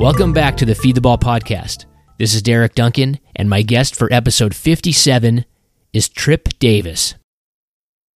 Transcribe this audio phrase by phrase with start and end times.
[0.00, 1.84] Welcome back to the Feed the Ball podcast.
[2.18, 5.44] This is Derek Duncan, and my guest for episode 57
[5.92, 7.16] is Trip Davis.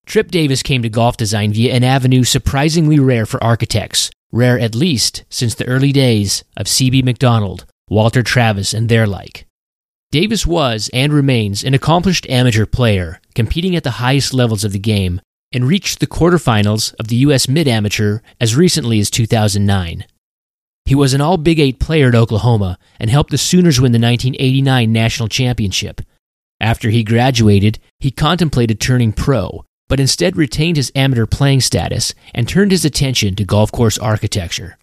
[0.06, 4.76] Trip Davis came to golf design via an avenue surprisingly rare for architects, rare at
[4.76, 7.02] least since the early days of C.B.
[7.02, 9.48] Macdonald, Walter Travis, and their like.
[10.12, 14.78] Davis was and remains an accomplished amateur player, competing at the highest levels of the
[14.78, 15.20] game,
[15.52, 17.48] and reached the quarterfinals of the U.S.
[17.48, 20.06] Mid Amateur as recently as 2009.
[20.86, 24.00] He was an all Big Eight player at Oklahoma and helped the Sooners win the
[24.00, 26.02] 1989 national championship.
[26.60, 32.48] After he graduated, he contemplated turning pro, but instead retained his amateur playing status and
[32.48, 34.78] turned his attention to golf course architecture.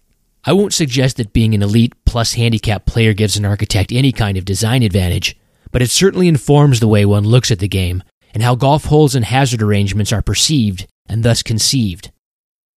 [0.45, 4.37] I won't suggest that being an elite plus handicap player gives an architect any kind
[4.37, 5.37] of design advantage,
[5.71, 8.03] but it certainly informs the way one looks at the game
[8.33, 12.11] and how golf holes and hazard arrangements are perceived and thus conceived.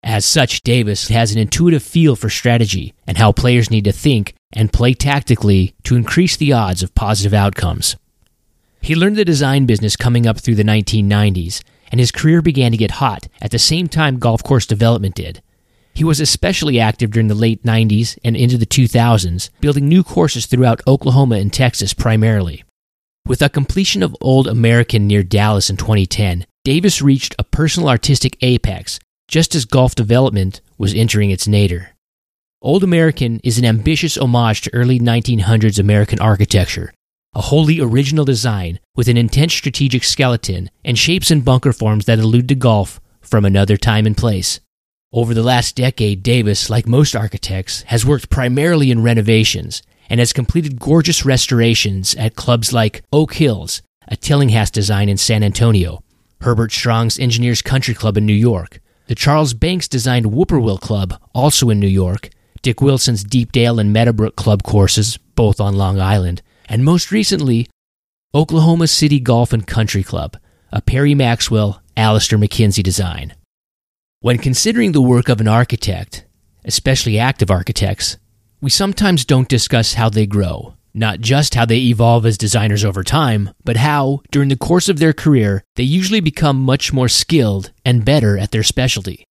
[0.04, 4.34] As such, Davis has an intuitive feel for strategy and how players need to think
[4.52, 7.96] and play tactically to increase the odds of positive outcomes.
[8.80, 12.76] He learned the design business coming up through the 1990s, and his career began to
[12.76, 15.40] get hot at the same time golf course development did.
[15.94, 20.46] He was especially active during the late 90s and into the 2000s, building new courses
[20.46, 22.64] throughout Oklahoma and Texas primarily.
[23.26, 28.36] With the completion of Old American near Dallas in 2010, Davis reached a personal artistic
[28.40, 28.98] apex
[29.32, 31.94] just as golf development was entering its nadir.
[32.60, 36.92] Old American is an ambitious homage to early 1900s American architecture,
[37.34, 42.18] a wholly original design with an intense strategic skeleton and shapes and bunker forms that
[42.18, 44.60] allude to golf from another time and place.
[45.14, 50.34] Over the last decade, Davis, like most architects, has worked primarily in renovations and has
[50.34, 56.02] completed gorgeous restorations at clubs like Oak Hills, a Tillinghast design in San Antonio,
[56.42, 61.70] Herbert Strong's Engineers Country Club in New York, the Charles Banks designed Whippoorwill Club, also
[61.70, 62.30] in New York,
[62.62, 67.68] Dick Wilson's Deepdale and Meadowbrook Club courses, both on Long Island, and most recently,
[68.34, 70.36] Oklahoma City Golf and Country Club,
[70.70, 73.34] a Perry Maxwell, Alister MacKenzie design.
[74.20, 76.24] When considering the work of an architect,
[76.64, 78.16] especially active architects,
[78.60, 83.02] we sometimes don't discuss how they grow, not just how they evolve as designers over
[83.02, 87.72] time, but how, during the course of their career, they usually become much more skilled
[87.84, 89.24] and better at their specialty.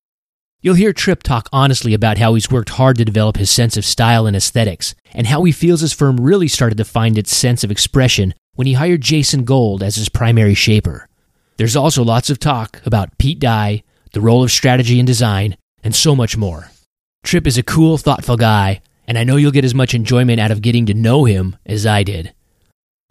[0.64, 3.86] You'll hear Trip talk honestly about how he's worked hard to develop his sense of
[3.86, 7.64] style and aesthetics, and how he feels his firm really started to find its sense
[7.64, 11.08] of expression when he hired Jason Gold as his primary shaper.
[11.58, 13.84] There's also lots of talk about Pete Dye,
[14.14, 16.70] the role of strategy and design, and so much more.
[17.24, 20.52] Trip is a cool, thoughtful guy, and I know you'll get as much enjoyment out
[20.52, 22.34] of getting to know him as I did.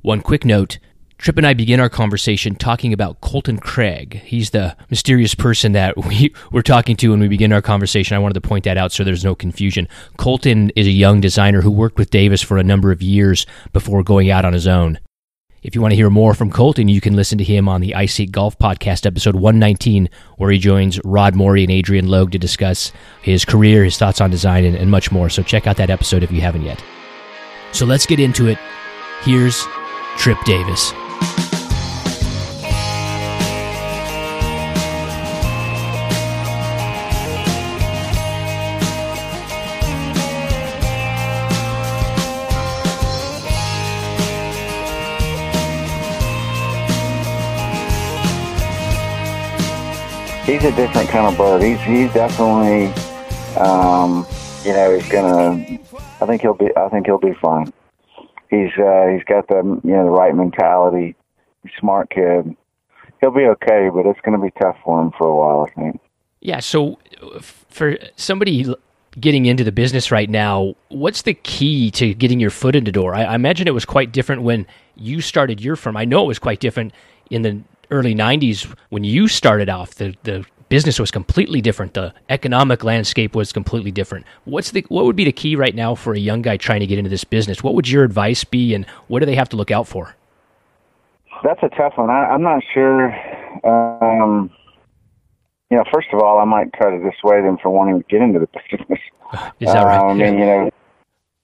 [0.03, 0.79] One quick note
[1.21, 4.23] Trip and I begin our conversation talking about Colton Craig.
[4.25, 8.17] He's the mysterious person that we were talking to when we begin our conversation.
[8.17, 9.87] I wanted to point that out so there's no confusion.
[10.17, 14.03] Colton is a young designer who worked with Davis for a number of years before
[14.03, 14.99] going out on his own.
[15.63, 17.93] If you want to hear more from Colton, you can listen to him on the
[17.95, 22.93] iSeek Golf Podcast, episode 119, where he joins Rod Morri and Adrian Logue to discuss
[23.21, 25.29] his career, his thoughts on design, and, and much more.
[25.29, 26.83] So check out that episode if you haven't yet.
[27.73, 28.57] So let's get into it.
[29.21, 29.67] Here's
[30.17, 30.95] Trip Davis.
[50.61, 51.63] He's a different kind of bird.
[51.63, 52.87] He's he's definitely,
[53.57, 54.27] um,
[54.65, 55.79] you know, he's gonna.
[56.21, 56.69] I think he'll be.
[56.77, 57.73] I think he'll be fine.
[58.51, 61.17] He's uh, he's got the you know the right mentality.
[61.63, 62.55] He's smart kid.
[63.21, 65.67] He'll be okay, but it's to be tough for him for a while.
[65.67, 66.01] I think.
[66.41, 66.61] Yeah.
[66.61, 66.99] So
[67.33, 68.75] for somebody
[69.19, 72.93] getting into the business right now, what's the key to getting your foot in the
[72.93, 73.15] door?
[73.15, 75.97] I, I imagine it was quite different when you started your firm.
[75.97, 76.93] I know it was quite different
[77.31, 81.93] in the early 90s when you started off the, the business was completely different.
[81.93, 84.25] The economic landscape was completely different.
[84.45, 86.87] What's the what would be the key right now for a young guy trying to
[86.87, 87.63] get into this business?
[87.63, 90.17] What would your advice be and what do they have to look out for?
[91.45, 92.11] That's a tough one.
[92.11, 93.13] I, am not sure
[93.65, 94.51] um,
[95.71, 98.23] you know first of all i might try to dissuade them from wanting to get
[98.23, 99.01] into the business.
[99.61, 100.01] Is that right?
[100.01, 100.71] I mean you know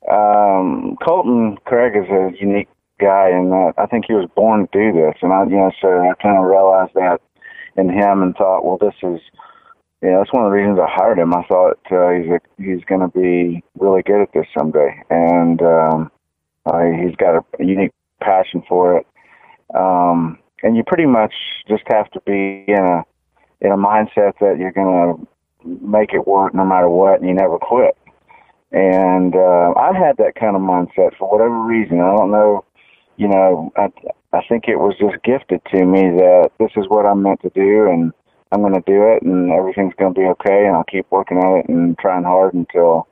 [0.09, 4.73] um, colton craig is a unique guy, and uh, I think he was born to
[4.73, 5.17] do this.
[5.23, 7.21] And I, you know, so I kind of realized that
[7.77, 9.21] in him, and thought, well, this is,
[10.03, 11.35] you know, that's one of the reasons I hired him.
[11.35, 15.61] I thought uh, he's a, he's going to be really good at this someday, and
[15.63, 16.11] um,
[16.67, 19.07] uh, he's got a, unique passion for it.
[19.75, 21.35] Um, and you pretty much
[21.69, 23.03] just have to be in a
[23.61, 25.29] in a mindset that you're going to
[25.65, 27.97] make it work no matter what, and you never quit.
[28.73, 32.01] And uh, I had that kind of mindset for whatever reason.
[32.01, 32.65] I don't know,
[33.17, 33.89] you know, I,
[34.33, 37.51] I think it was just gifted to me that this is what I'm meant to
[37.51, 38.13] do and
[38.53, 41.39] I'm going to do it and everything's going to be okay and I'll keep working
[41.39, 43.09] at it and trying hard until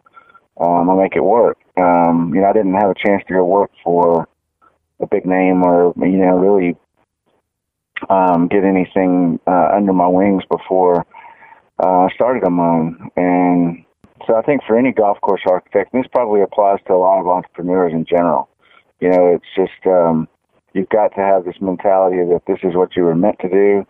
[0.61, 1.59] um, I make it work.
[1.77, 4.29] Um, you know, I didn't have a chance to go work for
[5.01, 6.77] a big name or, you know, really
[8.11, 11.07] um, get anything uh, under my wings before
[11.83, 13.07] uh, I started on my.
[13.17, 13.85] And
[14.27, 17.21] so I think for any golf course architect, and this probably applies to a lot
[17.21, 18.49] of entrepreneurs in general,
[19.05, 20.27] you know, it's just um,
[20.73, 23.87] you've got to have this mentality that this is what you were meant to do.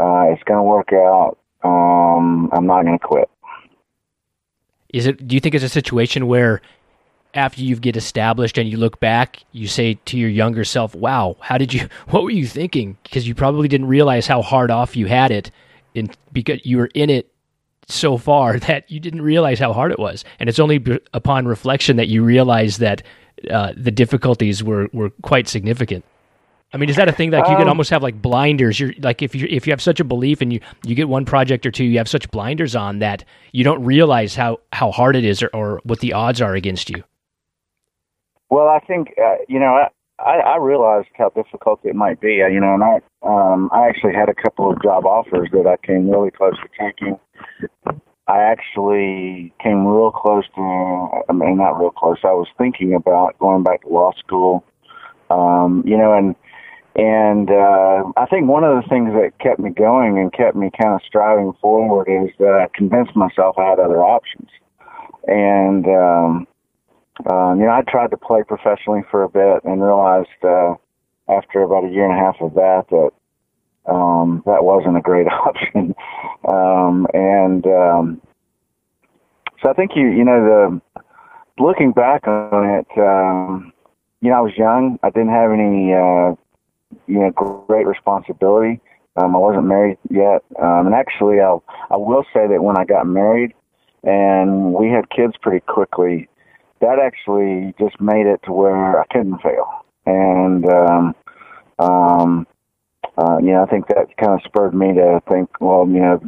[0.00, 1.38] Uh, it's going to work out.
[1.62, 3.30] Um, I'm not going to quit.
[4.92, 5.28] Is it?
[5.28, 6.60] Do you think it's a situation where
[7.34, 11.36] after you get established and you look back, you say to your younger self, "Wow,
[11.38, 11.88] how did you?
[12.08, 15.52] What were you thinking?" Because you probably didn't realize how hard off you had it,
[15.94, 17.30] in because you were in it
[17.86, 20.24] so far that you didn't realize how hard it was.
[20.40, 23.04] And it's only b- upon reflection that you realize that
[23.50, 26.04] uh, the difficulties were were quite significant.
[26.72, 28.78] I mean, is that a thing that like you can um, almost have like blinders?
[28.78, 31.24] You're like if you if you have such a belief and you you get one
[31.24, 35.16] project or two, you have such blinders on that you don't realize how how hard
[35.16, 37.02] it is or, or what the odds are against you.
[38.50, 39.88] Well, I think uh, you know
[40.18, 42.34] I, I realized how difficult it might be.
[42.34, 45.76] You know, and I um, I actually had a couple of job offers that I
[45.86, 47.18] came really close to taking.
[48.28, 52.18] I actually came real close to, I mean, not real close.
[52.22, 54.64] I was thinking about going back to law school.
[55.30, 56.34] Um, you know, and
[56.94, 60.70] and uh, I think one of the things that kept me going and kept me
[60.80, 64.48] kind of striving forward is that I convinced myself I had other options.
[65.26, 66.46] And, um,
[67.30, 70.74] uh, you know, I tried to play professionally for a bit and realized uh,
[71.28, 73.10] after about a year and a half of that that
[73.88, 75.94] um, that wasn't a great option.
[76.46, 78.20] um, and um,
[79.62, 81.02] so I think you, you know, the
[81.62, 83.72] looking back on it, um,
[84.20, 84.98] you know, I was young.
[85.02, 86.34] I didn't have any uh,
[87.06, 88.80] you know great responsibility.
[89.16, 91.56] Um, I wasn't married yet, um, and actually, I
[91.90, 93.54] I will say that when I got married
[94.04, 96.28] and we had kids pretty quickly,
[96.80, 99.84] that actually just made it to where I couldn't fail.
[100.06, 101.14] And um,
[101.78, 102.46] um,
[103.18, 106.20] uh, you know, I think that kind of spurred me to think, well, you know,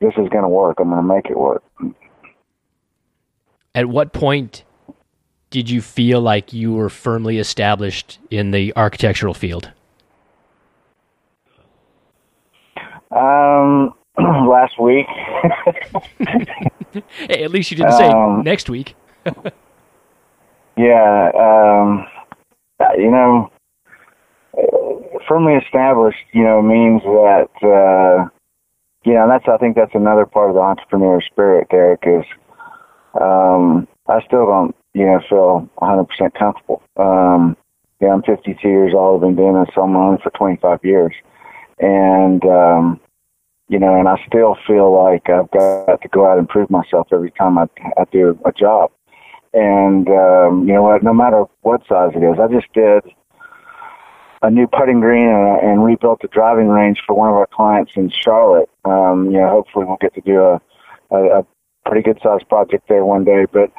[0.00, 0.76] this is going to work.
[0.78, 1.64] I'm going to make it work.
[3.74, 4.64] At what point
[5.50, 9.72] did you feel like you were firmly established in the architectural field?
[13.10, 15.06] Um, last week.
[17.28, 18.94] hey, at least you didn't say um, next week.
[20.76, 22.06] yeah, um,
[22.96, 23.50] you know,
[25.30, 28.28] firmly established, you know, means that, uh,
[29.04, 32.24] you know, that's, I think that's another part of the entrepreneur spirit, Derek, is,
[33.20, 36.82] um, I still don't, you know, feel 100% comfortable.
[36.96, 37.56] Um,
[38.00, 39.22] yeah, I'm 52 years old.
[39.22, 41.14] I've been doing this on my own for 25 years
[41.80, 43.00] and um,
[43.68, 47.08] you know, and I still feel like I've got to go out and prove myself
[47.12, 47.66] every time I,
[47.96, 48.90] I do a job.
[49.54, 51.02] And um, you know what?
[51.02, 53.04] No matter what size it is, I just did
[54.42, 57.92] a new putting green and, and rebuilt the driving range for one of our clients
[57.96, 58.70] in Charlotte.
[58.84, 60.60] Um, you know, hopefully we'll get to do a,
[61.10, 61.46] a, a
[61.84, 63.46] pretty good sized project there one day.
[63.52, 63.72] But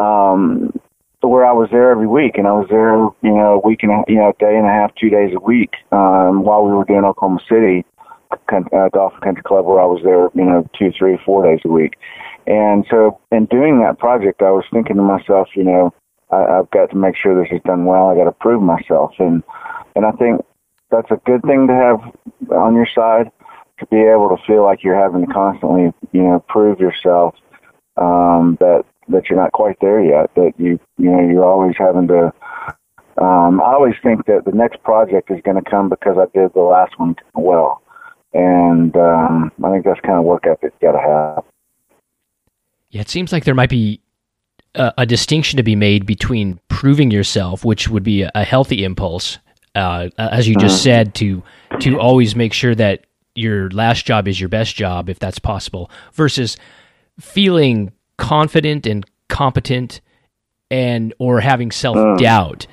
[0.00, 0.72] um,
[1.20, 3.92] where I was there every week, and I was there, you know, a week and
[3.92, 6.72] a, you know, a day and a half, two days a week, um, while we
[6.72, 7.84] were doing Oklahoma City
[8.32, 11.68] uh, Golf Country Club, where I was there, you know, two, three, four days a
[11.68, 11.94] week.
[12.46, 15.92] And so, in doing that project, I was thinking to myself, you know,
[16.30, 18.08] I, I've got to make sure this is done well.
[18.08, 19.42] I got to prove myself, and
[19.94, 20.44] and I think
[20.90, 23.30] that's a good thing to have on your side
[23.78, 27.34] to be able to feel like you're having to constantly, you know, prove yourself
[27.96, 30.34] um, that that you're not quite there yet.
[30.34, 32.32] That you you know you're always having to.
[33.18, 36.52] Um, I always think that the next project is going to come because I did
[36.52, 37.82] the last one well,
[38.34, 41.44] and um, I think that's kind of work ethic you got to have.
[42.90, 44.00] Yeah, it seems like there might be
[44.76, 48.84] a, a, distinction to be made between proving yourself, which would be a, a healthy
[48.84, 49.38] impulse,
[49.74, 50.84] uh, as you just mm-hmm.
[50.84, 51.42] said, to
[51.80, 55.90] to always make sure that your last job is your best job, if that's possible,
[56.12, 56.56] versus
[57.20, 60.00] feeling confident and competent
[60.70, 62.66] and or having self doubt.
[62.66, 62.72] Mm.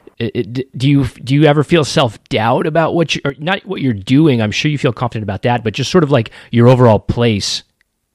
[0.77, 3.93] Do you do you ever feel self doubt about what you or not what you're
[3.93, 4.41] doing?
[4.41, 7.63] I'm sure you feel confident about that, but just sort of like your overall place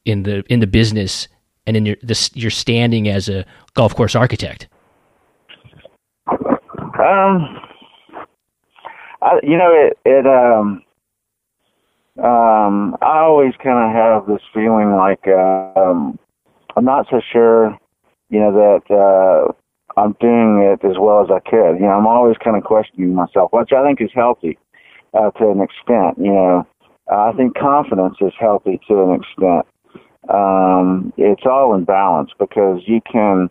[0.04, 1.28] in the in the business
[1.66, 3.44] and in your this your standing as a
[3.78, 4.68] golf course architect.
[6.28, 7.58] Um,
[9.22, 10.82] I, you know it it um
[12.22, 16.18] um I always kind of have this feeling like um
[16.76, 17.78] I'm not so sure
[18.30, 19.52] you know, that uh,
[20.00, 21.76] I'm doing it as well as I could.
[21.76, 24.58] You know, I'm always kind of questioning myself, which I think is healthy
[25.14, 26.18] uh, to an extent.
[26.18, 26.66] You know,
[27.10, 29.66] I think confidence is healthy to an extent.
[30.28, 33.48] Um, it's all in balance because you can,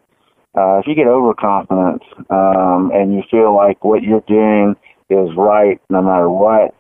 [0.57, 4.75] uh, if you get overconfident um, and you feel like what you're doing
[5.09, 6.73] is right no matter what,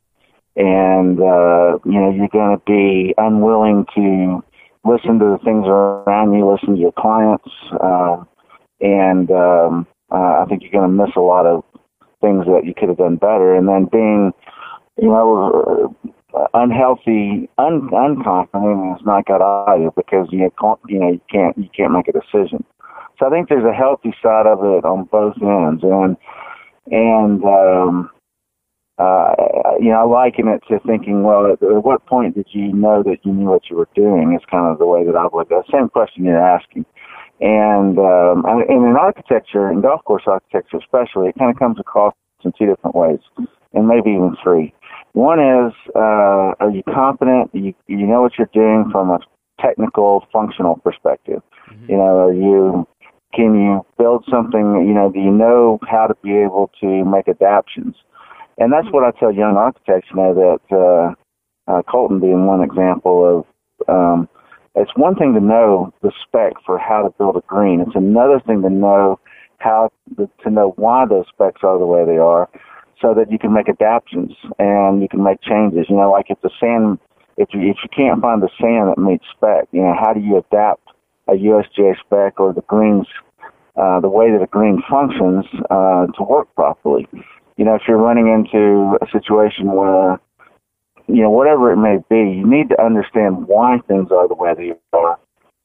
[0.55, 4.43] and uh, you know you're going to be unwilling to
[4.83, 8.23] listen to the things around you, listen to your clients, uh,
[8.81, 11.63] and um, uh, I think you're going to miss a lot of
[12.21, 13.55] things that you could have done better.
[13.55, 14.33] And then being,
[14.97, 15.93] you know,
[16.33, 21.57] uh, unhealthy, un, unconfident is not good either because you can't, you know you can't
[21.57, 22.63] you can't make a decision.
[23.19, 26.17] So I think there's a healthy side of it on both ends, and
[26.91, 28.09] and um,
[28.97, 29.33] uh,
[29.79, 33.03] you know, I liken it to thinking, well, at, at what point did you know
[33.03, 34.33] that you knew what you were doing?
[34.33, 35.49] Is kind of the way that I would.
[35.49, 36.85] The same question you're asking.
[37.39, 42.15] And, um, and in architecture, in golf course architecture especially, it kind of comes across
[42.43, 43.19] in two different ways,
[43.73, 44.73] and maybe even three.
[45.13, 47.51] One is, uh, are you confident?
[47.53, 49.19] You you know what you're doing from a
[49.59, 51.41] technical, functional perspective.
[51.69, 51.91] Mm-hmm.
[51.91, 52.87] You know, are you
[53.37, 54.83] can you build something?
[54.87, 57.95] You know, do you know how to be able to make adaptations?
[58.57, 60.09] And that's what I tell young architects.
[60.09, 63.45] You know that uh, uh, Colton being one example
[63.79, 64.27] of um,
[64.73, 67.81] it's one thing to know the spec for how to build a green.
[67.81, 69.19] It's another thing to know
[69.59, 72.49] how to know why those specs are the way they are,
[72.99, 75.85] so that you can make adaptations and you can make changes.
[75.89, 76.97] You know, like if the sand,
[77.37, 80.21] if you if you can't find the sand that meets spec, you know, how do
[80.21, 80.81] you adapt
[81.27, 83.07] a USGA spec or the greens,
[83.77, 87.07] uh, the way that a green functions uh, to work properly?
[87.57, 90.19] You know, if you're running into a situation where
[91.07, 94.53] you know, whatever it may be, you need to understand why things are the way
[94.55, 95.17] they are,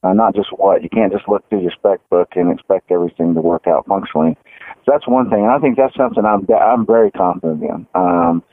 [0.03, 0.83] uh, not just what.
[0.83, 4.37] You can't just look through your spec book and expect everything to work out functionally.
[4.85, 7.87] So that's one thing, and I think that's something I'm I'm very confident in.
[7.93, 8.43] Um,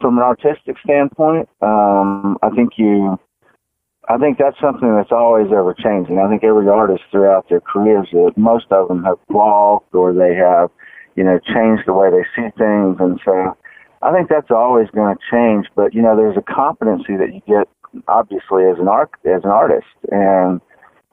[0.00, 3.18] from an artistic standpoint, um, I think you,
[4.08, 6.18] I think that's something that's always ever changing.
[6.18, 10.34] I think every artist throughout their careers, uh, most of them have evolved or they
[10.34, 10.70] have,
[11.14, 13.56] you know, changed the way they see things, and so
[14.02, 17.40] I think that's always going to change, but you know, there's a competency that you
[17.46, 17.68] get
[18.08, 20.60] obviously as an art as an artist, and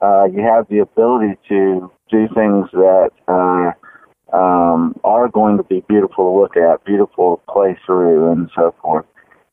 [0.02, 5.84] uh, you have the ability to do things that uh, um, are going to be
[5.88, 9.06] beautiful to look at, beautiful to play through, and so forth.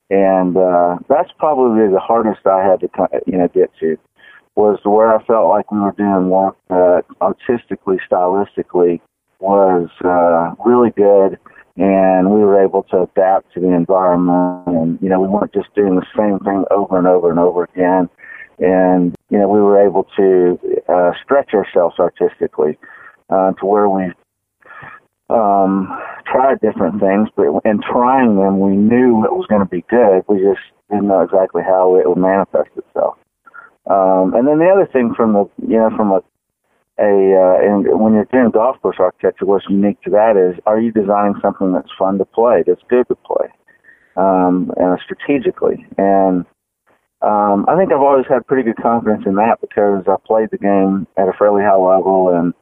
[0.10, 2.90] And uh, that's probably the hardest I had to
[3.26, 3.98] you know get to
[4.56, 9.02] was where I felt like we were doing work that artistically, stylistically
[9.40, 11.38] was uh, really good.
[11.76, 15.74] And we were able to adapt to the environment and you know we weren't just
[15.76, 18.10] doing the same thing over and over and over again.
[18.58, 20.60] And you know we were able to
[20.90, 22.80] uh, stretch ourselves artistically
[23.30, 24.12] uh, to where we
[25.29, 25.88] um,
[26.25, 30.24] tried different things but in trying them we knew it was going to be good
[30.27, 33.17] we just didn't know exactly how it would manifest itself
[33.89, 36.22] um, and then the other thing from the you know from a
[37.00, 40.79] a uh, and when you're doing golf course architecture, what's unique to that is, are
[40.79, 43.48] you designing something that's fun to play, that's good to play,
[44.15, 45.86] um, and strategically?
[45.98, 46.46] And
[47.22, 50.57] um, I think I've always had pretty good confidence in that because I played the
[50.57, 52.53] game at a fairly high level, and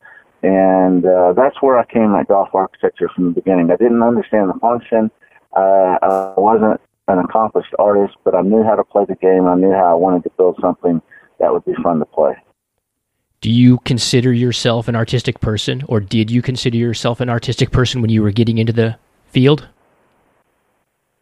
[0.46, 3.72] and uh, that's where I came at golf architecture from the beginning.
[3.72, 5.10] I didn't understand the function.
[5.56, 9.48] Uh, I wasn't an accomplished artist, but I knew how to play the game.
[9.48, 11.02] I knew how I wanted to build something
[11.40, 12.36] that would be fun to play.
[13.42, 18.02] Do you consider yourself an artistic person, or did you consider yourself an artistic person
[18.02, 18.98] when you were getting into the
[19.28, 19.68] field?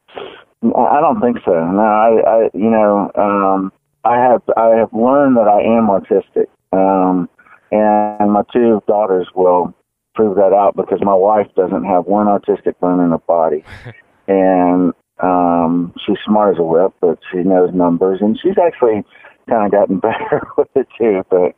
[0.09, 1.51] I don't think so.
[1.53, 3.71] No, I, I you know, um,
[4.03, 7.29] I have I have learned that I am artistic, um,
[7.73, 9.73] and my two daughters will
[10.15, 13.63] prove that out because my wife doesn't have one artistic bone in her body,
[14.27, 19.03] and um, she's smart as a whip, but she knows numbers, and she's actually
[19.49, 21.23] kind of gotten better with it too.
[21.29, 21.55] But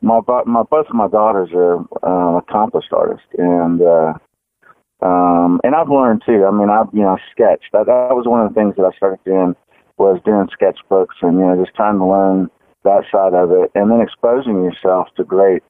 [0.00, 4.14] my my both of my daughters are uh, accomplished artists, and uh,
[5.02, 6.46] um, and I've learned too.
[6.46, 7.72] I mean, I've you know sketched.
[7.72, 9.54] That, that was one of the things that I started doing
[9.98, 12.50] was doing sketchbooks and you know just trying to learn
[12.84, 15.62] that side of it, and then exposing yourself to great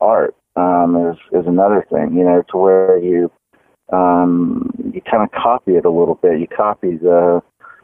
[0.00, 2.16] art um, is is another thing.
[2.16, 3.30] You know, to where you
[3.92, 6.40] um, you kind of copy it a little bit.
[6.40, 7.42] You copy the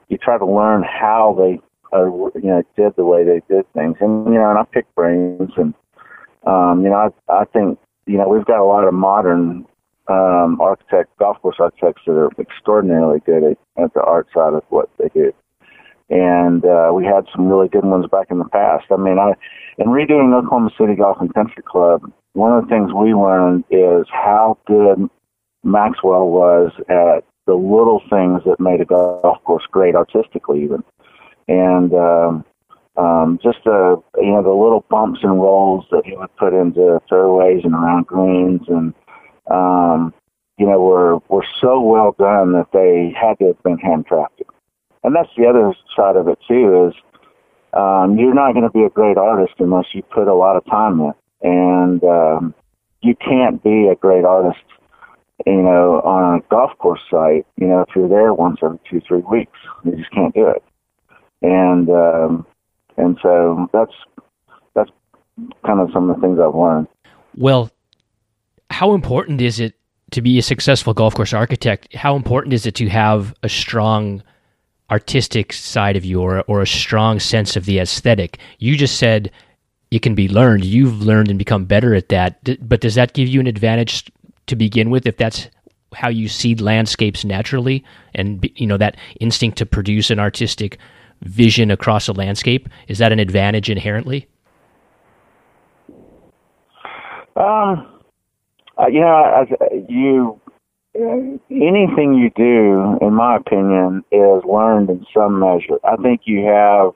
[0.09, 1.61] you try to learn how they
[1.97, 4.93] uh, you know did the way they did things, and you know, and I pick
[4.95, 5.75] brains, and
[6.47, 9.67] um, you know, I I think you know we've got a lot of modern
[10.09, 14.65] um, architect golf course architects that are extraordinarily good at, at the art side of
[14.69, 15.33] what they do.
[16.11, 18.87] And uh, we had some really good ones back in the past.
[18.91, 19.35] I mean, I
[19.79, 24.07] in redoing Oklahoma City Golf and Country Club, one of the things we learned is
[24.11, 25.09] how good
[25.63, 30.83] Maxwell was at the little things that made a golf course great artistically, even,
[31.49, 32.45] and um,
[32.97, 37.01] um, just the you know the little bumps and rolls that he would put into
[37.09, 38.95] fairways and around greens, and
[39.51, 40.13] um,
[40.59, 44.47] you know were were so well done that they had to have been handcrafted.
[45.03, 46.95] And that's the other side of it too is
[47.73, 50.65] um, you're not going to be a great artist unless you put a lot of
[50.67, 52.55] time in, and um,
[53.01, 54.61] you can't be a great artist
[55.47, 59.01] you know, on a golf course site, you know, if you're there once every two,
[59.07, 60.63] three weeks, you just can't do it.
[61.43, 62.47] And um,
[62.97, 63.93] and so that's
[64.75, 64.91] that's
[65.65, 66.89] kind of some of the things I've learned.
[67.37, 67.71] Well,
[68.69, 69.75] how important is it
[70.11, 71.95] to be a successful golf course architect?
[71.95, 74.23] How important is it to have a strong
[74.91, 78.39] artistic side of you or or a strong sense of the aesthetic?
[78.59, 79.31] You just said
[79.91, 80.65] it can be learned.
[80.65, 82.69] You've learned and become better at that.
[82.69, 84.11] But does that give you an advantage
[84.47, 85.49] to begin with if that's
[85.95, 90.79] how you seed landscapes naturally and you know that instinct to produce an artistic
[91.23, 94.27] vision across a landscape is that an advantage inherently
[97.37, 97.87] um
[98.79, 99.47] uh, you know
[99.89, 100.40] you
[100.95, 106.93] anything you do in my opinion is learned in some measure i think you have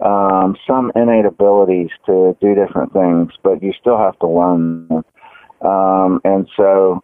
[0.00, 5.04] um, some innate abilities to do different things but you still have to learn
[5.60, 7.02] um, and so,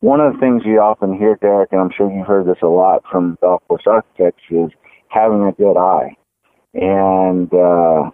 [0.00, 2.66] one of the things you often hear, Derek, and I'm sure you've heard this a
[2.66, 4.70] lot from golf architects, is
[5.08, 6.14] having a good eye.
[6.74, 8.10] And uh,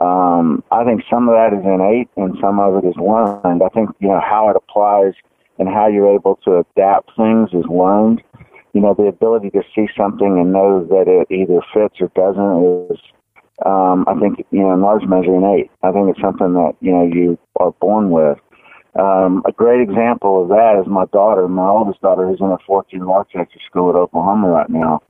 [0.00, 3.62] um, I think some of that is innate and some of it is learned.
[3.62, 5.14] I think, you know, how it applies
[5.58, 8.22] and how you're able to adapt things is learned.
[8.72, 12.90] You know, the ability to see something and know that it either fits or doesn't
[12.90, 13.00] is,
[13.64, 15.70] um, I think, you know, in large measure innate.
[15.82, 18.38] I think it's something that, you know, you are born with.
[18.96, 22.58] Um, a great example of that is my daughter, my oldest daughter, who's in a
[22.66, 25.02] fourth year architecture school at Oklahoma right now.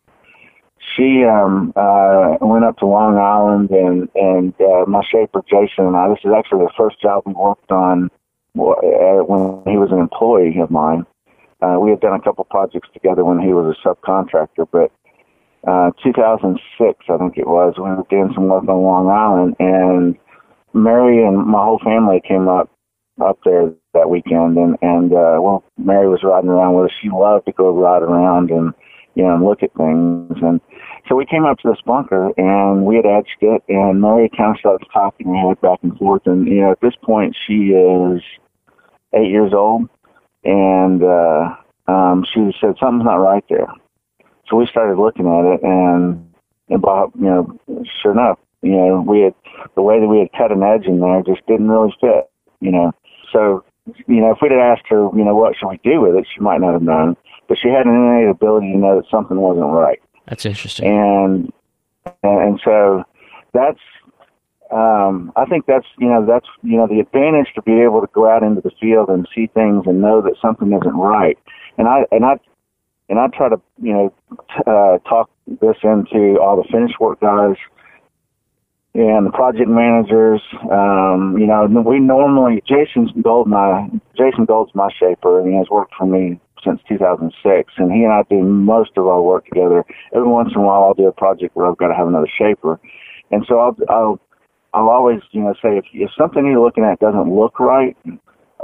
[0.96, 5.96] She um, uh, went up to Long Island, and and uh, my shaper Jason and
[5.96, 6.08] I.
[6.08, 8.10] This is actually the first job we worked on
[8.54, 11.04] when he was an employee of mine.
[11.62, 14.92] Uh, we had done a couple projects together when he was a subcontractor, but
[15.66, 20.16] uh, 2006, I think it was, we were doing some work on Long Island, and
[20.74, 22.70] Mary and my whole family came up
[23.24, 26.96] up there that weekend, and and uh, well, Mary was riding around with us.
[27.00, 28.74] She loved to go ride around and
[29.14, 30.60] you know and look at things, and
[31.08, 34.50] so we came up to this bunker and we had edged it, and Mary kind
[34.50, 37.70] of starts talking her head back and forth, and you know at this point she
[37.70, 38.20] is
[39.16, 39.88] eight years old,
[40.44, 41.54] and uh,
[41.88, 43.68] um, she said something's not right there.
[44.48, 46.34] So we started looking at it, and
[46.68, 47.58] and Bob, you know,
[48.02, 49.34] sure enough, you know, we had
[49.74, 52.72] the way that we had cut an edge in there just didn't really fit, you
[52.72, 52.92] know.
[53.30, 53.64] So,
[54.06, 56.26] you know, if we'd have asked her, you know, what should we do with it,
[56.32, 57.16] she might not have known.
[57.46, 60.00] But she had an innate ability to know that something wasn't right.
[60.26, 60.86] That's interesting.
[60.86, 61.52] And
[62.22, 63.04] and so
[63.52, 63.80] that's
[64.70, 68.08] um, I think that's you know that's you know the advantage to be able to
[68.12, 71.38] go out into the field and see things and know that something isn't right.
[71.78, 72.34] And I and I
[73.08, 77.20] and I try to you know t- uh, talk this into all the finish work
[77.20, 77.56] guys
[78.94, 80.40] and the project managers.
[80.70, 85.66] Um, you know, we normally Jason Gold, my Jason Gold's my shaper, and he has
[85.70, 89.84] worked for me since 2006, and he and I do most of our work together.
[90.14, 92.30] Every once in a while, I'll do a project where I've got to have another
[92.38, 92.80] shaper,
[93.30, 94.20] and so I'll I'll
[94.74, 97.96] I'll always you know say if if something you're looking at doesn't look right.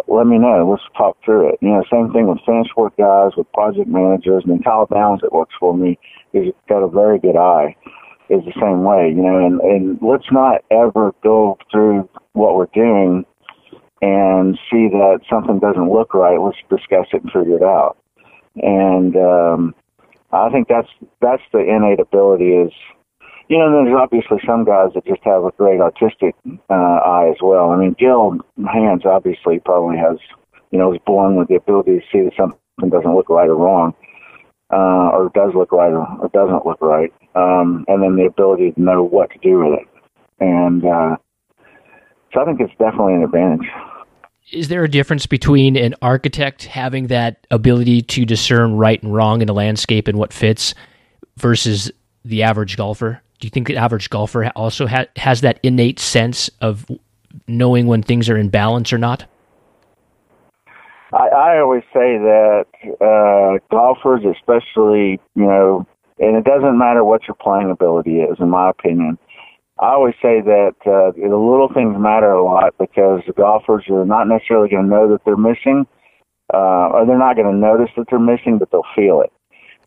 [0.09, 0.67] Let me know.
[0.71, 1.59] Let's talk through it.
[1.61, 5.21] You know, same thing with finish work guys, with project managers, and then Kyle Downs
[5.21, 5.99] that works for me.
[6.33, 7.77] He's got a very good eye
[8.31, 12.71] is the same way, you know, and, and let's not ever go through what we're
[12.73, 13.27] doing
[14.01, 16.41] and see that something doesn't look right.
[16.41, 17.99] Let's discuss it and figure it out.
[18.57, 19.75] And um,
[20.33, 20.89] I think that's
[21.21, 22.73] that's the innate ability is,
[23.51, 26.37] you know, there's obviously some guys that just have a great artistic
[26.71, 27.71] uh, eye as well.
[27.71, 30.19] I mean, Gil Hanse obviously probably has,
[30.71, 33.57] you know, was born with the ability to see that something doesn't look right or
[33.57, 33.93] wrong
[34.73, 38.71] uh, or does look right or, or doesn't look right, um, and then the ability
[38.71, 39.89] to know what to do with it.
[40.39, 41.17] And uh,
[42.33, 43.67] so I think it's definitely an advantage.
[44.53, 49.43] Is there a difference between an architect having that ability to discern right and wrong
[49.43, 50.73] in a landscape and what fits
[51.37, 51.91] versus
[52.25, 53.21] the average golfer?
[53.41, 56.87] Do you think the average golfer also ha- has that innate sense of
[57.49, 59.25] knowing when things are in balance or not?
[61.13, 62.67] I, I always say that
[63.01, 65.87] uh, golfers, especially, you know,
[66.19, 69.19] and it doesn't matter what your playing ability is, in my opinion.
[69.81, 74.05] I always say that uh, the little things matter a lot because the golfers are
[74.05, 75.87] not necessarily going to know that they're missing,
[76.53, 79.33] uh, or they're not going to notice that they're missing, but they'll feel it.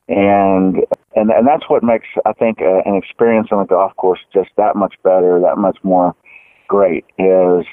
[0.07, 0.77] And
[1.15, 4.49] and and that's what makes I think uh, an experience on a golf course just
[4.57, 6.15] that much better, that much more
[6.67, 7.05] great.
[7.17, 7.65] Is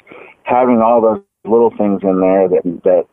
[0.44, 3.06] having all those little things in there that that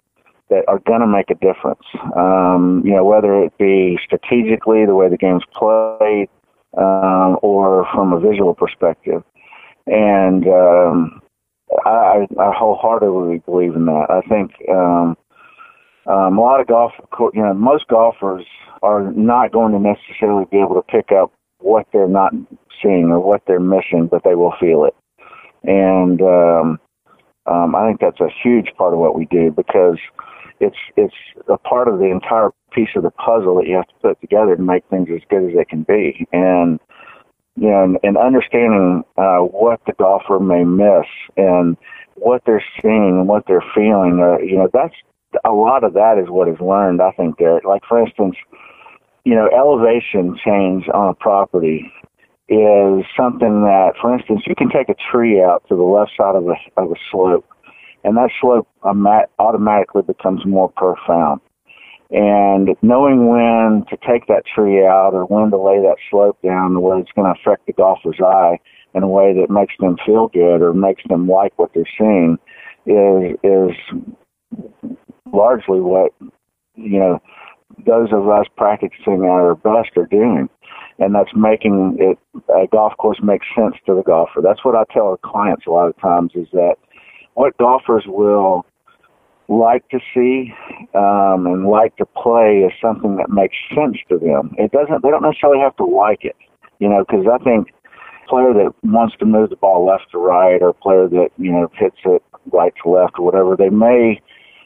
[0.50, 1.84] that are going to make a difference.
[2.16, 6.30] Um, you know, whether it be strategically, the way the game's played,
[6.78, 9.24] um, or from a visual perspective.
[9.88, 11.22] And um,
[11.86, 14.08] I, I wholeheartedly believe in that.
[14.10, 15.18] I think um,
[16.08, 16.94] um, a lot of golf,
[17.34, 18.46] you know, most golfers
[18.82, 22.32] are not going to necessarily be able to pick up what they're not
[22.82, 24.96] seeing or what they're missing, but they will feel it.
[25.64, 26.80] And um,
[27.46, 29.98] um, I think that's a huge part of what we do because
[30.60, 31.16] it's it's
[31.50, 34.56] a part of the entire piece of the puzzle that you have to put together
[34.56, 36.26] to make things as good as they can be.
[36.32, 36.80] And
[37.56, 41.76] you know, and, and understanding uh, what the golfer may miss and
[42.16, 44.94] what they're seeing and what they're feeling, uh, you know, that's
[45.44, 47.02] a lot of that is what is learned.
[47.02, 47.66] I think, Derek.
[47.66, 48.36] Like for instance,
[49.26, 51.92] you know, elevation change on a property
[52.50, 56.36] is something that, for instance, you can take a tree out to the left side
[56.36, 57.46] of a of a slope,
[58.04, 61.42] and that slope automatically becomes more profound.
[62.10, 66.74] And knowing when to take that tree out or when to lay that slope down,
[66.74, 68.60] the way it's going to affect the golfer's eye
[68.94, 72.38] in a way that makes them feel good or makes them like what they're seeing,
[72.86, 73.76] is is
[75.34, 76.14] largely what
[76.76, 77.22] you know
[77.86, 80.50] those of us practicing our best are doing.
[81.00, 82.18] And that's making it
[82.50, 84.42] a golf course make sense to the golfer.
[84.42, 86.76] That's what I tell our clients a lot of times is that
[87.36, 88.66] what golfers will
[89.48, 90.54] like to see
[90.96, 94.56] um, and like to play is something that makes sense to them.
[94.58, 95.04] It doesn't.
[95.04, 96.36] They don't necessarily have to like it,
[96.80, 97.68] you know, because I think
[98.28, 101.52] player that wants to move the ball left to right or a player that you
[101.52, 104.20] know hits it right to left or whatever, they may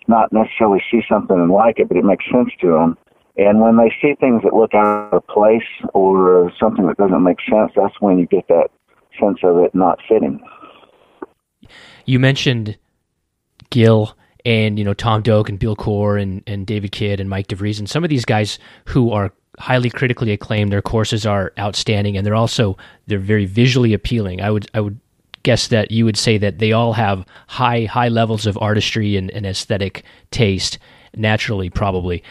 [0.08, 2.98] not necessarily see something and like it, but it makes sense to them.
[3.38, 5.62] And when they see things that look out of place
[5.94, 8.68] or something that doesn't make sense, that's when you get that
[9.20, 10.42] sense of it not fitting.
[12.06, 12.78] You mentioned
[13.70, 17.48] Gil and you know Tom Doak and Bill Coore and, and David Kidd and Mike
[17.48, 20.72] DeVries and some of these guys who are highly critically acclaimed.
[20.72, 24.42] Their courses are outstanding and they're also they're very visually appealing.
[24.42, 25.00] I would I would
[25.44, 29.32] guess that you would say that they all have high high levels of artistry and,
[29.32, 30.78] and aesthetic taste
[31.16, 32.24] naturally probably.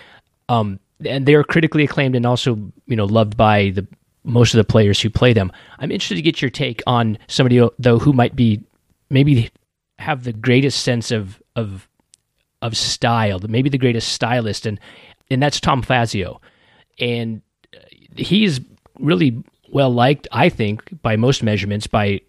[0.48, 3.86] Um, and they're critically acclaimed and also you know loved by the
[4.22, 5.50] most of the players who play them.
[5.78, 8.62] I'm interested to get your take on somebody though who might be
[9.08, 9.50] maybe
[9.98, 11.88] have the greatest sense of of
[12.62, 14.78] of style, maybe the greatest stylist, and
[15.30, 16.40] and that's Tom Fazio,
[16.98, 17.42] and
[18.16, 18.60] he's
[18.98, 22.20] really well liked, I think, by most measurements by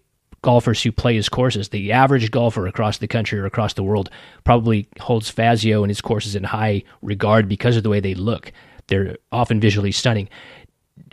[0.42, 1.68] golfers who play his courses.
[1.68, 4.10] The average golfer across the country or across the world
[4.44, 8.52] probably holds Fazio and his courses in high regard because of the way they look.
[8.88, 10.28] They're often visually stunning.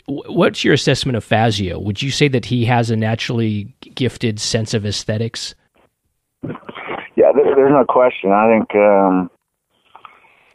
[0.07, 1.79] What's your assessment of Fazio?
[1.79, 5.53] Would you say that he has a naturally gifted sense of aesthetics?
[6.43, 8.31] Yeah, there's no question.
[8.31, 9.29] I think um,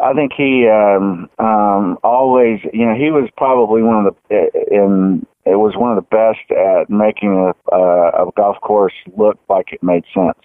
[0.00, 5.24] I think he um, um, always, you know, he was probably one of the in
[5.46, 9.72] it was one of the best at making a, a, a golf course look like
[9.72, 10.38] it made sense,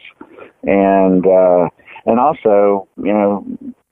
[0.63, 1.69] and uh,
[2.05, 3.45] and also, you know,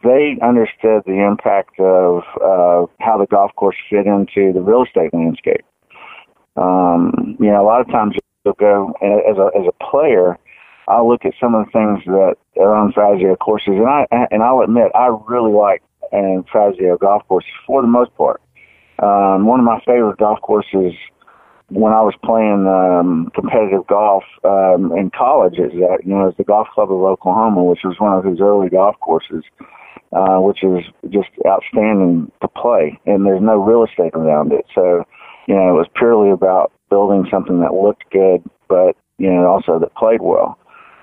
[0.04, 5.14] they understood the impact of uh, how the golf course fit into the real estate
[5.14, 5.66] landscape.
[6.56, 10.38] Um, you know, a lot of times you'll go as a as a player
[10.88, 14.42] I'll look at some of the things that are on Fazio courses, and I and
[14.42, 18.42] I'll admit I really like and Fazio golf courses for the most part.
[19.00, 20.94] Um, one of my favorite golf courses
[21.70, 26.36] when I was playing um, competitive golf um, in college is that you know is
[26.38, 29.44] the Golf Club of Oklahoma, which was one of his early golf courses,
[30.16, 35.04] uh, which is just outstanding to play, and there's no real estate around it, so
[35.48, 39.78] you know it was purely about building something that looked good, but you know also
[39.78, 40.58] that played well.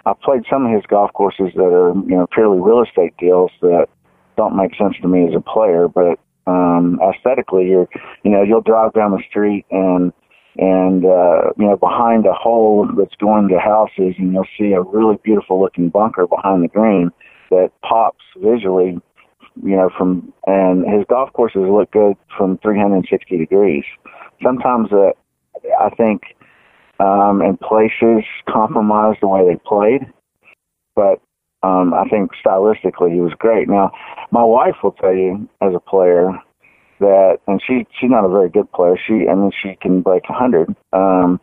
[0.06, 3.50] I've played some of his golf courses that are, you know, purely real estate deals
[3.62, 3.86] that
[4.36, 6.18] don't make sense to me as a player, but
[6.84, 7.88] um aesthetically you're
[8.24, 10.12] you know, you'll drive down the street and
[10.56, 14.82] and uh you know, behind a hole that's going to houses and you'll see a
[14.82, 17.10] really beautiful looking bunker behind the green
[17.50, 18.98] that pops visually,
[19.62, 23.84] you know, from and his golf courses look good from 360 degrees.
[24.42, 25.10] Sometimes uh,
[25.80, 26.22] I think
[27.00, 30.06] um, and places compromised the way they played.
[30.94, 31.20] But
[31.62, 33.68] um, I think stylistically he was great.
[33.68, 33.90] Now,
[34.30, 36.30] my wife will tell you as a player
[37.04, 38.96] that, and she she's not a very good player.
[39.06, 40.74] She I mean she can break a hundred.
[40.92, 41.40] Um,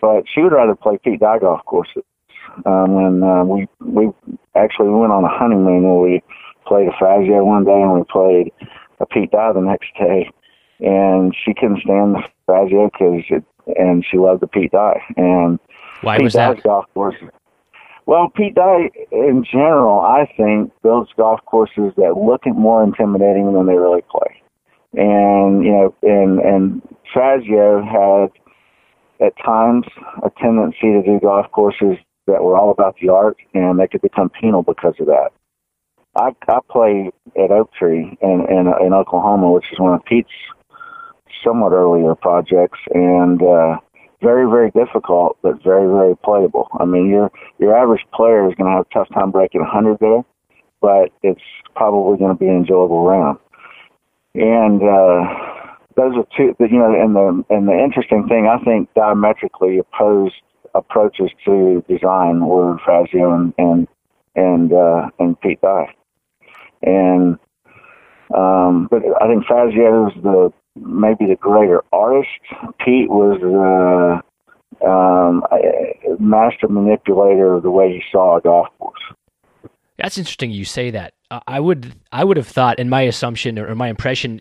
[0.00, 2.04] but she would rather play Pete Dye golf courses.
[2.66, 4.10] Um, and uh, we we
[4.54, 6.22] actually went on a honeymoon where we
[6.66, 8.52] played a Fazio one day and we played
[9.00, 10.30] a Pete Dye the next day,
[10.80, 13.44] and she couldn't stand the Fazio because it,
[13.78, 15.58] and she loved the Pete Dye and
[16.00, 16.64] why Pete was Dye's that?
[16.64, 17.16] golf course.
[18.06, 23.66] Well, Pete Dye, in general, I think builds golf courses that look more intimidating than
[23.66, 24.42] they really play.
[24.94, 28.30] And you know, and and Fazio had
[29.24, 29.84] at times
[30.22, 31.96] a tendency to do golf courses
[32.26, 35.30] that were all about the art, and they could become penal because of that.
[36.16, 40.30] I I play at Oak Tree in in, in Oklahoma, which is one of Pete's
[41.44, 43.76] somewhat earlier projects, and uh,
[44.22, 46.68] very very difficult, but very very playable.
[46.78, 49.98] I mean, your your average player is going to have a tough time breaking 100
[50.00, 50.22] there,
[50.80, 51.42] but it's
[51.76, 53.38] probably going to be an enjoyable round.
[54.38, 55.34] And uh,
[55.96, 60.36] those are two, you know, and the and the interesting thing, I think, diametrically opposed
[60.76, 63.88] approaches to design were Fazio and and
[64.36, 65.92] and uh, and Pete Dye.
[66.82, 67.36] And
[68.32, 72.28] um, but I think Fazio is the maybe the greater artist.
[72.78, 74.22] Pete was the
[74.86, 75.42] um,
[76.20, 79.02] master manipulator of the way he saw a golf course.
[79.98, 80.50] That's interesting.
[80.52, 81.14] You say that.
[81.46, 84.40] I would I would have thought, and my assumption or my impression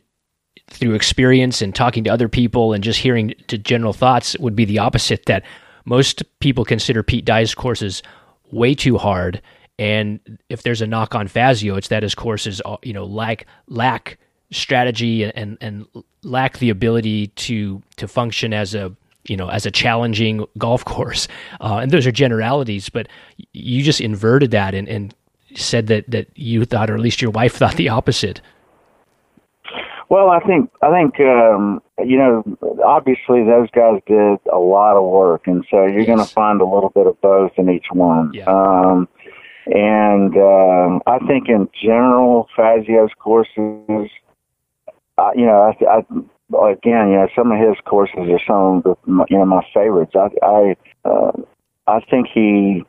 [0.70, 4.65] through experience and talking to other people and just hearing to general thoughts would be
[4.65, 5.26] the opposite.
[5.26, 5.43] That
[5.86, 8.04] most people consider Pete Dye's courses
[8.52, 9.41] way too hard,
[9.80, 13.48] and if there's a knock on Fazio, it's that his courses uh, you know lack
[13.67, 14.17] lack
[14.52, 15.86] strategy and, and, and
[16.24, 21.28] lack the ability to to function as a you know as a challenging golf course.
[21.60, 23.08] Uh, and those are generalities, but
[23.54, 25.13] you just inverted that and, and
[25.56, 28.42] said that that you thought, or at least your wife thought, the opposite.
[30.10, 32.44] Well, I think I think um, you know
[32.86, 36.08] obviously those guys did a lot of work, and so you're yes.
[36.08, 38.32] going to find a little bit of both in each one.
[38.34, 38.46] Yeah.
[38.46, 39.08] Um,
[39.68, 44.10] and uh, I think in general, Fazio's courses,
[45.18, 48.84] uh, you know, I, I, again, you know, some of his courses are some of
[48.84, 48.96] the,
[49.30, 50.14] you know my favorites.
[50.16, 51.32] I I uh,
[51.88, 52.86] I think he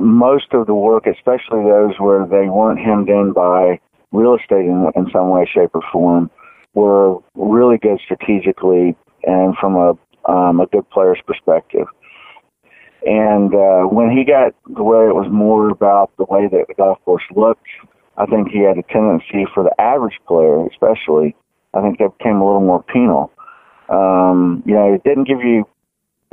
[0.00, 3.80] most of the work, especially those where they weren't hemmed in by
[4.12, 6.30] real estate in, in some way, shape, or form,
[6.74, 9.98] were really good strategically and from a
[10.30, 11.86] um, a good player's perspective.
[13.06, 16.74] And uh, when he got to where it was more about the way that the
[16.74, 17.66] golf course looked,
[18.16, 21.36] I think he had a tendency for the average player, especially.
[21.74, 23.30] I think that became a little more penal.
[23.88, 25.68] Um, you know, it didn't give you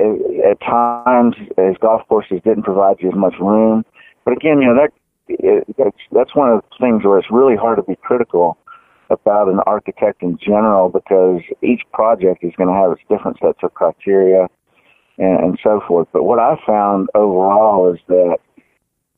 [0.00, 3.84] at times his golf courses didn't provide you as much room.
[4.24, 4.92] But again, you know that
[5.78, 8.58] that's that's one of the things where it's really hard to be critical
[9.10, 13.58] about an architect in general because each project is going to have its different sets
[13.62, 14.48] of criteria
[15.18, 16.08] and, and so forth.
[16.12, 18.38] But what I found overall is that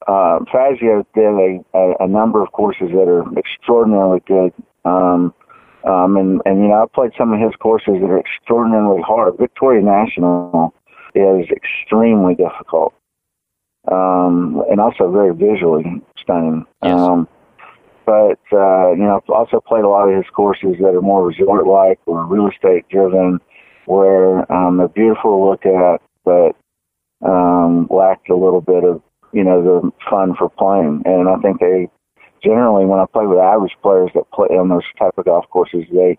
[0.07, 4.53] uh, Fazio did a, a, a number of courses that are extraordinarily good.
[4.85, 5.35] Um,
[5.87, 9.39] um, and, and, you know, I played some of his courses that are extraordinarily hard.
[9.39, 10.75] Victoria National
[11.15, 12.93] is extremely difficult.
[13.91, 16.67] Um, and also very visually stunning.
[16.83, 16.93] Yes.
[16.93, 17.29] Um,
[18.05, 21.25] but, uh, you know, I've also played a lot of his courses that are more
[21.25, 23.41] resort like or real estate driven,
[23.87, 26.57] where um, they're beautiful to look at, but
[27.25, 31.03] um, lacked a little bit of, you know, the fun for playing.
[31.05, 31.89] And I think they
[32.43, 35.85] generally when I play with average players that play on those type of golf courses,
[35.93, 36.19] they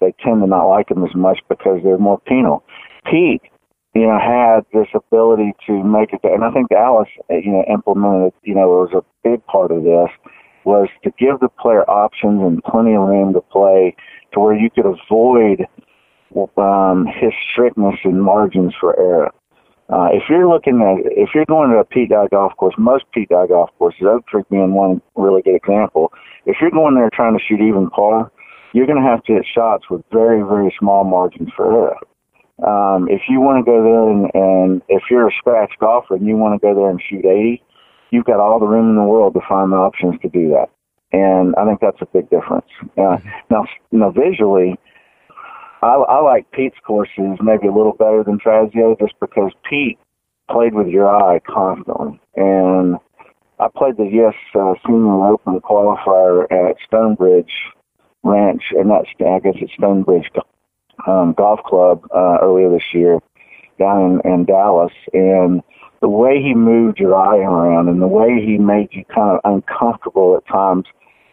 [0.00, 2.62] they tend to not like them as much because they're more penal.
[3.10, 3.42] Pete,
[3.94, 8.34] you know, had this ability to make it, and I think Alice, you know, implemented,
[8.42, 10.10] you know, it was a big part of this,
[10.64, 13.96] was to give the player options and plenty of room to play
[14.32, 15.66] to where you could avoid
[16.58, 19.32] um, his strictness and margins for error.
[19.88, 23.04] Uh, if you're looking at, if you're going to a Pete Dye golf course, most
[23.12, 26.12] Pete Dye golf courses, Oak Tree being one really good example,
[26.44, 28.30] if you're going there trying to shoot even par,
[28.72, 31.96] you're going to have to hit shots with very, very small margins for error.
[32.66, 36.26] Um, if you want to go there and, and if you're a scratch golfer and
[36.26, 37.62] you want to go there and shoot 80,
[38.10, 40.66] you've got all the room in the world to find the options to do that.
[41.12, 42.66] And I think that's a big difference.
[42.98, 43.18] Uh,
[43.50, 44.76] now, now visually,
[45.86, 49.98] I, I like Pete's courses maybe a little better than Fazio just because Pete
[50.50, 52.20] played with your eye constantly.
[52.34, 52.96] And
[53.60, 57.52] I played the Yes uh, Senior Open qualifier at Stonebridge
[58.24, 60.28] Ranch, and that's I guess it's Stonebridge
[61.06, 63.20] um, Golf Club uh, earlier this year
[63.78, 65.62] down in, in Dallas, and
[66.00, 69.40] the way he moved your eye around and the way he made you kind of
[69.44, 70.84] uncomfortable at times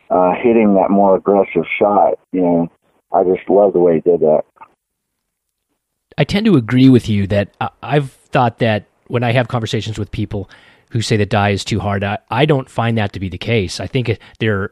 [0.09, 2.71] uh, hitting that more aggressive shot, you know,
[3.13, 4.41] I just love the way he did that.
[6.17, 10.12] I tend to agree with you that I've thought that when I have conversations with
[10.12, 10.49] people
[10.91, 13.38] who say that Dye is too hard, I, I don't find that to be the
[13.38, 13.80] case.
[13.80, 14.71] I think there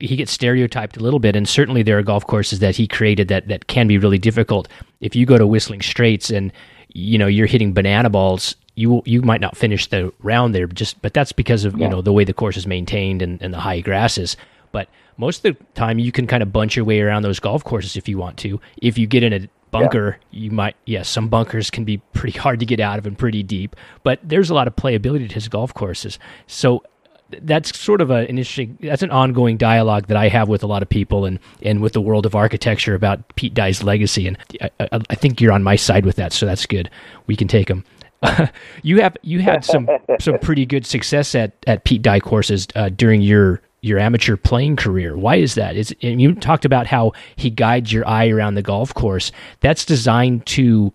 [0.00, 3.28] he gets stereotyped a little bit, and certainly there are golf courses that he created
[3.28, 4.68] that that can be really difficult.
[5.00, 6.52] If you go to Whistling Straits and
[6.88, 10.66] you know you're hitting banana balls, you you might not finish the round there.
[10.66, 11.86] Just but that's because of yeah.
[11.86, 14.36] you know the way the course is maintained and, and the high grasses.
[14.70, 17.64] But most of the time, you can kind of bunch your way around those golf
[17.64, 18.60] courses if you want to.
[18.80, 20.40] If you get in a bunker, yeah.
[20.40, 23.18] you might yes, yeah, some bunkers can be pretty hard to get out of and
[23.18, 23.76] pretty deep.
[24.04, 26.18] But there's a lot of playability to his golf courses.
[26.46, 26.84] So
[27.30, 30.66] that's sort of a, an interesting that's an ongoing dialogue that I have with a
[30.66, 34.38] lot of people and and with the world of architecture about Pete Dye's legacy and
[34.62, 36.88] I, I, I think you're on my side with that so that's good
[37.26, 37.84] we can take them
[38.82, 39.88] you have you had some
[40.20, 44.76] some pretty good success at at Pete Dye courses uh, during your your amateur playing
[44.76, 48.54] career why is that is and you talked about how he guides your eye around
[48.54, 50.92] the golf course that's designed to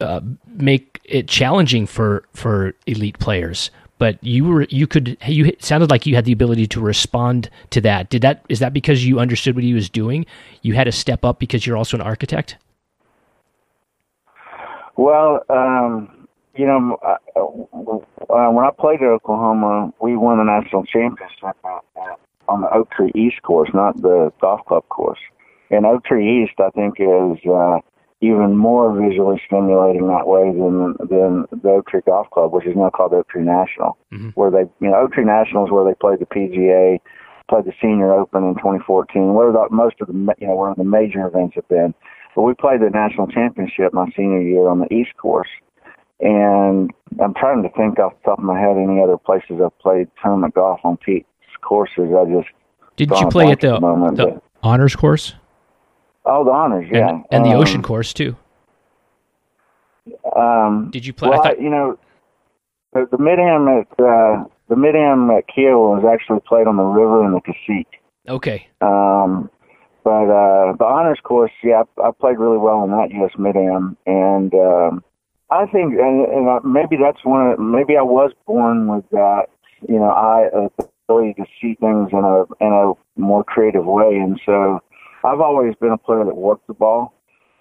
[0.00, 3.70] uh, make it challenging for for elite players
[4.02, 7.80] but you were you could you sounded like you had the ability to respond to
[7.82, 8.10] that.
[8.10, 10.26] Did that is that because you understood what he was doing?
[10.62, 12.56] You had to step up because you're also an architect.
[14.96, 16.21] Well, um,
[16.54, 21.56] you know, uh, uh, when I played at Oklahoma, we won the national championship
[22.48, 25.18] on the Oak Tree East course, not the golf club course.
[25.70, 27.78] And Oak Tree East, I think, is uh,
[28.20, 32.76] even more visually stimulating that way than than the Oak Tree Golf Club, which is
[32.76, 34.30] now called Oak Tree National, mm-hmm.
[34.30, 37.00] where they you know Oak Tree National is where they played the PGA,
[37.48, 40.84] played the Senior Open in 2014, where the, most of the you know where the
[40.84, 41.94] major events have been.
[42.36, 45.50] But we played the national championship my senior year on the East course,
[46.22, 49.76] and I'm trying to think off the top of my head any other places I've
[49.80, 51.26] played tournament golf on Pete's
[51.62, 52.10] courses.
[52.16, 52.48] I just
[52.96, 55.34] didn't you play at the, the, moment, the honors course?
[56.24, 58.36] Oh, the honors, yeah, and, and the um, ocean course too.
[60.36, 61.28] Um, Did you play?
[61.28, 61.60] Well, thought...
[61.60, 61.98] you know,
[62.92, 66.76] the, the mid am at uh, the mid am at Kiawah was actually played on
[66.76, 68.00] the river in the Cassique.
[68.28, 68.68] Okay.
[68.80, 69.50] Um,
[70.04, 73.32] but uh, the honors course, yeah, I, I played really well in that U.S.
[73.38, 75.04] mid am, and um,
[75.52, 77.54] I think, and, and uh, maybe that's one.
[77.70, 79.48] Maybe I was born with that,
[79.86, 84.16] you know, I uh, ability to see things in a in a more creative way,
[84.16, 84.80] and so
[85.24, 87.12] I've always been a player that worked the ball,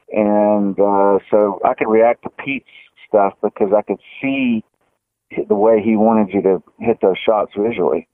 [0.09, 2.65] and uh, so I could react to Pete's
[3.09, 4.63] stuff because I could see
[5.49, 8.07] the way he wanted you to hit those shots visually.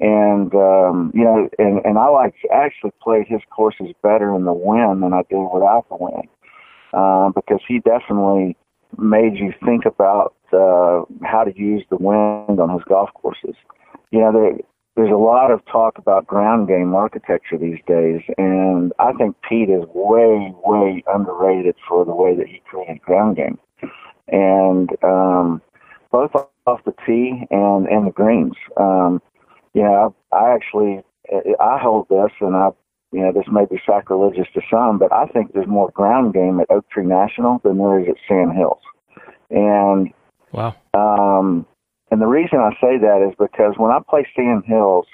[0.00, 4.52] And um, you know, and and I like actually played his courses better in the
[4.52, 6.28] wind than I did without the wind,
[6.92, 8.56] uh, because he definitely
[8.98, 13.54] made you think about uh, how to use the wind on his golf courses.
[14.10, 14.52] You know, there,
[14.96, 19.70] there's a lot of talk about ground game architecture these days, and I think Pete
[19.70, 23.58] is way, way underrated for the way that he created ground game,
[24.28, 25.60] and um,
[26.12, 26.30] both
[26.66, 28.54] off the tee and and the greens.
[28.76, 29.20] Um,
[29.74, 31.02] you know, I actually
[31.60, 32.70] I hold this, and I,
[33.14, 36.58] you know, this may be sacrilegious to some, but I think there's more ground game
[36.60, 38.80] at Oak Tree National than there is at Sand Hills,
[39.50, 40.12] and
[40.52, 40.74] wow.
[40.94, 41.66] Um,
[42.10, 45.06] and the reason I say that is because when I play Sand Hills,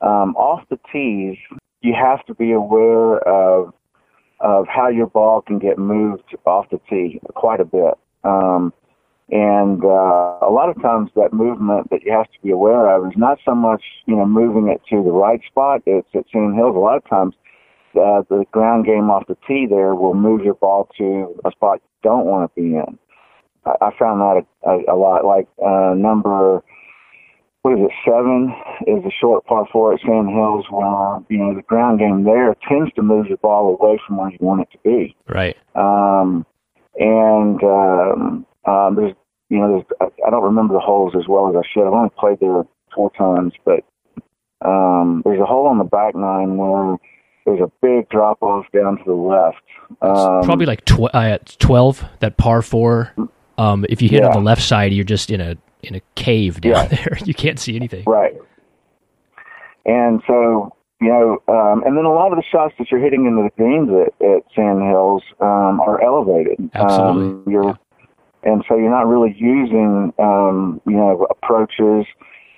[0.00, 1.36] um, off the tees,
[1.80, 3.72] you have to be aware of
[4.40, 7.94] of how your ball can get moved off the tee quite a bit.
[8.24, 8.72] Um,
[9.30, 13.06] and uh, a lot of times that movement that you have to be aware of
[13.06, 15.82] is not so much, you know, moving it to the right spot.
[15.84, 16.74] It's at Sand Hills.
[16.74, 17.34] A lot of times
[17.94, 21.80] uh, the ground game off the tee there will move your ball to a spot
[21.82, 22.98] you don't want to be in.
[23.66, 25.26] I, found that a, a, a lot.
[25.26, 26.62] Like uh, number
[27.62, 28.54] what is it, seven
[28.86, 32.56] is the short par four at Sand Hills where, you know, the ground game there
[32.66, 35.16] tends to move your ball away from where you want it to be.
[35.28, 35.56] Right.
[35.74, 36.46] Um,
[36.96, 39.14] and um, um, there's,
[39.48, 41.86] you know, there's, I don't remember the holes as well as I should.
[41.86, 42.62] I've only played there
[42.94, 43.84] four times, but
[44.64, 46.96] um, there's a hole on the back nine where
[47.46, 49.62] there's a big drop off down to the left.
[50.02, 53.14] Um, probably like tw- uh, 12, that par four
[53.58, 54.28] um, if you hit yeah.
[54.28, 56.86] on the left side, you're just in a in a cave down yeah.
[56.86, 57.18] there.
[57.24, 58.04] You can't see anything.
[58.06, 58.34] Right.
[59.84, 63.26] And so you know, um, and then a lot of the shots that you're hitting
[63.26, 66.70] into the greens at, at Sand Hills um, are elevated.
[66.74, 67.26] Absolutely.
[67.26, 67.74] Um, you're, yeah.
[68.42, 72.06] And so you're not really using, um, you know, approaches.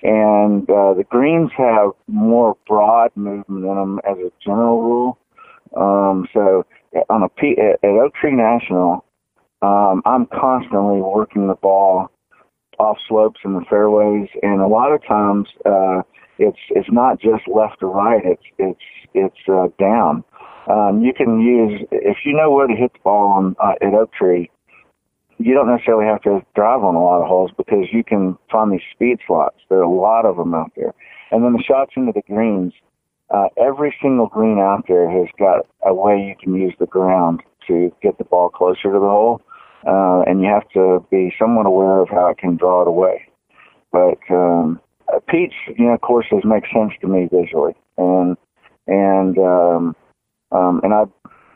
[0.03, 5.17] And uh, the greens have more broad movement in them as a general rule.
[5.75, 6.65] Um, so
[7.09, 9.05] on a P, at, at Oak Tree National,
[9.61, 12.09] um, I'm constantly working the ball
[12.79, 16.01] off slopes in the fairways, and a lot of times uh,
[16.39, 18.79] it's it's not just left or right; it's it's
[19.13, 20.23] it's uh, down.
[20.67, 23.93] um, you can use if you know where to hit the ball on uh, at
[23.93, 24.49] Oak Tree.
[25.43, 28.71] You don't necessarily have to drive on a lot of holes because you can find
[28.71, 29.57] these speed slots.
[29.69, 30.93] There are a lot of them out there,
[31.31, 32.73] and then the shots into the greens.
[33.29, 37.41] Uh, every single green out there has got a way you can use the ground
[37.67, 39.41] to get the ball closer to the hole,
[39.87, 43.25] uh, and you have to be somewhat aware of how it can draw it away.
[43.91, 44.79] But um,
[45.27, 48.37] Pete's, you know, courses make sense to me visually, and
[48.87, 49.95] and um,
[50.51, 51.05] um, and I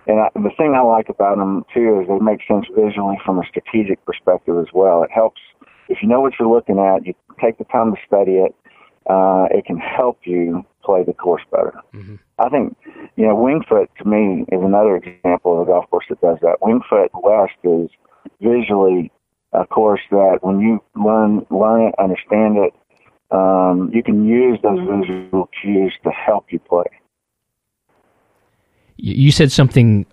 [0.08, 3.40] and I, the thing I like about them too is they make sense visually from
[3.40, 5.04] a strategic perspective as well.
[5.04, 5.42] It helps
[5.90, 7.06] if you know what you're looking at.
[7.06, 8.56] You take the time to study it.
[9.08, 11.74] Uh, it can help you play the course better.
[11.94, 12.16] Mm-hmm.
[12.40, 12.76] I think,
[13.16, 16.38] you know, Winged Foot to me is another example of a golf course that does
[16.42, 16.58] that.
[16.62, 17.90] Winged Foot West is
[18.42, 19.12] visually
[19.54, 22.74] a course that when you learn learn it, understand it,
[23.32, 26.86] um, you can use those visual cues to help you play.
[28.98, 30.06] You said something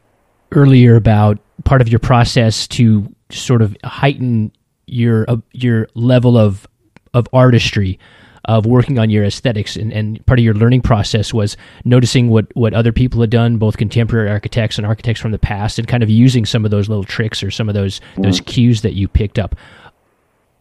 [0.53, 4.53] earlier about part of your process to sort of heighten
[4.87, 6.67] your uh, your level of
[7.15, 7.99] of artistry
[8.47, 12.47] of working on your aesthetics and, and part of your learning process was noticing what,
[12.57, 16.03] what other people had done, both contemporary architects and architects from the past, and kind
[16.03, 18.25] of using some of those little tricks or some of those mm.
[18.25, 19.55] those cues that you picked up.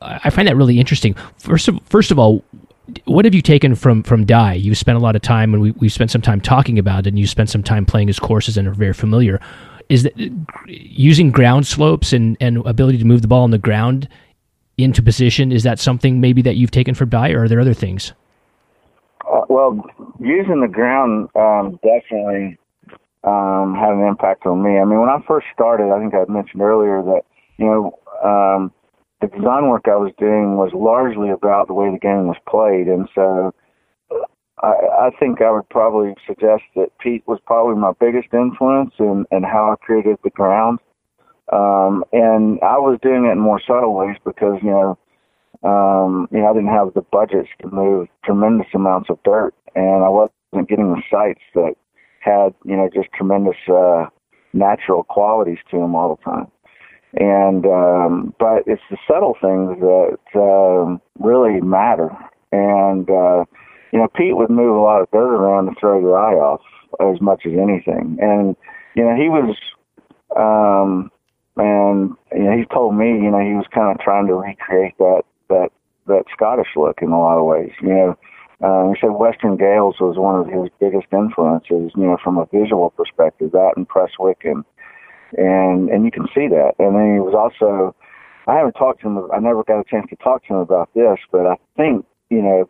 [0.04, 1.16] I find that really interesting.
[1.38, 2.44] First of first of all,
[3.06, 4.54] what have you taken from from Dye?
[4.54, 7.10] You spent a lot of time, and we we spent some time talking about it,
[7.10, 9.40] and you spent some time playing his courses and are very familiar.
[9.90, 10.14] Is that
[10.68, 14.08] using ground slopes and and ability to move the ball on the ground
[14.78, 15.52] into position.
[15.52, 18.14] Is that something maybe that you've taken from Dye, or are there other things?
[19.32, 19.80] Uh, well,
[20.20, 22.58] using the ground um, definitely
[23.24, 24.80] um, had an impact on me.
[24.80, 27.22] I mean, when I first started, I think I mentioned earlier that
[27.58, 28.72] you know um,
[29.22, 32.88] the design work I was doing was largely about the way the game was played,
[32.88, 33.54] and so
[34.64, 34.74] I,
[35.08, 39.44] I think I would probably suggest that Pete was probably my biggest influence in, in
[39.44, 40.80] how I created the ground.
[41.52, 44.98] Um, and I was doing it in more subtle ways because, you know,
[45.64, 50.04] um, you know, I didn't have the budgets to move tremendous amounts of dirt and
[50.04, 51.74] I wasn't getting the sites that
[52.20, 54.06] had, you know, just tremendous, uh,
[54.54, 56.48] natural qualities to them all the time.
[57.20, 62.10] And, um, but it's the subtle things that, um, really matter.
[62.52, 63.46] And, uh,
[63.92, 66.62] you know, Pete would move a lot of dirt around to throw your eye off
[67.00, 68.18] as much as anything.
[68.22, 68.56] And,
[68.96, 69.56] you know, he was,
[70.36, 71.12] um,
[71.58, 74.98] and you know, he told me, you know, he was kind of trying to recreate
[74.98, 75.70] that that
[76.08, 77.72] that Scottish look in a lot of ways.
[77.82, 78.18] You know,
[78.64, 81.92] uh, he said Western Gailes was one of his biggest influences.
[81.96, 84.64] You know, from a visual perspective, that and Prestwick, and
[85.38, 86.74] and and you can see that.
[86.80, 87.96] And then he was also,
[88.48, 89.32] I haven't talked to him.
[89.34, 92.42] I never got a chance to talk to him about this, but I think you
[92.42, 92.70] know,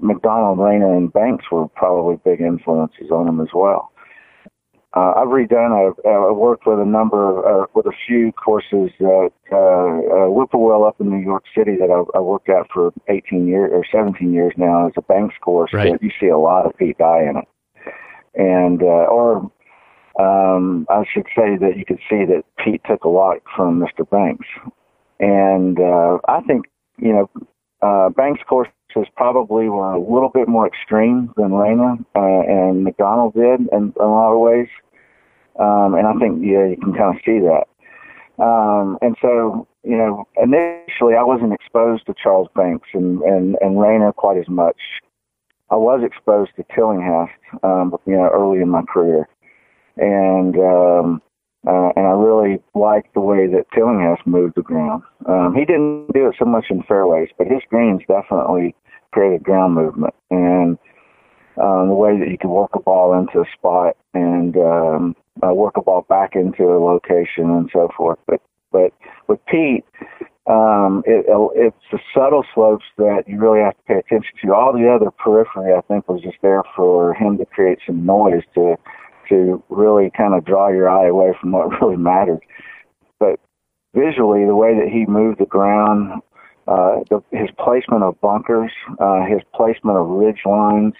[0.00, 3.92] Macdonald, Raynor, and Banks were probably big influences on him as well.
[4.96, 5.74] Uh, I've redone.
[5.74, 10.28] I've, I've worked with a number, of, uh, with a few courses at uh, uh,
[10.30, 13.84] Whippoorwill up in New York City that I, I worked at for 18 years or
[13.92, 14.86] 17 years now.
[14.86, 16.00] It's a Banks course right.
[16.00, 17.48] you see a lot of Pete Dye in it,
[18.34, 19.50] and uh, or
[20.18, 24.08] um, I should say that you could see that Pete took a lot from Mr.
[24.08, 24.46] Banks,
[25.20, 26.66] and uh, I think
[26.98, 27.30] you know
[27.82, 28.72] uh, Banks courses
[29.16, 33.92] probably were a little bit more extreme than Raynor uh, and Macdonald did in, in
[34.00, 34.68] a lot of ways.
[35.58, 37.66] Um, and I think, yeah, you can kind of see that.
[38.42, 43.80] Um, and so, you know, initially I wasn't exposed to Charles Banks and, and, and
[43.80, 44.80] Raynor quite as much.
[45.70, 49.28] I was exposed to Tillinghast, um, you know, early in my career.
[49.96, 51.22] And, um,
[51.66, 55.02] uh, and I really liked the way that Tillinghast moved the ground.
[55.26, 58.74] Um, he didn't do it so much in fairways, but his greens definitely
[59.12, 60.14] created ground movement.
[60.30, 60.78] And
[61.56, 65.54] um, the way that you could work a ball into a spot and um, uh,
[65.54, 68.18] work a ball back into a location and so forth.
[68.26, 68.40] But
[68.72, 68.92] but
[69.28, 69.84] with Pete,
[70.46, 71.24] um, it,
[71.54, 74.52] it's the subtle slopes that you really have to pay attention to.
[74.52, 78.42] All the other periphery, I think, was just there for him to create some noise
[78.54, 78.76] to
[79.28, 82.40] to really kind of draw your eye away from what really mattered.
[83.18, 83.40] But
[83.94, 86.22] visually, the way that he moved the ground,
[86.66, 90.94] uh, the, his placement of bunkers, uh, his placement of ridge lines,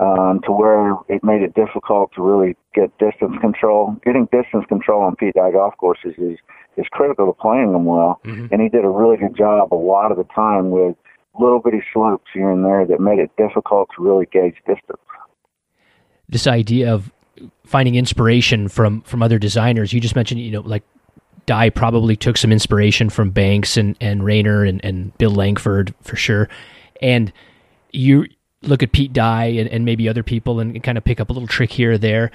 [0.00, 3.96] um, to where it made it difficult to really get distance control.
[4.04, 6.38] Getting distance control on Pete Dye golf courses is
[6.78, 8.46] is critical to playing them well, mm-hmm.
[8.50, 10.96] and he did a really good job a lot of the time with
[11.38, 15.00] little bitty slopes here and there that made it difficult to really gauge distance.
[16.28, 17.12] This idea of
[17.64, 20.82] finding inspiration from from other designers, you just mentioned, you know, like
[21.46, 26.16] Dye probably took some inspiration from Banks and and Raynor and, and Bill Langford for
[26.16, 26.48] sure,
[27.00, 27.32] and
[27.92, 28.26] you
[28.62, 31.32] look at Pete Dye and, and, maybe other people and kind of pick up a
[31.32, 32.30] little trick here or there.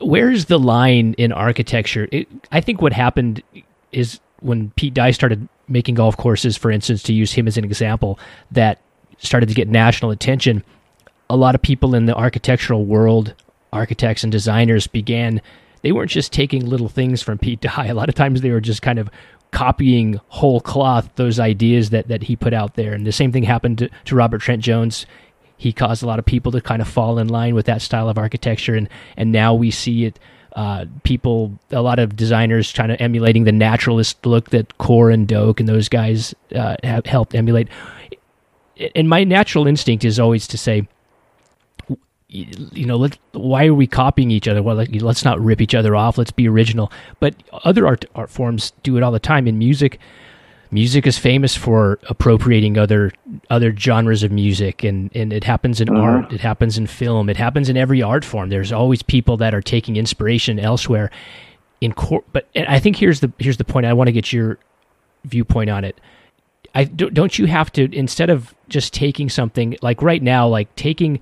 [0.00, 2.06] Where's the line in architecture?
[2.12, 3.42] It, I think what happened
[3.90, 7.64] is when Pete Dye started making golf courses, for instance, to use him as an
[7.64, 8.18] example,
[8.52, 8.80] that
[9.18, 10.62] started to get national attention.
[11.30, 13.34] A lot of people in the architectural world,
[13.72, 15.40] architects and designers, began.
[15.82, 17.86] They weren't just taking little things from Pete Dye.
[17.86, 19.08] A lot of times they were just kind of
[19.52, 22.92] copying whole cloth those ideas that, that he put out there.
[22.92, 25.06] And the same thing happened to, to Robert Trent Jones
[25.56, 28.08] he caused a lot of people to kind of fall in line with that style
[28.08, 30.18] of architecture, and and now we see it.
[30.54, 35.28] Uh, people, a lot of designers, trying to emulating the naturalist look that Coore and
[35.28, 37.68] Doak and those guys uh, have helped emulate.
[38.94, 40.88] And my natural instinct is always to say,
[42.28, 44.62] you know, let, why are we copying each other?
[44.62, 46.18] Well, like, let's not rip each other off.
[46.18, 46.90] Let's be original.
[47.20, 49.46] But other art art forms do it all the time.
[49.46, 50.00] In music,
[50.70, 53.12] music is famous for appropriating other
[53.50, 56.02] other genres of music and, and it happens in mm-hmm.
[56.02, 59.54] art it happens in film it happens in every art form there's always people that
[59.54, 61.10] are taking inspiration elsewhere
[61.80, 64.58] in cor- but i think here's the here's the point i want to get your
[65.24, 66.00] viewpoint on it
[66.74, 71.20] i don't you have to instead of just taking something like right now like taking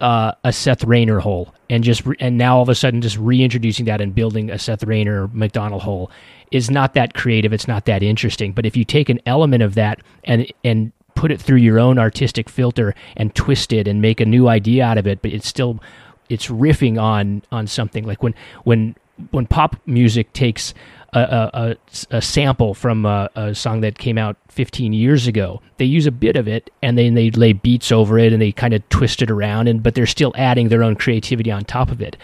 [0.00, 3.18] uh, a Seth Raynor hole and just re- and now all of a sudden just
[3.18, 6.10] reintroducing that and building a Seth Raynor Macdonald hole
[6.50, 7.52] is not that creative.
[7.52, 8.52] It's not that interesting.
[8.52, 11.98] But if you take an element of that and and put it through your own
[11.98, 15.46] artistic filter and twist it and make a new idea out of it, but it's
[15.46, 15.80] still
[16.28, 18.34] it's riffing on on something like when
[18.64, 18.96] when
[19.30, 20.72] when pop music takes
[21.12, 21.76] a,
[22.10, 25.60] a, a sample from a, a, song that came out 15 years ago.
[25.78, 28.52] They use a bit of it and then they lay beats over it and they
[28.52, 31.90] kind of twist it around and but they're still adding their own creativity on top
[31.90, 32.16] of it.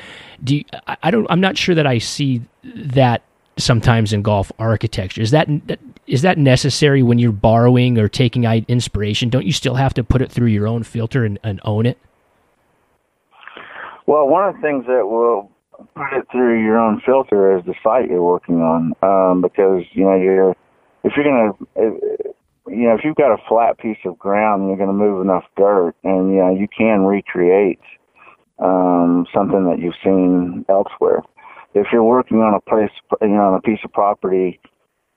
[0.43, 3.23] Do you, I, I don't I'm not sure that I see that
[3.57, 5.23] sometimes in golf architecture.
[5.23, 5.49] Is that
[6.07, 9.29] is that necessary when you're borrowing or taking inspiration?
[9.29, 11.99] Don't you still have to put it through your own filter and, and own it?
[14.07, 15.51] Well, one of the things that will
[15.95, 20.05] put it through your own filter as the site you're working on, um, because you
[20.05, 20.51] know you're
[21.05, 22.35] if you're gonna if,
[22.69, 25.95] you know if you've got a flat piece of ground, you're gonna move enough dirt,
[26.05, 27.81] and you know you can recreate
[28.59, 31.23] um, something that you've seen elsewhere
[31.77, 34.59] if you're working on a place, you know, on a piece of property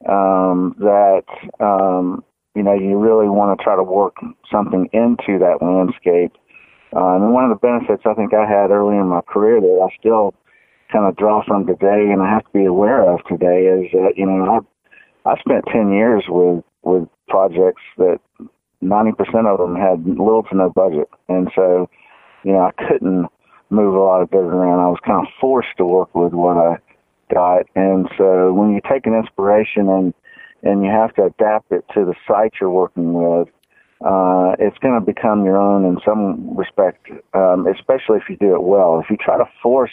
[0.07, 1.23] um, that
[1.59, 4.15] um, you know you really want to try to work
[4.51, 6.33] something into that landscape.
[6.95, 9.87] Uh, and one of the benefits I think I had early in my career that
[9.87, 10.33] I still
[10.91, 14.13] kind of draw from today, and I have to be aware of today, is that
[14.17, 14.65] you know
[15.25, 18.19] I I spent ten years with with projects that
[18.81, 21.89] ninety percent of them had little to no budget, and so
[22.43, 23.27] you know I couldn't
[23.69, 24.79] move a lot of dirt around.
[24.79, 26.77] I was kind of forced to work with what I
[27.33, 30.13] got, and so when you take an inspiration and
[30.63, 33.47] and you have to adapt it to the site you're working with,
[34.01, 38.55] uh, it's going to become your own in some respect, um, especially if you do
[38.55, 38.99] it well.
[38.99, 39.91] If you try to force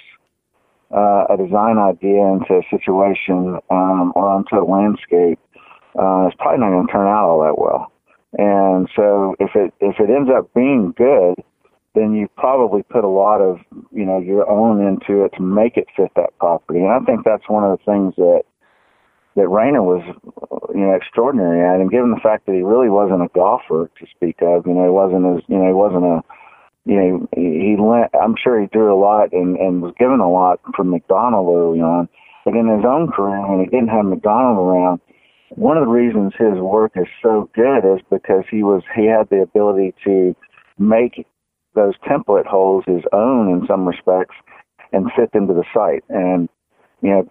[0.94, 5.38] uh, a design idea into a situation um, or onto a landscape,
[5.98, 7.92] uh, it's probably not going to turn out all that well.
[8.38, 11.34] And so if it if it ends up being good,
[11.94, 13.58] then you probably put a lot of
[13.92, 16.80] you know your own into it to make it fit that property.
[16.80, 18.42] And I think that's one of the things that
[19.36, 20.02] that Raynor was
[20.74, 21.80] you know extraordinary at.
[21.80, 24.84] And given the fact that he really wasn't a golfer to speak of, you know,
[24.84, 26.20] he wasn't as you know he wasn't a
[26.86, 30.20] you know he, he lent, I'm sure he threw a lot and and was given
[30.20, 32.08] a lot from Macdonald early on.
[32.44, 35.00] But in his own career, when he didn't have Macdonald around,
[35.50, 39.28] one of the reasons his work is so good is because he was he had
[39.30, 40.34] the ability to
[40.78, 41.26] make
[41.74, 44.34] those template holes his own in some respects
[44.92, 46.04] and fit into the site.
[46.08, 46.48] And
[47.02, 47.30] you know,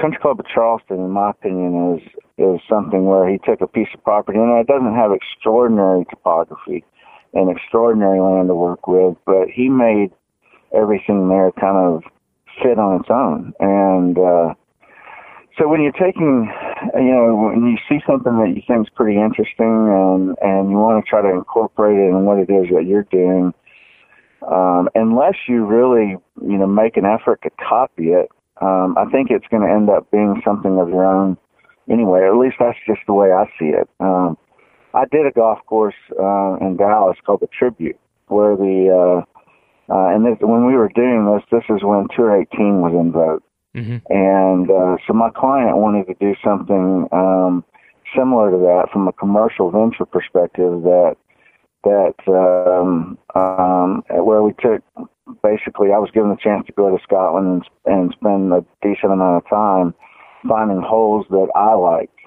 [0.00, 2.02] Country Club of Charleston, in my opinion, is
[2.38, 6.84] is something where he took a piece of property and it doesn't have extraordinary topography
[7.34, 10.10] and extraordinary land to work with, but he made
[10.74, 12.02] everything there kind of
[12.62, 13.52] fit on its own.
[13.60, 14.54] And uh,
[15.58, 16.50] so when you're taking,
[16.94, 20.76] you know, when you see something that you think is pretty interesting and and you
[20.76, 23.52] want to try to incorporate it in what it is that you're doing,
[24.46, 28.28] um, unless you really, you know, make an effort to copy it,
[28.60, 31.36] um, I think it's going to end up being something of your own
[31.90, 32.24] anyway.
[32.26, 33.88] At least that's just the way I see it.
[34.00, 34.38] Um,
[34.94, 40.14] I did a golf course uh, in Dallas called the Tribute, where the uh, uh,
[40.14, 43.42] and this, when we were doing this, this is when Tour 18 was in vogue,
[43.74, 43.98] mm-hmm.
[44.12, 47.64] and uh, so my client wanted to do something um,
[48.16, 51.16] similar to that from a commercial venture perspective that
[51.84, 54.82] that um, um, where we took
[55.42, 59.12] basically I was given the chance to go to Scotland and, and spend a decent
[59.12, 59.94] amount of time
[60.48, 62.17] finding holes that I liked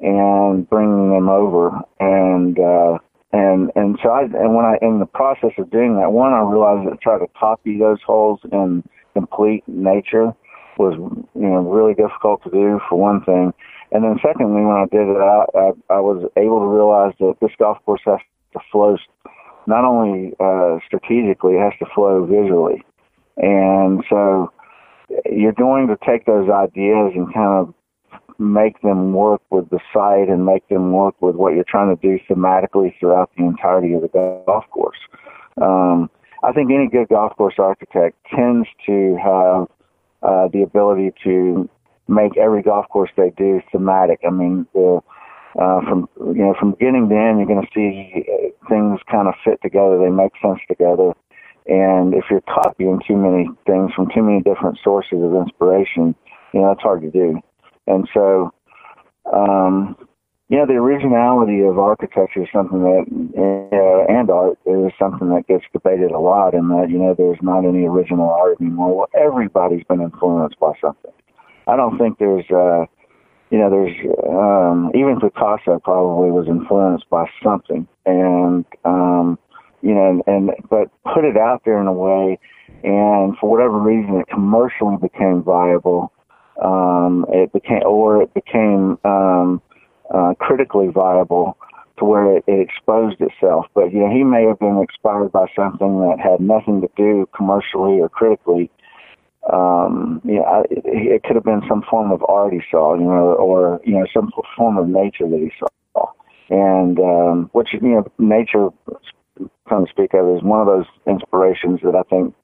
[0.00, 1.70] and bringing them over.
[2.00, 2.98] And uh,
[3.32, 6.40] and and so I and when I in the process of doing that, one I
[6.40, 8.82] realized that trying to copy those holes in
[9.14, 10.32] complete nature
[10.78, 10.94] was
[11.34, 13.52] you know really difficult to do for one thing,
[13.92, 17.34] and then secondly, when I did it, I I, I was able to realize that
[17.40, 18.20] this golf course has
[18.54, 18.96] to flow
[19.66, 22.82] not only uh, strategically, it has to flow visually,
[23.36, 24.52] and so
[25.30, 27.74] you're going to take those ideas and kind of
[28.38, 32.00] make them work with the site and make them work with what you're trying to
[32.00, 34.08] do thematically throughout the entirety of the
[34.46, 34.98] golf course.
[35.60, 36.10] Um,
[36.42, 39.66] I think any good golf course architect tends to have
[40.22, 41.68] uh, the ability to
[42.06, 44.20] make every golf course they do thematic.
[44.26, 45.00] I mean, the,
[45.60, 49.26] uh, from you know from beginning to end, you're going to see uh, things kind
[49.26, 49.98] of fit together.
[49.98, 51.12] They make sense together.
[51.66, 56.14] And if you're copying too many things from too many different sources of inspiration,
[56.54, 57.40] you know, that's hard to do.
[57.88, 58.52] And so,
[59.32, 59.96] um,
[60.48, 63.04] yeah, the originality of architecture is something that,
[63.72, 66.54] uh, and art is something that gets debated a lot.
[66.54, 68.96] And that you know, there's not any original art anymore.
[68.96, 71.12] Well, everybody's been influenced by something.
[71.66, 72.86] I don't think there's, uh,
[73.50, 73.96] you know, there's
[74.28, 79.38] um, even Picasso probably was influenced by something, and um,
[79.82, 82.38] you know, and, and but put it out there in a way,
[82.84, 86.12] and for whatever reason, it commercially became viable.
[86.62, 89.62] Um, it became, or it became um,
[90.12, 91.56] uh, critically viable
[91.98, 93.66] to where it, it exposed itself.
[93.74, 97.28] But you know, he may have been inspired by something that had nothing to do
[97.36, 98.70] commercially or critically.
[99.52, 102.94] Um, you know, I, it, it could have been some form of art he saw,
[102.94, 106.06] you know, or you know, some form of nature that he saw,
[106.50, 108.68] and um, which you know, nature
[109.68, 112.34] come to speak of is one of those inspirations that I think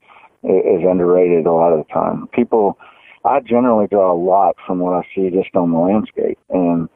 [0.44, 2.28] is underrated a lot of the time.
[2.28, 2.78] People,
[3.24, 6.88] I generally draw a lot from what I see just on the landscape, and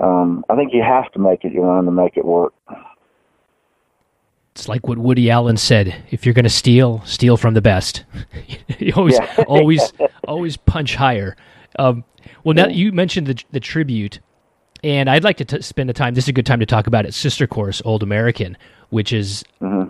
[0.00, 2.52] um, I think you have to make it your own to make it work.
[4.54, 8.04] It's like what Woody Allen said: if you're going to steal, steal from the best.
[8.78, 9.44] you always, yeah.
[9.46, 9.92] always,
[10.28, 11.36] always punch higher.
[11.78, 12.04] Um,
[12.44, 14.20] well, now you mentioned the the tribute,
[14.84, 16.12] and I'd like to t- spend the time.
[16.12, 17.14] This is a good time to talk about it.
[17.14, 18.58] Sister course, Old American,
[18.90, 19.88] which is mm-hmm.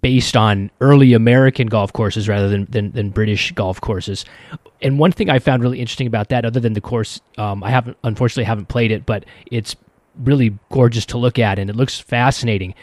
[0.00, 4.24] Based on early American golf courses rather than, than, than British golf courses.
[4.82, 7.70] And one thing I found really interesting about that, other than the course, um, I
[7.70, 9.76] haven't unfortunately haven't played it, but it's
[10.22, 12.74] really gorgeous to look at and it looks fascinating.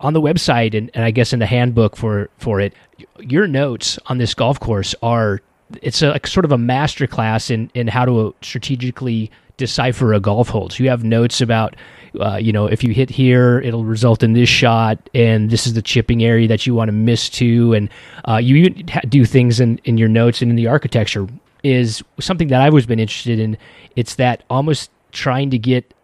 [0.00, 2.74] On the website and, and I guess in the handbook for for it,
[3.20, 5.40] your notes on this golf course are
[5.80, 10.20] it's a like sort of a master class in in how to strategically decipher a
[10.20, 10.70] golf hole.
[10.70, 11.76] So you have notes about,
[12.20, 15.74] uh, you know, if you hit here, it'll result in this shot, and this is
[15.74, 17.88] the chipping area that you want to miss to, and
[18.28, 21.26] uh, you even do things in in your notes and in the architecture
[21.62, 23.56] is something that I've always been interested in.
[23.96, 25.94] It's that almost trying to get,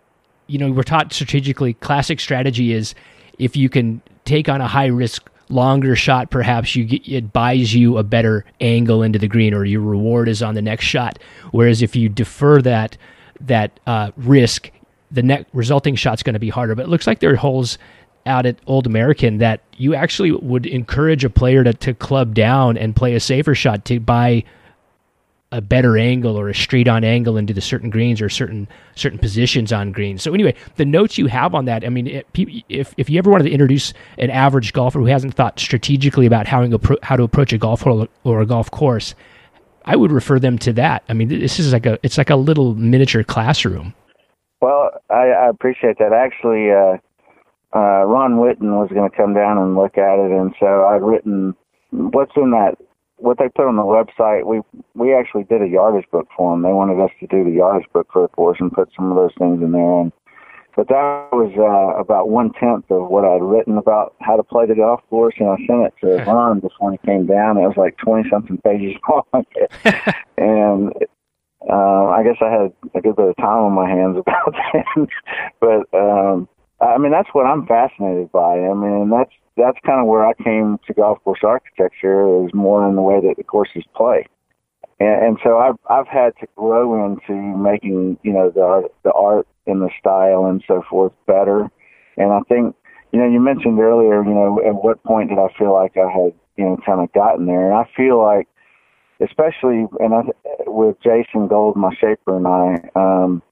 [0.46, 1.74] you know, we're taught strategically.
[1.74, 2.94] Classic strategy is
[3.38, 7.74] if you can take on a high risk longer shot perhaps you get, it buys
[7.74, 11.18] you a better angle into the green or your reward is on the next shot
[11.52, 12.98] whereas if you defer that
[13.40, 14.70] that uh, risk,
[15.10, 16.74] the net resulting shot's going to be harder.
[16.74, 17.78] But it looks like there are holes
[18.26, 22.76] out at Old American that you actually would encourage a player to, to club down
[22.76, 24.44] and play a safer shot to buy
[25.50, 29.18] a better angle or a straight on angle into the certain greens or certain certain
[29.18, 30.22] positions on greens.
[30.22, 32.22] So anyway, the notes you have on that, I mean,
[32.68, 36.46] if if you ever wanted to introduce an average golfer who hasn't thought strategically about
[36.46, 39.14] how to, how to approach a golf hole or a golf course,
[39.86, 41.02] I would refer them to that.
[41.08, 43.94] I mean, this is like a it's like a little miniature classroom.
[44.60, 46.12] Well, I, I appreciate that.
[46.12, 46.98] Actually, uh,
[47.74, 51.02] uh, Ron Whitten was going to come down and look at it, and so I've
[51.02, 51.54] written
[51.90, 52.76] what's in that
[53.18, 54.46] what they put on the website.
[54.46, 54.60] We
[54.94, 56.62] we actually did a yardage book for them.
[56.62, 59.16] They wanted us to do the yardage book for the course and put some of
[59.16, 60.12] those things in there, and
[60.76, 64.64] but that was uh, about one tenth of what I'd written about how to play
[64.64, 67.58] the golf course, and I sent it to Ron before he came down.
[67.58, 69.44] It was like twenty something pages long,
[70.38, 70.92] and
[71.68, 75.08] uh, I guess I had a good bit of time on my hands about that.
[75.60, 76.48] but um,
[76.80, 78.58] I mean, that's what I'm fascinated by.
[78.58, 82.88] I mean, that's that's kind of where I came to golf course architecture is more
[82.88, 84.26] in the way that the courses play.
[85.00, 89.46] And, and so I've I've had to grow into making you know the the art
[89.66, 91.68] and the style and so forth better.
[92.16, 92.76] And I think
[93.12, 96.10] you know you mentioned earlier you know at what point did I feel like I
[96.10, 97.70] had you know kind of gotten there?
[97.70, 98.46] And I feel like
[99.20, 100.22] especially and I,
[100.66, 103.42] with Jason Gold, my shaper, and I, um,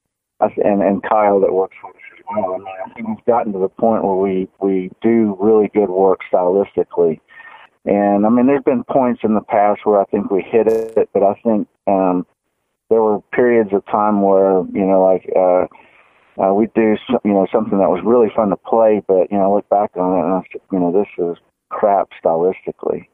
[0.41, 2.55] and and Kyle that works for us as well.
[2.55, 5.89] I mean, I think we've gotten to the point where we we do really good
[5.89, 7.21] work stylistically
[7.87, 11.09] and I mean, there's been points in the past where I think we hit it,
[11.13, 12.27] but I think um,
[12.91, 17.33] there were periods of time where you know, like uh, uh, we'd do some, you
[17.33, 20.19] know something that was really fun to play, but you know, I look back on
[20.19, 20.43] it and I
[20.73, 21.37] you know, this is
[21.69, 23.07] crap stylistically.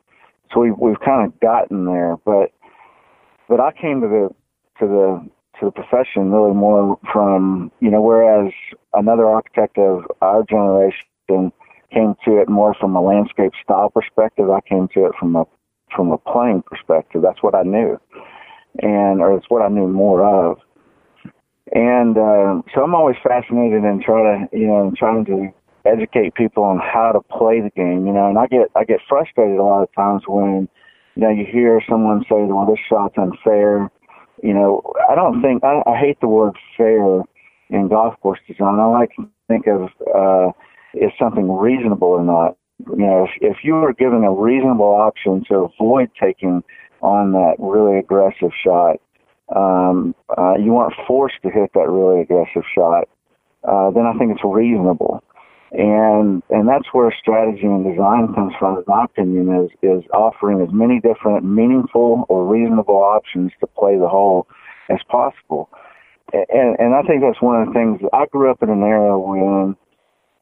[0.52, 2.52] So we've we've kind of gotten there, but
[3.48, 4.28] but I came to the
[4.80, 5.30] to the
[5.60, 8.52] to the profession really more from you know whereas
[8.92, 11.52] another architect of our generation
[11.92, 14.50] came to it more from a landscape style perspective.
[14.50, 15.44] I came to it from a
[15.94, 17.22] from a playing perspective.
[17.22, 18.00] That's what I knew,
[18.80, 20.58] and or it's what I knew more of.
[21.74, 25.48] And uh, so I'm always fascinated in trying to you know trying to
[25.84, 28.06] educate people on how to play the game.
[28.06, 30.68] You know, and I get I get frustrated a lot of times when
[31.14, 33.90] you know you hear someone say, "Well, this shot's unfair."
[34.42, 37.22] You know, I don't think I, I hate the word fair
[37.70, 38.80] in golf course design.
[38.80, 40.52] I like to think of uh,
[40.94, 42.56] is something reasonable or not.
[42.88, 46.64] You know, if, if you were given a reasonable option to avoid taking
[47.00, 48.96] on that really aggressive shot,
[49.54, 53.08] um, uh, you weren't forced to hit that really aggressive shot,
[53.64, 55.22] uh, then I think it's reasonable.
[55.72, 60.60] And and that's where strategy and design comes from, in my opinion, is is offering
[60.60, 64.46] as many different meaningful or reasonable options to play the hole
[64.90, 65.70] as possible.
[66.34, 68.00] And and I think that's one of the things.
[68.12, 69.74] I grew up in an era when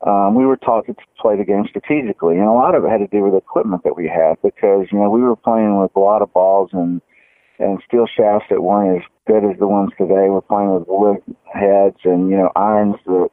[0.05, 2.99] um, we were taught to play the game strategically, and a lot of it had
[2.99, 6.01] to do with equipment that we had because you know we were playing with a
[6.01, 7.01] lot of balls and
[7.61, 10.27] and steel shafts that weren't as good as the ones today.
[10.27, 11.23] We're playing with wood
[11.53, 13.29] heads and you know irons that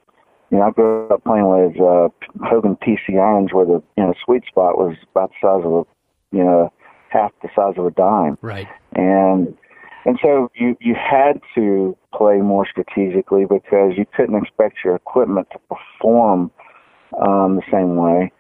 [0.52, 2.10] you know I grew up playing with uh,
[2.46, 6.36] Hogan PC irons where the you know sweet spot was about the size of a
[6.36, 6.72] you know
[7.10, 8.38] half the size of a dime.
[8.42, 8.68] Right.
[8.94, 9.56] And
[10.06, 15.48] and so you you had to play more strategically because you couldn't expect your equipment
[15.52, 16.52] to perform
[17.20, 18.32] um, the same way.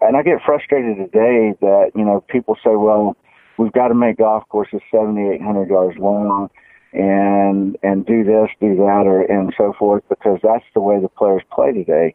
[0.00, 3.16] And I get frustrated today that you know people say, well,
[3.58, 6.50] we've got to make golf courses 7,800 yards long
[6.92, 11.08] and and do this, do that, or and so forth because that's the way the
[11.08, 12.14] players play today.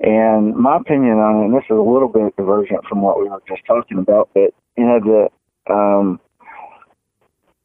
[0.00, 3.28] And my opinion on it, and this is a little bit divergent from what we
[3.28, 6.20] were just talking about, but you know the um,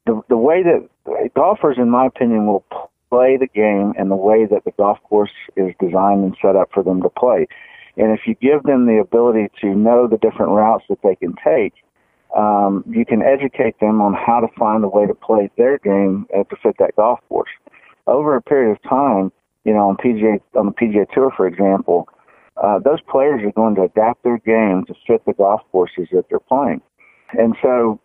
[0.05, 2.63] the the way that golfers, in my opinion, will
[3.09, 6.69] play the game and the way that the golf course is designed and set up
[6.73, 7.47] for them to play.
[7.97, 11.35] And if you give them the ability to know the different routes that they can
[11.43, 11.73] take,
[12.35, 16.25] um, you can educate them on how to find a way to play their game
[16.33, 17.49] to fit that golf course.
[18.07, 19.31] Over a period of time,
[19.63, 22.07] you know, on PGA on the PGA Tour, for example,
[22.61, 26.25] uh, those players are going to adapt their game to fit the golf courses that
[26.29, 26.81] they're playing.
[27.37, 27.99] And so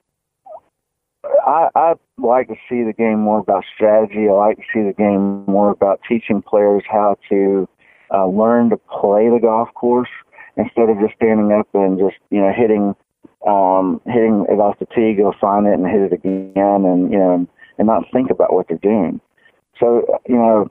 [1.46, 4.28] I, I like to see the game more about strategy.
[4.28, 7.68] I like to see the game more about teaching players how to
[8.12, 10.08] uh, learn to play the golf course
[10.56, 12.94] instead of just standing up and just you know hitting
[13.46, 17.18] um, hitting it off the tee, go find it and hit it again, and you
[17.18, 17.46] know
[17.78, 19.20] and not think about what they're doing.
[19.78, 20.70] So you know.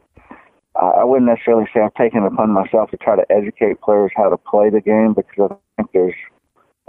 [0.78, 4.28] I wouldn't necessarily say I've taken it upon myself to try to educate players how
[4.30, 6.14] to play the game because I think there's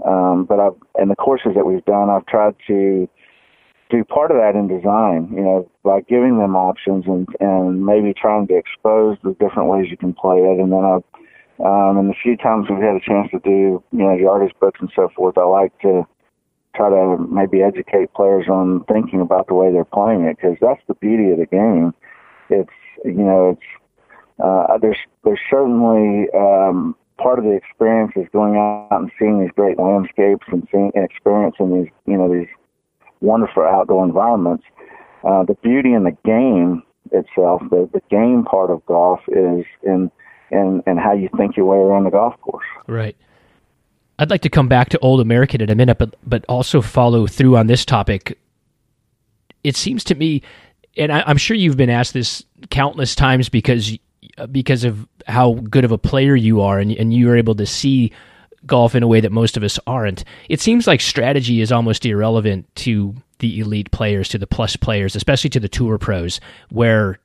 [0.05, 3.09] um, but I've, in the courses that we've done, I've tried to
[3.89, 8.13] do part of that in design, you know, by giving them options and and maybe
[8.13, 10.61] trying to expose the different ways you can play it.
[10.61, 10.99] And then I,
[11.65, 14.59] um, and the few times we've had a chance to do, you know, the artist
[14.61, 16.07] books and so forth, I like to
[16.75, 20.83] try to maybe educate players on thinking about the way they're playing it because that's
[20.87, 21.95] the beauty of the game.
[22.51, 22.71] It's
[23.05, 29.01] you know, it's uh, there's there's certainly um, part of the experience is going out
[29.01, 32.49] and seeing these great landscapes and seeing and experiencing these you know these
[33.21, 34.65] wonderful outdoor environments.
[35.25, 40.11] Uh, the beauty in the game itself, the, the game part of golf is in,
[40.51, 42.67] in, in how you think your way around the golf course.
[42.87, 43.17] Right.
[44.19, 47.27] I'd like to come back to Old American in a minute, but but also follow
[47.27, 48.39] through on this topic.
[49.63, 50.43] It seems to me,
[50.97, 53.99] and I, am sure you've been asked this countless times because
[54.51, 57.67] because of how good of a player you are, and and you are able to
[57.67, 58.13] see
[58.65, 60.25] golf in a way that most of us aren't.
[60.49, 65.15] It seems like strategy is almost irrelevant to the elite players, to the plus players,
[65.15, 66.41] especially to the tour pros,
[66.71, 67.19] where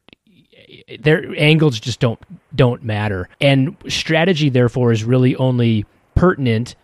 [0.99, 2.19] their angles just don't
[2.55, 3.29] don't matter.
[3.39, 6.75] And strategy, therefore, is really only pertinent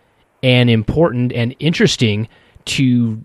[0.42, 2.28] and important and interesting
[2.64, 3.20] to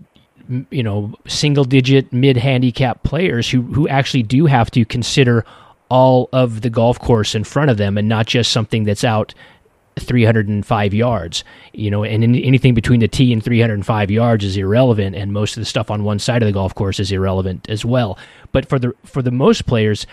[0.70, 5.44] you know single digit mid handicap players who who actually do have to consider
[5.88, 9.34] all of the golf course in front of them and not just something that's out
[9.96, 11.44] 305 yards.
[11.72, 15.60] You know, and anything between the tee and 305 yards is irrelevant, and most of
[15.60, 18.18] the stuff on one side of the golf course is irrelevant as well.
[18.52, 20.06] But for the for the most players,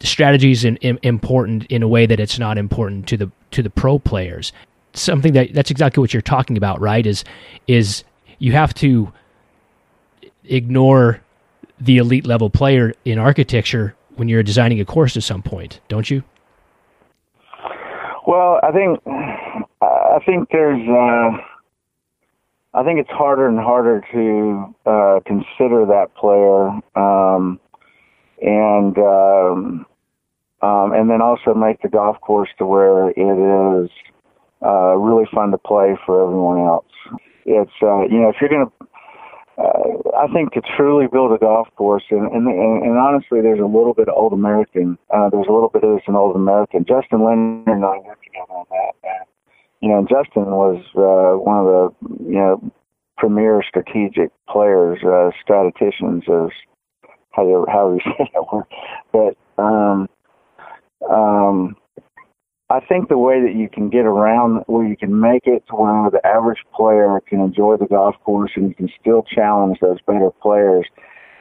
[0.00, 3.98] strategy is important in a way that it's not important to the to the pro
[3.98, 4.52] players.
[4.94, 7.06] Something that that's exactly what you're talking about, right?
[7.06, 7.24] Is
[7.66, 8.04] is
[8.38, 9.12] you have to
[10.44, 11.20] ignore
[11.80, 16.10] the elite level player in architecture when you're designing a course at some point, don't
[16.10, 16.22] you?
[18.26, 19.00] Well, I think
[19.82, 21.38] I think there's uh,
[22.74, 27.60] I think it's harder and harder to uh, consider that player, um,
[28.40, 29.86] and um,
[30.62, 33.90] um, and then also make the golf course to where it is
[34.64, 36.86] uh, really fun to play for everyone else.
[37.44, 38.72] It's uh, you know if you're to
[39.58, 43.64] uh, I think to truly build a golf course, and, and, and honestly, there's a
[43.64, 44.98] little bit of old American.
[45.08, 46.84] Uh, there's a little bit of this in old American.
[46.84, 48.92] Justin Leonard and I worked together on that.
[49.02, 49.26] And,
[49.80, 52.72] you know, Justin was uh, one of the you know
[53.16, 56.52] premier strategic players, uh, statisticians, as
[57.36, 58.64] how you how you say that word.
[59.12, 60.08] But um,
[61.08, 61.76] um,
[62.68, 65.76] I think the way that you can get around where you can make it to
[65.76, 69.98] where the average player can enjoy the golf course and you can still challenge those
[70.06, 70.86] better players,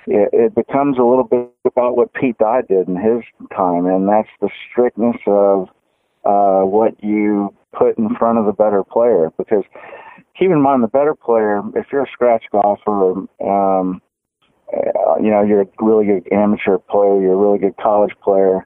[0.05, 3.23] it, it becomes a little bit about what Pete Dye did in his
[3.55, 5.69] time, and that's the strictness of
[6.25, 9.31] uh, what you put in front of the better player.
[9.35, 9.63] Because
[10.37, 13.99] keep in mind, the better player, if you're a scratch golfer, um,
[14.73, 18.65] uh, you know, you're a really good amateur player, you're a really good college player,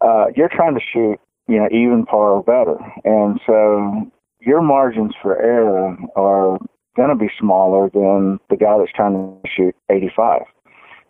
[0.00, 2.76] uh, you're trying to shoot you know, even par or better.
[3.04, 4.10] And so
[4.40, 6.58] your margins for error are
[6.96, 10.42] going to be smaller than the guy that's trying to shoot 85.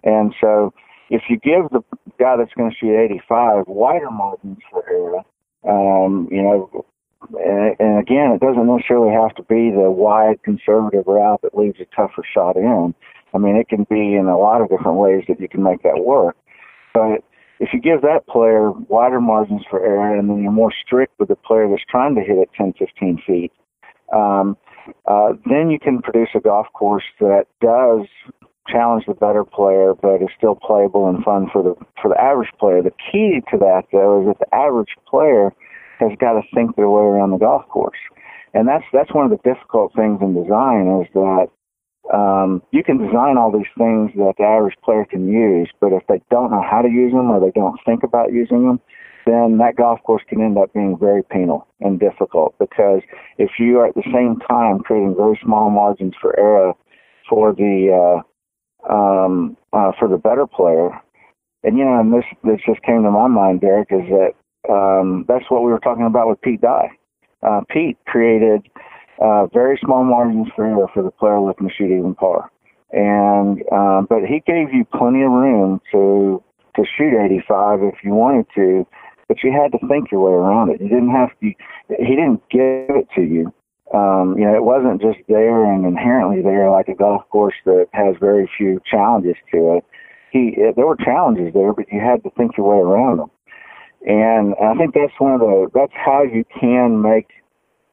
[0.04, 0.72] And so
[1.11, 1.82] if you give the
[2.18, 5.22] guy that's going to shoot 85 wider margins for error,
[5.66, 6.84] um, you know,
[7.32, 11.80] and, and again, it doesn't necessarily have to be the wide conservative route that leaves
[11.80, 12.94] a tougher shot in.
[13.35, 15.83] I mean, it can be in a lot of different ways that you can make
[15.83, 16.37] that work.
[16.95, 17.24] But
[17.59, 21.29] if you give that player wider margins for error and then you're more strict with
[21.29, 23.53] the player that's trying to hit it 10, 15 feet,
[24.12, 24.57] um,
[25.07, 28.07] uh, then you can produce a golf course that does
[28.68, 32.51] challenge the better player, but is still playable and fun for the for the average
[32.59, 32.83] player.
[32.83, 35.53] The key to that, though, is that the average player
[35.99, 37.99] has got to think their way around the golf course,
[38.55, 41.49] and that's that's one of the difficult things in design is that
[42.12, 46.02] um, you can design all these things that the average player can use, but if
[46.09, 48.80] they don't know how to use them or they don't think about using them,
[49.26, 53.02] then that golf course can end up being very penal and difficult because
[53.38, 56.72] if you are at the same time creating very small margins for error
[57.28, 60.90] for the uh, um, uh, for the better player,
[61.64, 65.24] and you know, and this this just came to my mind, Derek, is that um,
[65.26, 66.90] that's what we were talking about with Pete Dye.
[67.42, 68.68] Uh, Pete created
[69.20, 72.50] uh, very small margins for error for the player looking to shoot even par.
[72.92, 76.42] And um, but he gave you plenty of room to
[76.76, 78.86] to shoot 85 if you wanted to,
[79.28, 80.80] but you had to think your way around it.
[80.80, 81.52] You didn't have to.
[81.98, 83.52] He didn't give it to you.
[83.94, 87.86] Um, you know, it wasn't just there and inherently there like a golf course that
[87.92, 89.84] has very few challenges to it.
[90.30, 93.30] He there were challenges there, but you had to think your way around them.
[94.06, 97.28] And I think that's one of the that's how you can make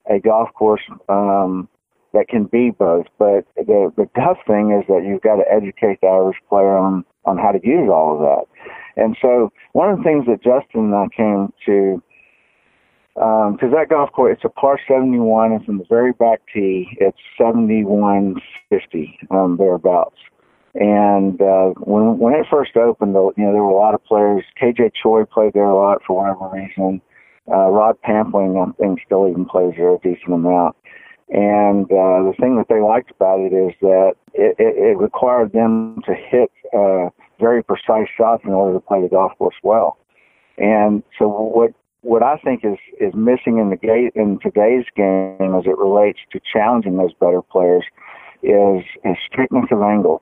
[0.10, 1.68] a golf course um,
[2.14, 3.06] that can be both.
[3.18, 7.06] But the the tough thing is that you've got to educate the average player on
[7.26, 9.01] on how to use all of that.
[9.01, 12.01] And so one of the things that Justin and I came to
[13.16, 16.97] because um, that golf course it's a par 71 it's in the very back tee
[16.99, 20.18] it's 7150 um, thereabouts
[20.74, 24.43] and uh, when when it first opened you know there were a lot of players
[24.60, 26.99] kj choi played there a lot for whatever reason
[27.52, 30.76] uh, Rod Pampling, I think, still even plays there a decent amount.
[31.30, 35.52] And uh, the thing that they liked about it is that it, it, it required
[35.52, 39.98] them to hit uh, very precise shots in order to play the golf course well.
[40.58, 41.72] And so what
[42.02, 46.20] what I think is is missing in the gate in today's game as it relates
[46.34, 47.86] to challenging those better players
[48.44, 50.22] is, is strictness of angles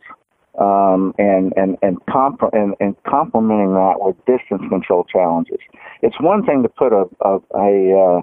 [0.60, 5.60] um, and and and, comp- and and complementing that with distance control challenges.
[6.02, 8.22] It's one thing to put a a a, uh,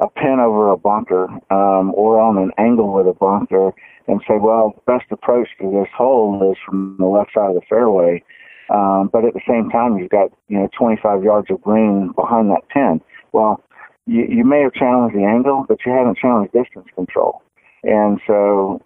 [0.00, 3.72] a pin over a bunker um, or on an angle with a bunker
[4.06, 7.62] and say, well, best approach to this hole is from the left side of the
[7.68, 8.22] fairway.
[8.70, 12.50] Um, but at the same time, you've got you know 25 yards of green behind
[12.50, 13.00] that pin.
[13.32, 13.62] Well,
[14.06, 17.42] you, you may have challenged the angle, but you haven't challenged distance control.
[17.82, 18.80] And so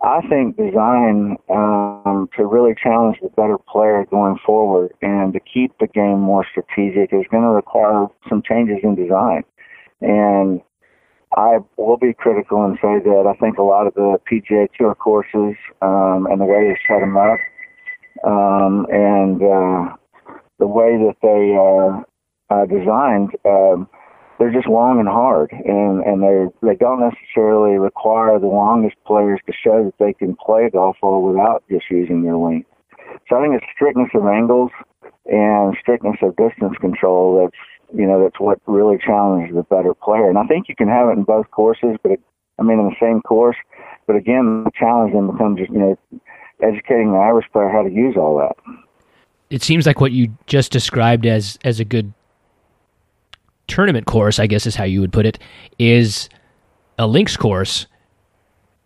[0.00, 5.76] I think design um, to really challenge the better player going forward and to keep
[5.78, 9.42] the game more strategic is going to require some changes in design.
[10.00, 10.60] And
[11.36, 14.94] I will be critical and say that I think a lot of the PGA Tour
[14.94, 17.38] courses um, and the way they set them up
[18.24, 19.96] um, and uh,
[20.60, 22.06] the way that they are
[22.50, 23.88] uh, designed um,
[24.38, 29.40] they're just long and hard, and and they they don't necessarily require the longest players
[29.46, 32.68] to show that they can play golf ball without just using their length.
[33.28, 34.70] So I think it's strictness of angles
[35.26, 37.42] and strictness of distance control.
[37.42, 40.28] That's you know that's what really challenges the better player.
[40.28, 42.20] And I think you can have it in both courses, but it,
[42.58, 43.56] I mean in the same course.
[44.06, 45.98] But again, the challenge then becomes just you know
[46.62, 48.56] educating the average player how to use all that.
[49.50, 52.12] It seems like what you just described as as a good
[53.68, 55.38] tournament course, I guess is how you would put it,
[55.78, 56.28] is
[56.98, 57.86] a links course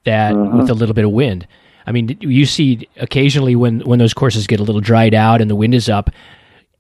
[0.05, 0.59] that mm-hmm.
[0.59, 1.47] with a little bit of wind.
[1.87, 5.51] I mean, you see occasionally when when those courses get a little dried out and
[5.51, 6.11] the wind is up,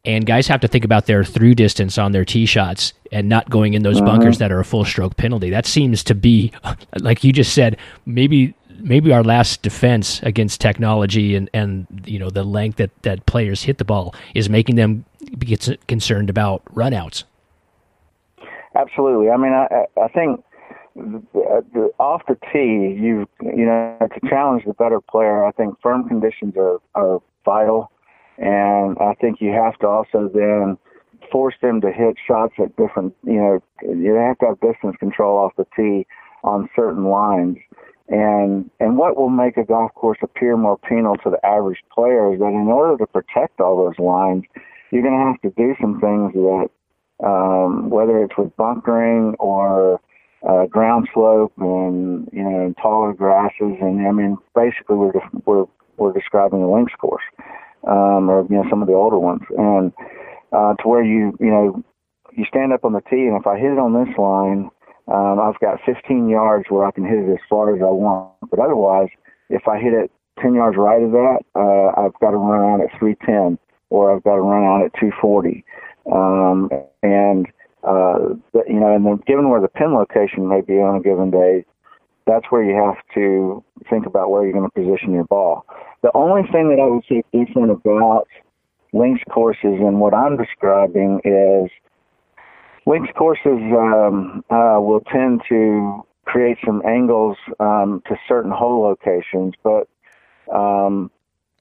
[0.04, 3.50] and guys have to think about their through distance on their tee shots and not
[3.50, 4.06] going in those mm-hmm.
[4.06, 5.50] bunkers that are a full stroke penalty.
[5.50, 6.52] That seems to be,
[6.98, 7.76] like you just said,
[8.06, 13.26] maybe maybe our last defense against technology and and you know the length that that
[13.26, 15.04] players hit the ball is making them
[15.38, 17.24] get concerned about runouts.
[18.74, 19.30] Absolutely.
[19.30, 20.44] I mean, I I think
[20.94, 21.22] the,
[21.72, 26.08] the, off the tee, you you know, to challenge the better player, I think firm
[26.08, 27.90] conditions are are vital,
[28.38, 30.78] and I think you have to also then
[31.30, 33.14] force them to hit shots at different.
[33.24, 36.06] You know, you have to have distance control off the tee
[36.44, 37.58] on certain lines.
[38.08, 42.32] And and what will make a golf course appear more penal to the average player
[42.34, 44.44] is that in order to protect all those lines,
[44.90, 46.68] you're going to have to do some things that,
[47.22, 50.00] um, whether it's with bunkering or
[50.48, 53.76] uh, ground slope and you know taller grasses.
[53.80, 55.12] And I mean basically we're
[55.46, 55.66] we're
[55.96, 57.22] we're describing a links course
[57.86, 59.42] um, or you know some of the older ones.
[59.56, 59.92] And
[60.52, 61.82] uh, to where you you know
[62.32, 64.70] you stand up on the tee and if I hit it on this line
[65.08, 68.32] um, I've got 15 yards where I can hit it as far as I want.
[68.50, 69.08] But otherwise
[69.48, 70.10] if I hit it
[70.40, 73.58] 10 yards right of that uh, I've got to run on at 310
[73.90, 75.64] or I've got to run on at 240
[76.10, 76.70] um,
[77.02, 77.46] and
[77.84, 78.34] uh,
[78.66, 81.64] you know, and given where the pin location may be on a given day,
[82.26, 85.66] that's where you have to think about where you're going to position your ball.
[86.02, 88.28] The only thing that I would say different about
[88.92, 91.70] links courses and what I'm describing is
[92.86, 99.54] links courses um, uh, will tend to create some angles um, to certain hole locations,
[99.62, 99.88] but
[100.54, 101.10] um,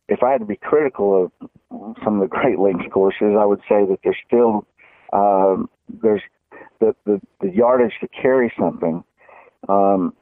[0.07, 3.61] if I had to be critical of some of the great links courses, I would
[3.69, 4.65] say that they're still
[5.13, 5.69] um,
[6.01, 6.21] there's
[6.79, 9.03] the, the, the yardage to carry something,
[9.69, 10.13] um,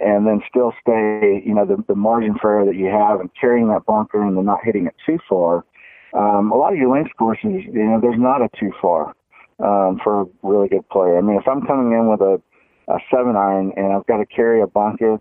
[0.00, 3.30] and then still stay, you know, the, the margin for error that you have and
[3.38, 5.64] carrying that bunker and then not hitting it too far.
[6.12, 9.14] Um, a lot of your links courses, you know, there's not a too far
[9.58, 11.18] um, for a really good player.
[11.18, 12.40] I mean, if I'm coming in with a,
[12.88, 15.18] a seven iron and I've got to carry a bunker,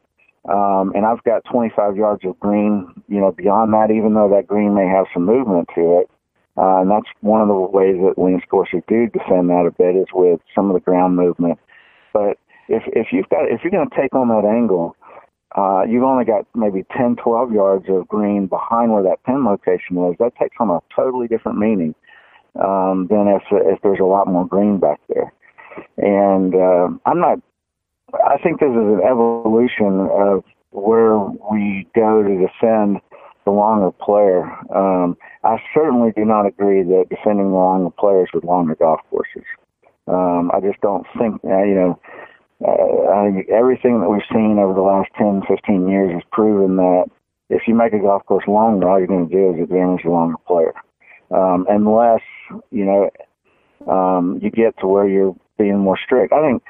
[0.50, 4.48] um, and I've got 25 yards of green, you know, beyond that, even though that
[4.48, 6.10] green may have some movement to it,
[6.58, 9.96] uh, and that's one of the ways that links courses do defend that a bit
[9.96, 11.60] is with some of the ground movement.
[12.14, 12.38] But
[12.70, 14.96] if if you've got if you're going to take on that angle,
[15.56, 19.98] uh, you've only got maybe 10, 12 yards of green behind where that pin location
[20.10, 20.16] is.
[20.20, 21.94] That takes on a totally different meaning
[22.56, 25.34] um, than if if there's a lot more green back there.
[25.98, 27.40] And uh, I'm not.
[28.24, 31.18] I think this is an evolution of where
[31.52, 33.02] we go to defend
[33.46, 34.44] the longer player.
[34.76, 39.46] Um, I certainly do not agree that defending the longer players with longer golf courses.
[40.08, 42.00] Um, I just don't think, uh, you know,
[42.66, 47.06] uh, everything that we've seen over the last 10, 15 years has proven that
[47.50, 50.10] if you make a golf course longer, all you're going to do is advantage the
[50.10, 50.74] longer player.
[51.32, 52.22] Um, unless,
[52.72, 53.10] you know,
[53.92, 56.34] um, you get to where you're being more strict.
[56.34, 56.64] I think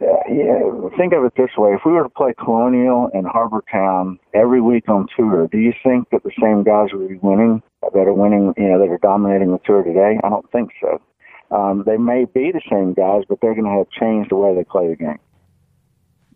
[0.00, 4.18] yeah, think of it this way: if we were to play Colonial and Harbour Town
[4.34, 8.06] every week on tour, do you think that the same guys would be winning that
[8.06, 10.18] are winning, you know, that are dominating the tour today?
[10.22, 11.00] I don't think so.
[11.54, 14.54] Um, they may be the same guys, but they're going to have changed the way
[14.54, 15.18] they play the game.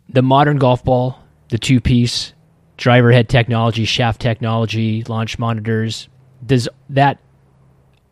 [0.08, 2.32] The modern golf ball, the two-piece
[2.76, 6.08] driver head technology, shaft technology, launch monitors,
[6.44, 7.18] does that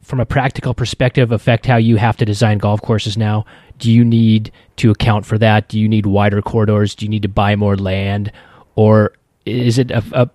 [0.03, 3.45] from a practical perspective affect how you have to design golf courses now?
[3.79, 5.69] Do you need to account for that?
[5.69, 6.95] Do you need wider corridors?
[6.95, 8.33] Do you need to buy more land?
[8.75, 9.13] Or
[9.47, 10.31] is it a, a,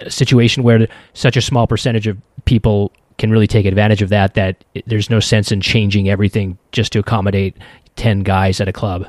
[0.00, 4.34] a situation where such a small percentage of people can really take advantage of that
[4.34, 7.56] that there's no sense in changing everything just to accommodate
[7.96, 9.06] 10 guys at a club?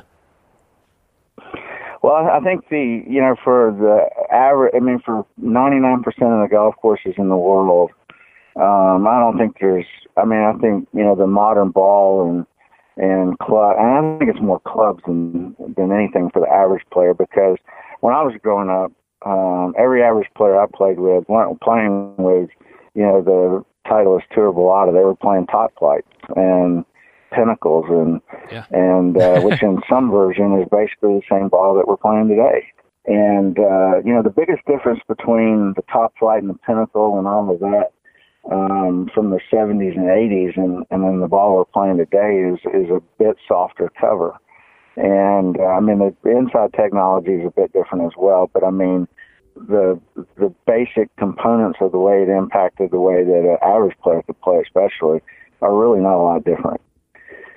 [2.02, 6.48] Well, I think the you know for the average, I mean for 99% of the
[6.50, 7.90] golf courses in the world,
[8.56, 9.86] um, I don't think there's.
[10.16, 12.46] I mean, I think you know the modern ball and
[12.96, 13.76] and club.
[13.78, 17.56] And I think it's more clubs than than anything for the average player because
[18.00, 18.92] when I was growing up,
[19.24, 22.50] um, every average player I played with weren't playing with
[22.94, 24.92] you know the Titleist Tour Balata.
[24.92, 26.84] They were playing Top-Flites and
[27.32, 28.20] Pinnacles and
[28.50, 28.66] yeah.
[28.70, 32.66] and uh, which in some version is basically the same ball that we're playing today.
[33.06, 37.50] And uh, you know the biggest difference between the Top-Flite and the Pinnacle and all
[37.50, 37.92] of that
[38.50, 42.58] um, from the 70s and 80s, and, and then the ball we're playing today is
[42.74, 44.38] is a bit softer cover.
[44.96, 48.70] And uh, I mean, the inside technology is a bit different as well, but I
[48.70, 49.06] mean,
[49.54, 50.00] the
[50.36, 54.40] the basic components of the way it impacted the way that an average player could
[54.40, 55.20] play, especially,
[55.62, 56.80] are really not a lot different.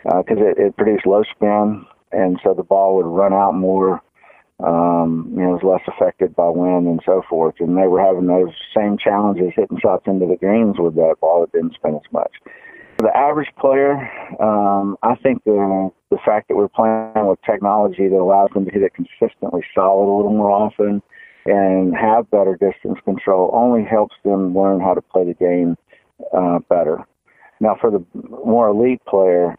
[0.04, 4.02] Because uh, it, it produced low spin, and so the ball would run out more.
[4.60, 7.56] Um, you know, was less affected by wind and so forth.
[7.60, 11.42] And they were having those same challenges hitting shots into the greens with that ball
[11.42, 12.32] that didn't spin as much.
[12.98, 13.98] For the average player,
[14.40, 18.72] um, I think the the fact that we're playing with technology that allows them to
[18.72, 21.02] hit it consistently solid a little more often
[21.46, 25.76] and have better distance control only helps them learn how to play the game
[26.32, 27.04] uh, better.
[27.60, 28.06] Now, for the
[28.46, 29.58] more elite player,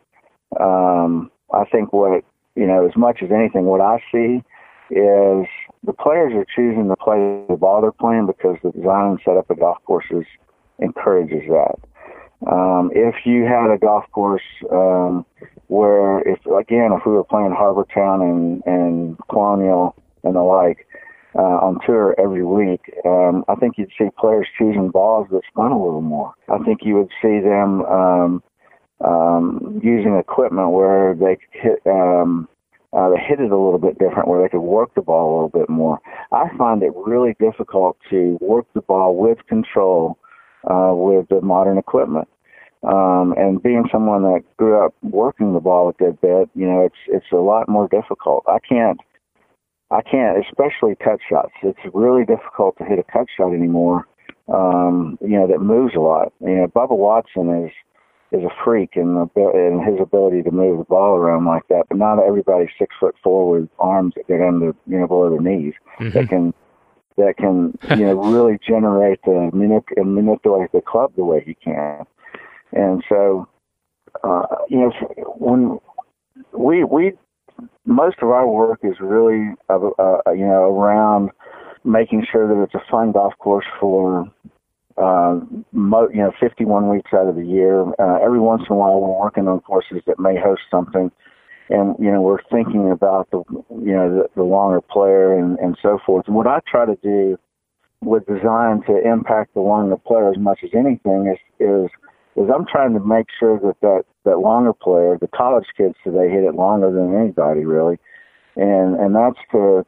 [0.61, 2.23] um, I think what
[2.55, 4.43] you know, as much as anything, what I see
[4.91, 5.47] is
[5.83, 9.49] the players are choosing to play the ball they're playing because the design and setup
[9.51, 10.25] of golf courses
[10.79, 11.77] encourages that.
[12.51, 15.25] Um, if you had a golf course um,
[15.69, 20.87] where, if again, if we were playing Harbour Town and, and Colonial and the like
[21.35, 25.73] uh, on tour every week, um, I think you'd see players choosing balls that spun
[25.73, 26.35] a little more.
[26.49, 28.43] I think you would see them um,
[29.01, 32.49] um, using equipment where they could hit um,
[32.97, 35.35] uh, they hit it a little bit different, where they could work the ball a
[35.35, 35.99] little bit more.
[36.33, 40.19] I find it really difficult to work the ball with control
[40.71, 42.29] uh, with the modern equipment.
[42.85, 46.85] Um, and being someone that grew up working the ball a good bit, you know,
[46.85, 48.45] it's it's a lot more difficult.
[48.47, 49.01] I can't,
[49.91, 51.53] I can't, especially cut shots.
[51.63, 54.07] It's really difficult to hit a cut shot anymore.
[54.53, 56.35] Um, you know, that moves a lot.
[56.41, 57.73] You know, Bubba Watson is
[58.35, 61.85] is a freak in, the, in his ability to move the ball around like that.
[61.89, 65.41] But not everybody's six foot four with arms that get under you know below their
[65.41, 66.11] knees mm-hmm.
[66.11, 66.55] that can
[67.17, 71.55] that can you know really generate the manip- and manipulate the club the way he
[71.55, 72.05] can.
[72.73, 73.49] And so
[74.23, 74.93] uh, you know
[75.37, 75.79] when
[76.53, 77.13] we we
[77.87, 81.31] most of our work is really uh, uh, you know around
[81.85, 84.27] making sure that it's a fun golf course for
[84.97, 85.41] uh,
[85.73, 87.83] mo- you know, 51 weeks out of the year.
[87.99, 91.11] Uh, every once in a while, we're working on courses that may host something,
[91.69, 95.77] and you know, we're thinking about the, you know, the, the longer player and, and
[95.83, 96.27] so forth.
[96.29, 97.37] What I try to do
[98.03, 101.91] with design to impact the longer player as much as anything is is
[102.37, 106.31] is I'm trying to make sure that that that longer player, the college kids today,
[106.31, 107.99] hit it longer than anybody really,
[108.57, 109.85] and and that's to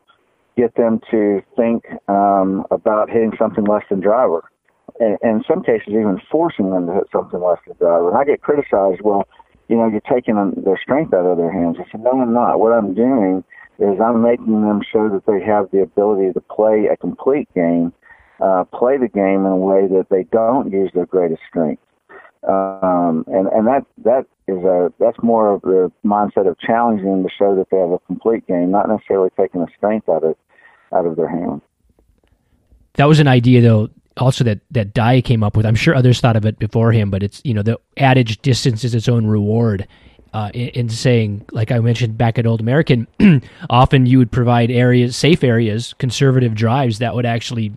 [0.56, 4.50] get them to think um, about hitting something less than driver
[5.00, 8.08] and, and in some cases even forcing them to hit something less than driver.
[8.08, 9.26] And I get criticized, well,
[9.68, 11.76] you know, you're taking their strength out of their hands.
[11.80, 12.60] I said, no, I'm not.
[12.60, 13.42] What I'm doing
[13.78, 17.92] is I'm making them show that they have the ability to play a complete game,
[18.40, 21.82] uh, play the game in a way that they don't use their greatest strength.
[22.46, 27.22] Um, and and that that is a that's more of the mindset of challenging them
[27.24, 30.36] to show that they have a complete game, not necessarily taking the strength out of
[30.92, 31.60] out of their hand.
[32.94, 35.66] That was an idea, though, also that that Dye came up with.
[35.66, 38.84] I'm sure others thought of it before him, but it's you know the adage distance
[38.84, 39.86] is its own reward.
[40.32, 43.06] Uh, in, in, saying, like I mentioned back at Old American,
[43.70, 47.72] often you would provide areas, safe areas, conservative drives that would actually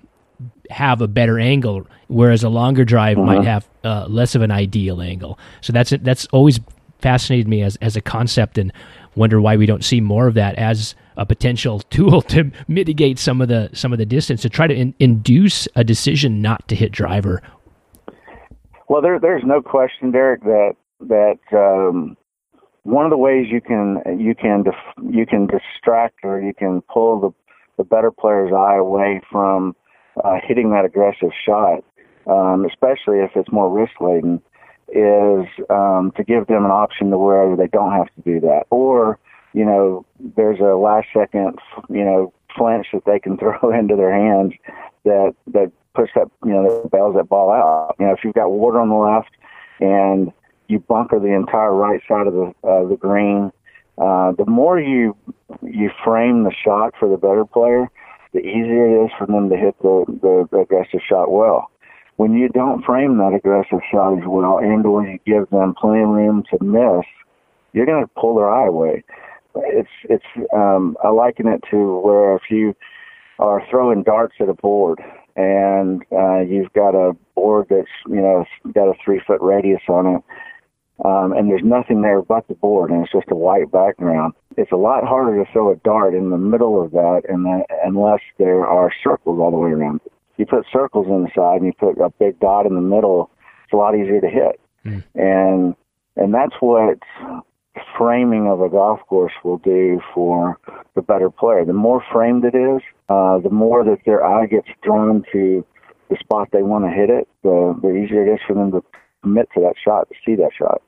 [0.70, 3.26] have a better angle, whereas a longer drive uh-huh.
[3.26, 5.40] might have uh, less of an ideal angle.
[5.62, 6.60] So that's that's always
[7.00, 8.74] fascinated me as as a concept, and
[9.16, 13.42] wonder why we don't see more of that as a potential tool to mitigate some
[13.42, 16.76] of the some of the distance to try to in, induce a decision not to
[16.76, 17.44] hit driver.
[18.88, 22.18] Well, there, there's no question, Derek, that that um,
[22.84, 26.82] one of the ways you can you can dif- you can distract or you can
[26.82, 27.30] pull the
[27.78, 29.76] the better player's eye away from
[30.24, 31.84] uh, hitting that aggressive shot,
[32.28, 34.42] um, especially if it's more risk laden,
[34.90, 38.64] is um, to give them an option to where they don't have to do that,
[38.70, 39.20] or
[39.54, 41.58] you know, there's a last second,
[41.90, 44.54] you know, flinch that they can throw into their hands
[45.06, 47.96] that that push that, you know, that bails that ball out.
[48.00, 49.32] You know, if you've got water on the left
[49.80, 50.32] and
[50.68, 53.52] you bunker the entire right side of the uh, the green,
[53.98, 55.16] uh, the more you
[55.62, 57.88] you frame the shot for the better player,
[58.34, 61.72] the easier it is for them to hit the, the, aggressive shot well.
[62.18, 66.04] When you don't frame that aggressive shot as well, and or you give them plenty
[66.04, 67.06] of room to miss,
[67.74, 69.04] you're going to pull their eye away
[69.56, 72.76] it's it's um, I liken it to where if you
[73.40, 75.00] are throwing darts at a board
[75.36, 80.06] and uh, you've got a board that's you know got a three foot radius on
[80.06, 80.24] it,
[81.06, 84.34] um, and there's nothing there but the board, and it's just a white background.
[84.58, 87.64] It's a lot harder to throw a dart in the middle of that, and the,
[87.86, 90.02] unless there are circles all the way around.
[90.38, 93.30] You put circles in the side, and you put a big dot in the middle.
[93.64, 94.60] it's a lot easier to hit.
[94.86, 95.04] Mm.
[95.16, 95.76] And
[96.16, 97.00] and that's what
[97.98, 100.58] framing of a golf course will do for
[100.96, 101.66] the better player.
[101.66, 105.66] The more framed it is, uh, the more that their eye gets drawn to
[106.10, 108.84] the spot they want to hit it, the, the easier it is for them to
[109.22, 110.82] commit to that shot, to see that shot.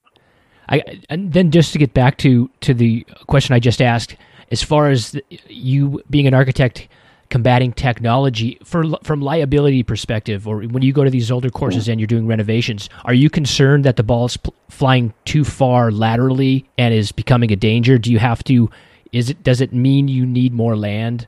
[0.70, 4.16] I, and then just to get back to, to the question I just asked,
[4.52, 6.88] as far as you being an architect
[7.32, 12.00] combating technology for from liability perspective or when you go to these older courses and
[12.00, 16.66] you're doing renovations are you concerned that the ball is pl- flying too far laterally
[16.78, 17.98] and is becoming a danger?
[17.98, 18.70] Do you have to
[19.14, 21.26] is it does it mean you need more land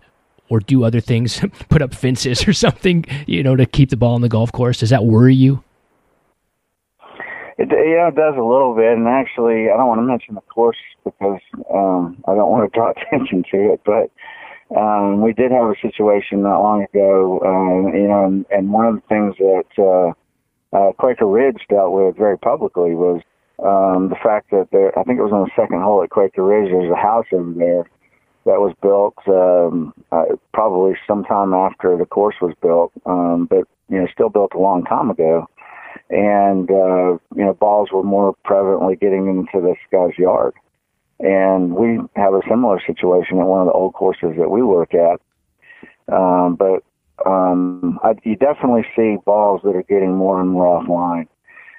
[0.50, 1.40] or do other things
[1.70, 4.82] put up fences or something you know to keep the ball on the golf course?
[4.82, 5.64] Does that worry you?
[7.58, 10.42] It yeah, it does a little bit, and actually, I don't want to mention the
[10.42, 11.40] course because
[11.72, 13.82] um, I don't want to draw attention to it.
[13.86, 14.10] But
[14.76, 18.86] um, we did have a situation not long ago, um, you know, and, and one
[18.86, 20.14] of the things that uh,
[20.76, 23.22] uh, Quaker Ridge dealt with very publicly was
[23.60, 26.44] um, the fact that there, I think it was on the second hole at Quaker
[26.44, 27.90] Ridge, there's a house over there
[28.46, 34.00] that was built um, uh, probably sometime after the course was built, um, but you
[34.00, 35.48] know, still built a long time ago.
[36.10, 40.54] And uh, you know, balls were more prevalently getting into this guy's yard.
[41.20, 44.94] And we have a similar situation at one of the old courses that we work
[44.94, 45.22] at.
[46.14, 46.84] Um, but
[47.26, 51.28] um, I, you definitely see balls that are getting more and more offline.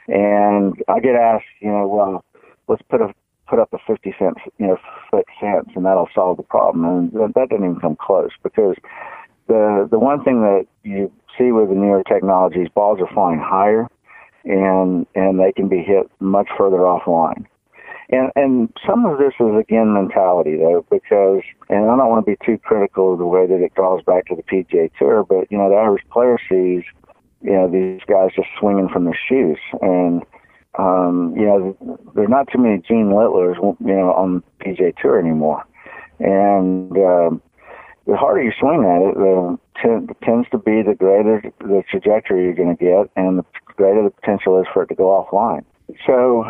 [0.09, 2.25] And I get asked, you know, well,
[2.69, 3.15] let's put a
[3.47, 4.79] put up a 50 cent, you know,
[5.11, 6.85] foot fence, and that'll solve the problem.
[6.85, 8.77] And that doesn't even come close because
[9.49, 13.89] the the one thing that you see with the newer technologies, balls are flying higher,
[14.45, 17.47] and and they can be hit much further offline.
[18.11, 22.31] And and some of this is again mentality though, because and I don't want to
[22.31, 25.51] be too critical of the way that it draws back to the PGA Tour, but
[25.51, 26.85] you know the average player sees
[27.41, 30.23] you know these guys just swinging from their shoes, and
[30.79, 31.77] um, you know
[32.15, 35.65] there's not too many Gene Littlers you know on the PGA Tour anymore,
[36.19, 37.43] and um,
[38.07, 42.45] the harder you swing at it, the t- tends to be the greater the trajectory
[42.45, 43.45] you're going to get, and the
[43.77, 45.65] greater the potential is for it to go offline.
[46.07, 46.45] So,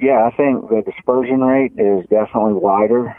[0.00, 3.16] yeah, I think the dispersion rate is definitely wider.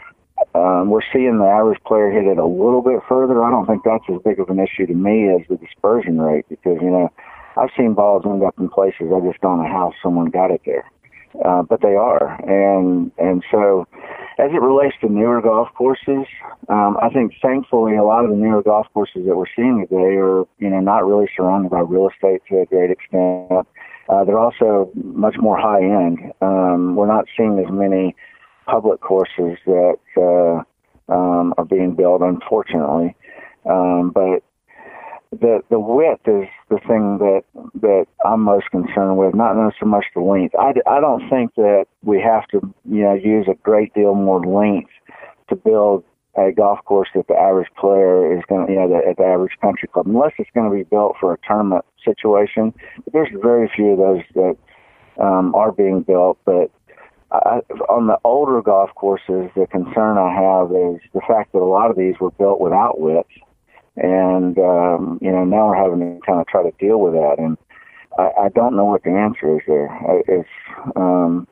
[0.54, 3.42] Um, we're seeing the average player hit it a little bit further.
[3.42, 6.46] I don't think that's as big of an issue to me as the dispersion rate
[6.48, 7.10] because, you know,
[7.56, 10.60] I've seen balls end up in places I just don't know how someone got it
[10.64, 10.90] there.
[11.44, 12.40] Uh, but they are.
[12.48, 13.86] And, and so
[14.38, 16.26] as it relates to newer golf courses,
[16.68, 20.16] um, I think thankfully a lot of the newer golf courses that we're seeing today
[20.16, 23.66] are, you know, not really surrounded by real estate to a great extent.
[24.08, 26.32] Uh, they're also much more high end.
[26.40, 28.16] Um, we're not seeing as many
[28.66, 33.14] public courses that uh, um, are being built, unfortunately.
[33.68, 34.42] Um, but
[35.30, 37.42] the the width is the thing that
[37.82, 40.54] that I'm most concerned with, not so much the length.
[40.58, 44.40] I, I don't think that we have to you know use a great deal more
[44.40, 44.90] length
[45.50, 46.04] to build
[46.38, 49.24] a golf course that the average player is going to, you know, the, at the
[49.24, 52.72] average country club, unless it's going to be built for a tournament situation.
[53.04, 54.56] But there's very few of those that
[55.22, 56.38] um, are being built.
[56.44, 56.70] But
[57.30, 61.64] I, on the older golf courses, the concern I have is the fact that a
[61.64, 63.28] lot of these were built without width,
[63.96, 67.36] and um, you know now we're having to kind of try to deal with that.
[67.38, 67.58] And
[68.18, 69.90] I, I don't know what the answer is there.
[70.26, 70.48] It's
[70.96, 71.46] um,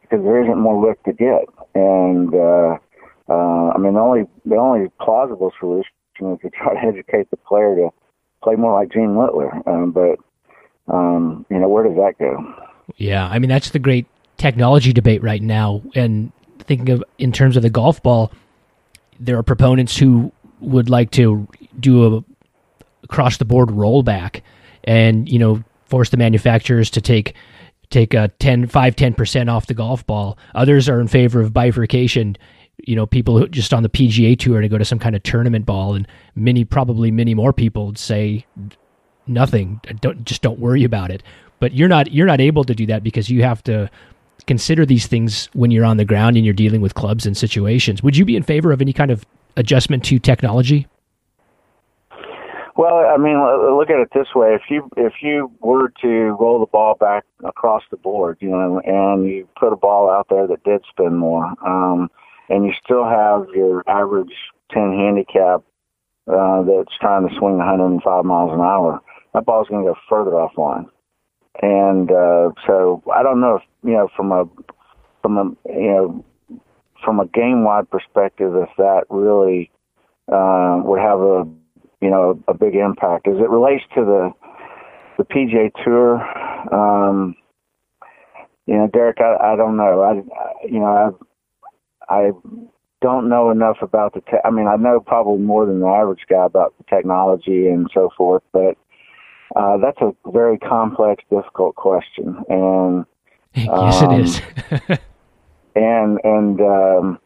[0.00, 1.44] because there isn't more width to get,
[1.74, 2.78] and uh,
[3.28, 7.36] uh, I mean, the only the only plausible solution is to try to educate the
[7.36, 7.90] player to
[8.42, 9.52] play more like Gene Littler.
[9.66, 10.18] Um, but
[10.92, 12.54] um, you know, where does that go?
[12.96, 14.06] Yeah, I mean, that's the great
[14.38, 15.82] technology debate right now.
[15.94, 18.32] And thinking of in terms of the golf ball,
[19.20, 21.46] there are proponents who would like to
[21.78, 22.24] do a
[23.04, 24.42] across the board rollback
[24.84, 27.34] and you know force the manufacturers to take
[27.90, 32.36] take a 10 5 10% off the golf ball others are in favor of bifurcation
[32.88, 35.22] you know people who just on the PGA tour to go to some kind of
[35.22, 38.46] tournament ball, and many probably many more people would say
[39.26, 39.80] nothing.
[40.00, 41.22] Don't just don't worry about it.
[41.60, 43.90] But you're not you're not able to do that because you have to
[44.46, 48.02] consider these things when you're on the ground and you're dealing with clubs and situations.
[48.02, 49.26] Would you be in favor of any kind of
[49.58, 50.86] adjustment to technology?
[52.74, 53.36] Well, I mean,
[53.76, 57.24] look at it this way: if you if you were to roll the ball back
[57.44, 61.16] across the board, you know, and you put a ball out there that did spin
[61.16, 62.08] more, um,
[62.48, 64.32] and you still have your average
[64.72, 65.62] 10 handicap
[66.30, 69.00] uh, that's trying to swing 105 miles an hour,
[69.34, 70.86] that ball's going to go further offline.
[71.62, 74.44] And uh, so I don't know if you know from a
[75.22, 76.24] from a you know
[77.04, 79.70] from a game wide perspective if that really
[80.30, 81.48] uh, would have a
[82.00, 84.30] you know a big impact as it relates to the
[85.18, 86.22] the PGA Tour.
[86.72, 87.34] Um,
[88.66, 90.02] you know, Derek, I, I don't know.
[90.02, 91.18] I, I you know,
[92.08, 92.32] I,
[93.00, 94.20] don't know enough about the.
[94.20, 97.88] Te- I mean, I know probably more than the average guy about the technology and
[97.94, 98.76] so forth, but
[99.56, 103.06] uh, that's a very complex, difficult question, and
[103.54, 104.40] yes, it is.
[104.70, 104.98] Um,
[105.76, 107.18] and and um,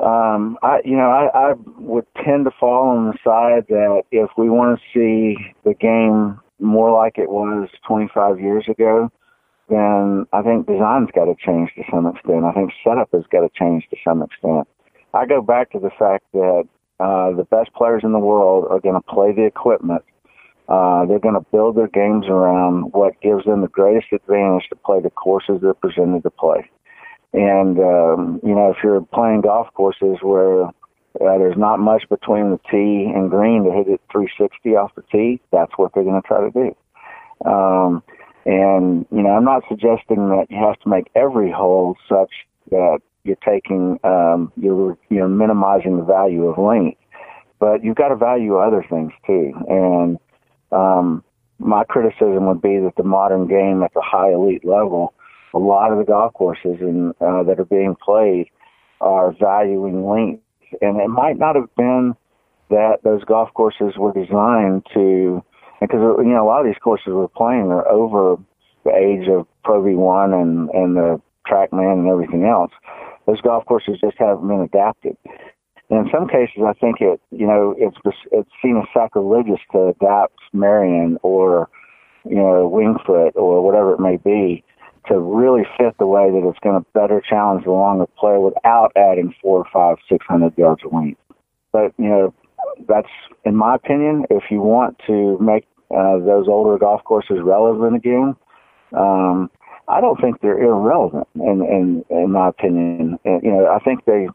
[0.00, 4.30] um, I, you know, I, I would tend to fall on the side that if
[4.36, 9.10] we want to see the game more like it was 25 years ago,
[9.68, 12.44] then I think design's got to change to some extent.
[12.44, 14.68] I think setup has got to change to some extent.
[15.14, 16.64] I go back to the fact that
[17.00, 20.02] uh, the best players in the world are going to play the equipment.
[20.68, 24.76] Uh, they're going to build their games around what gives them the greatest advantage to
[24.76, 26.68] play the courses they're presented to play.
[27.32, 30.70] And, um, you know, if you're playing golf courses where uh,
[31.38, 35.40] there's not much between the tee and green to hit it 360 off the tee,
[35.52, 36.76] that's what they're going to try to do.
[37.48, 38.02] Um,
[38.44, 42.30] and, you know, I'm not suggesting that you have to make every hole such
[42.70, 47.00] that you're taking, um, you're, you're minimizing the value of length,
[47.58, 49.52] but you've got to value other things too.
[49.68, 50.18] And,
[50.72, 51.24] um,
[51.58, 55.14] my criticism would be that the modern game at the high elite level,
[55.54, 58.48] a lot of the golf courses in, uh, that are being played
[59.00, 60.42] are valuing length.
[60.82, 62.14] And it might not have been
[62.70, 65.44] that those golf courses were designed to
[65.86, 68.40] because you know a lot of these courses we're playing are over
[68.84, 72.72] the age of Pro V1 and and the TrackMan and everything else.
[73.26, 75.16] Those golf courses just haven't been adapted.
[75.90, 77.96] And in some cases, I think it you know it's
[78.32, 81.68] it's seen as sacrilegious to adapt Merion or
[82.24, 84.64] you know Winged Foot or whatever it may be
[85.06, 88.90] to really fit the way that it's going to better challenge the longer player without
[88.96, 91.20] adding four, five, six hundred yards of length.
[91.72, 92.34] But you know,
[92.88, 93.08] that's
[93.44, 94.24] in my opinion.
[94.30, 98.36] If you want to make uh, those older golf courses relevant again.
[98.92, 99.50] Um,
[99.88, 103.18] I don't think they're irrelevant, in in, in my opinion.
[103.24, 104.28] And, you know, I think they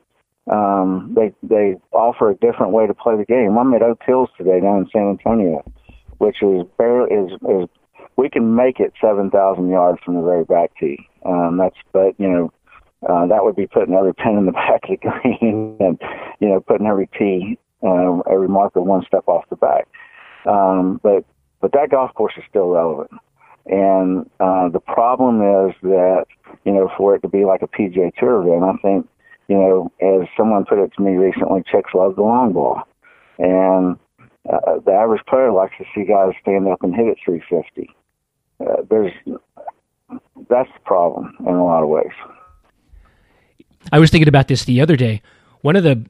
[0.49, 3.57] um, they they offer a different way to play the game.
[3.57, 5.63] I'm at Oak Hills today down in San Antonio,
[6.17, 7.69] which is barely is is
[8.17, 10.99] we can make it seven thousand yards from the very back tee.
[11.26, 12.51] Um, that's but you know
[13.07, 15.99] uh, that would be putting every pin in the back of the green and
[16.39, 19.88] you know putting every tee uh, every marker one step off the back.
[20.45, 21.26] Um, but
[21.61, 23.11] but that golf course is still relevant.
[23.65, 26.26] And uh, the problem is that,
[26.65, 29.10] you know, for it to be like a PGA Tour event, I think,
[29.48, 32.81] you know, as someone put it to me recently, chicks love the long ball.
[33.38, 33.98] And
[34.52, 37.90] uh, the average player likes to see guys stand up and hit it 350.
[38.60, 39.14] Uh, there's
[40.49, 42.11] that's the problem in a lot of ways.
[43.91, 45.22] I was thinking about this the other day.
[45.61, 46.06] One of the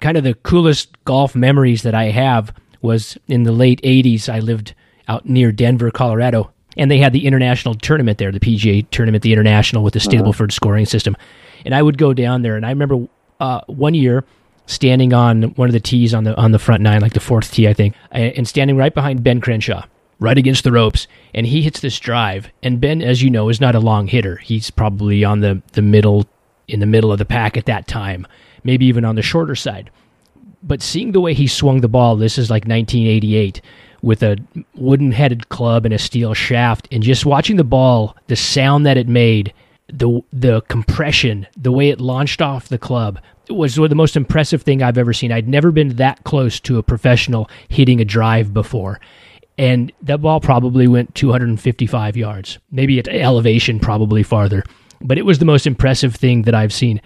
[0.00, 4.28] kind of the coolest golf memories that I have was in the late 80s.
[4.28, 4.74] I lived
[5.08, 9.32] out near Denver, Colorado, and they had the international tournament there, the PGA tournament, the
[9.32, 10.10] international with the uh-huh.
[10.10, 11.16] Stableford scoring system.
[11.64, 13.06] And I would go down there, and I remember
[13.38, 14.24] uh, one year
[14.66, 17.52] standing on one of the tees on the on the front nine, like the fourth
[17.52, 19.84] tee, I think, and standing right behind Ben Crenshaw,
[20.20, 22.48] right against the ropes, and he hits this drive.
[22.62, 24.36] And Ben, as you know, is not a long hitter.
[24.36, 26.26] He's probably on the the middle
[26.68, 28.26] in the middle of the pack at that time,
[28.62, 29.90] maybe even on the shorter side
[30.62, 33.60] but seeing the way he swung the ball, this is like 1988
[34.02, 34.38] with a
[34.74, 38.96] wooden headed club and a steel shaft, and just watching the ball, the sound that
[38.96, 39.52] it made,
[39.88, 43.18] the the compression, the way it launched off the club
[43.50, 45.32] was the most impressive thing I've ever seen.
[45.32, 49.00] I'd never been that close to a professional hitting a drive before.
[49.58, 54.64] And that ball probably went 255 yards, maybe at elevation, probably farther.
[55.00, 57.00] But it was the most impressive thing that I've seen.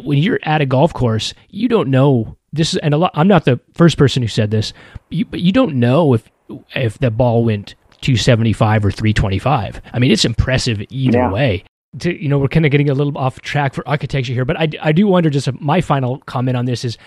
[0.00, 3.12] When you're at a golf course, you don't know this is and a lot.
[3.14, 4.72] I'm not the first person who said this,
[5.10, 6.30] you, but you don't know if
[6.74, 9.80] if the ball went 275 or 325.
[9.92, 11.32] I mean, it's impressive either yeah.
[11.32, 11.64] way.
[12.00, 14.58] To, you know, we're kind of getting a little off track for architecture here, but
[14.58, 15.30] I, I do wonder.
[15.30, 16.98] Just a, my final comment on this is.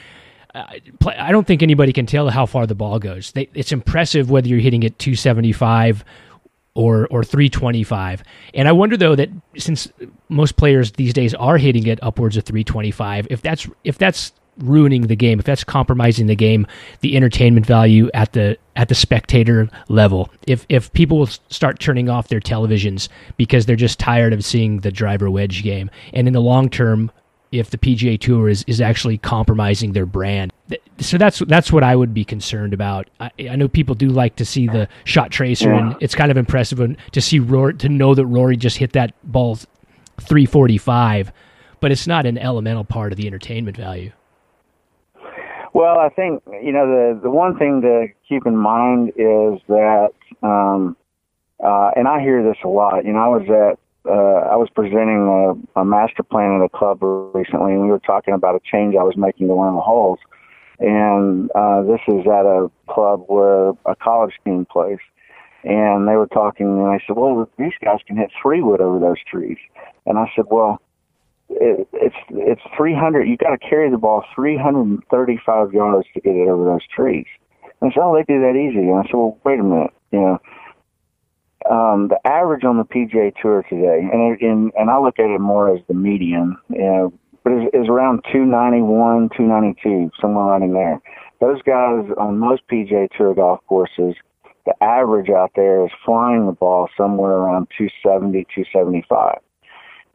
[0.54, 0.64] Uh,
[1.06, 3.34] I don't think anybody can tell how far the ball goes.
[3.34, 6.06] They, it's impressive whether you're hitting it 275
[6.76, 8.24] or or 325.
[8.54, 9.92] And I wonder though that since
[10.30, 15.04] most players these days are hitting it upwards of 325, if that's if that's ruining
[15.08, 16.66] the game, if that's compromising the game,
[17.02, 22.10] the entertainment value at the at the spectator level, if if people will start turning
[22.10, 23.08] off their televisions
[23.38, 27.12] because they're just tired of seeing the driver wedge game, and in the long term,
[27.52, 30.52] if the PGA Tour is, is actually compromising their brand,
[31.00, 33.10] so that's that's what I would be concerned about.
[33.20, 35.80] I, I know people do like to see the shot tracer, yeah.
[35.80, 39.14] and it's kind of impressive to see Rory to know that Rory just hit that
[39.24, 39.58] ball
[40.22, 41.32] 345,
[41.80, 44.12] but it's not an elemental part of the entertainment value.
[45.76, 50.12] Well, I think you know the the one thing to keep in mind is that
[50.42, 50.96] um,
[51.62, 53.04] uh, and I hear this a lot.
[53.04, 55.28] You know, I was at uh, I was presenting
[55.76, 57.04] a, a master plan at a club
[57.36, 59.82] recently, and we were talking about a change I was making to one of the
[59.82, 60.20] holes.
[60.80, 65.00] And uh, this is at a club where a college team plays.
[65.66, 68.98] And they were talking, and I said, "Well, these guys can hit three wood over
[68.98, 69.58] those trees."
[70.06, 70.80] And I said, "Well,
[71.62, 73.28] it, it's it's 300.
[73.28, 77.26] You got to carry the ball 335 yards to get it over those trees."
[77.82, 79.92] And said, "Oh, they do that easy." And I said, "Well, wait a minute.
[80.12, 80.40] You know,
[81.70, 85.40] um, the average on the PGA Tour today, and and and I look at it
[85.40, 87.14] more as the median, you know,
[87.44, 91.02] but is, is around 291, 292, somewhere right there.
[91.40, 94.16] Those guys on most PGA Tour golf courses,
[94.66, 99.40] the average out there is flying the ball somewhere around 270, 275.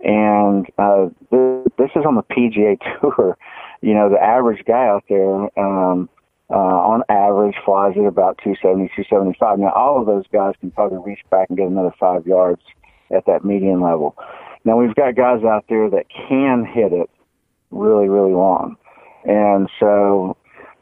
[0.03, 3.37] And uh, this, this is on the PGA Tour.
[3.83, 6.09] You know, the average guy out there, um,
[6.51, 9.59] uh, on average flies at about 270, 275.
[9.59, 12.63] Now, all of those guys can probably reach back and get another five yards
[13.15, 14.17] at that median level.
[14.65, 17.09] Now, we've got guys out there that can hit it
[17.71, 18.77] really, really long.
[19.25, 20.37] And so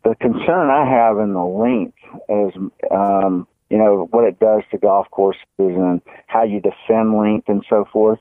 [0.05, 2.55] the concern I have in the length is,
[2.91, 7.65] um, you know, what it does to golf courses and how you defend length and
[7.69, 8.19] so forth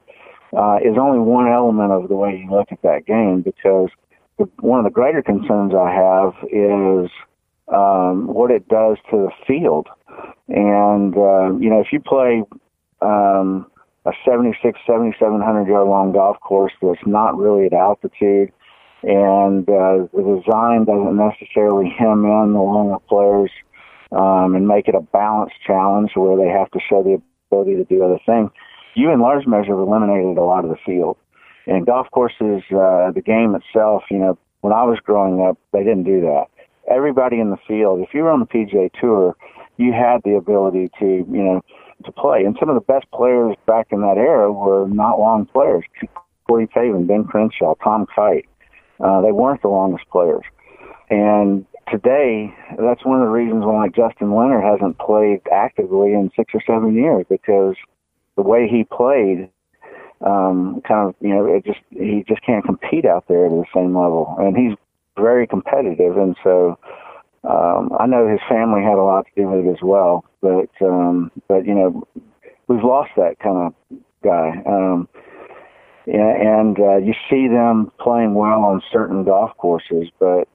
[0.56, 3.90] uh, is only one element of the way you look at that game because
[4.38, 7.10] the, one of the greater concerns I have is
[7.74, 9.88] um, what it does to the field.
[10.48, 12.44] And, uh, you know, if you play
[13.02, 13.68] um,
[14.06, 18.52] a 76, 7,700 yard long golf course that's not really at altitude,
[19.04, 23.52] and uh, the design doesn't necessarily hem in the longer players
[24.12, 27.22] um, and make it a balanced challenge where they have to show the
[27.52, 28.50] ability to do other things,
[28.98, 31.18] you in large measure have eliminated a lot of the field.
[31.66, 35.84] And golf courses, uh, the game itself, you know, when I was growing up, they
[35.84, 36.48] didn't do that
[36.88, 38.00] everybody in the field.
[38.02, 39.36] If you were on the PGA Tour,
[39.78, 41.62] you had the ability to, you know,
[42.06, 42.44] to play.
[42.46, 45.84] And some of the best players back in that era were not long players.
[46.48, 48.48] Corey Pavin, Ben Crenshaw, Tom Kite.
[49.00, 50.44] Uh, they weren't the longest players.
[51.10, 56.54] And today, that's one of the reasons why Justin Leonard hasn't played actively in six
[56.54, 57.76] or seven years because
[58.38, 59.50] the way he played,
[60.22, 63.66] um, kind of, you know, it just he just can't compete out there at the
[63.76, 64.36] same level.
[64.40, 64.78] And he's
[65.18, 66.80] very competitive, and so
[67.44, 70.24] um, I know his family had a lot to do with it as well.
[70.42, 72.08] But um, but you know,
[72.68, 74.62] we've lost that kind of guy.
[74.66, 75.10] Um,
[76.08, 80.48] and uh, you see them playing well on certain golf courses, but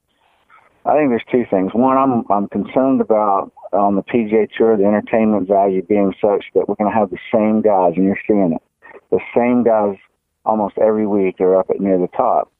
[0.85, 1.71] I think there's two things.
[1.73, 6.67] One, I'm I'm concerned about on the PGA Tour the entertainment value being such that
[6.67, 8.61] we're going to have the same guys, and you're seeing it.
[9.09, 9.95] The same guys
[10.45, 12.51] almost every week are up at near the top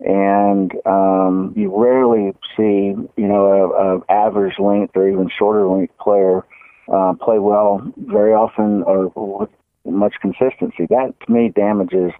[0.00, 5.96] and um, you rarely see you know a, a average length or even shorter length
[5.98, 6.44] player
[6.92, 9.50] uh, play well very often or with
[9.84, 10.86] much consistency.
[10.88, 12.12] That to me damages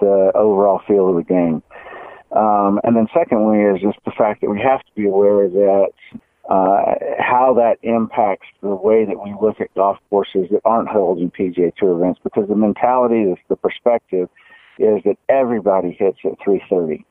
[0.00, 1.62] the overall feel of the game.
[2.34, 5.88] Um, and then secondly is just the fact that we have to be aware that
[6.48, 11.18] uh, how that impacts the way that we look at golf courses that aren't held
[11.18, 14.28] in PGA Tour events because the mentality, the, perspective
[14.78, 17.04] is that everybody hits at 330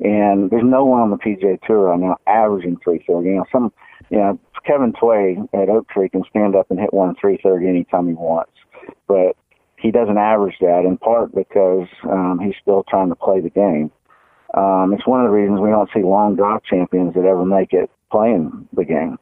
[0.00, 3.28] and there's no one on the PGA Tour right now averaging 330.
[3.28, 3.72] You know, some,
[4.08, 8.14] you know, Kevin Tway at Oaktree can stand up and hit one 330 anytime he
[8.14, 8.52] wants,
[9.06, 9.36] but
[9.76, 13.90] he doesn't average that in part because um, he's still trying to play the game.
[14.54, 17.72] Um, it's one of the reasons we don't see long golf champions that ever make
[17.72, 19.18] it playing the game.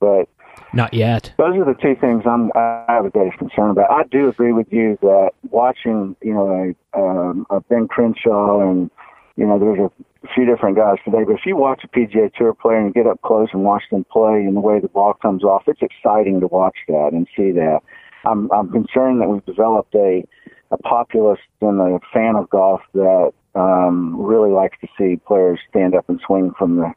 [0.00, 0.28] But
[0.72, 1.32] not yet.
[1.36, 3.90] Those are the two things I'm I have a greatest concern about.
[3.90, 8.90] I do agree with you that watching, you know, a, um, a Ben Crenshaw and
[9.36, 12.52] you know, there's a few different guys today, but if you watch a PGA Tour
[12.52, 15.44] player and get up close and watch them play and the way the ball comes
[15.44, 17.80] off, it's exciting to watch that and see that.
[18.24, 20.26] I'm I'm concerned that we've developed a
[20.70, 25.94] a populace and a fan of golf that um, really likes to see players stand
[25.94, 26.92] up and swing from the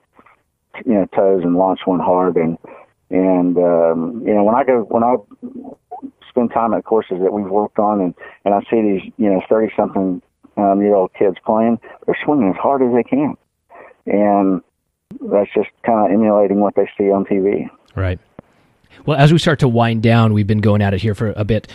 [0.86, 2.58] you know toes and launch one hard and
[3.10, 5.16] and um, you know when I go when I
[6.30, 8.14] spend time at courses that we've worked on and
[8.46, 10.22] and I see these you know thirty something
[10.58, 13.36] um, year old kids playing, they're swinging as hard as they can.
[14.06, 14.62] And
[15.22, 17.70] that's just kind of emulating what they see on TV.
[17.96, 18.20] Right.
[19.06, 21.44] Well, as we start to wind down, we've been going at it here for a
[21.44, 21.68] bit.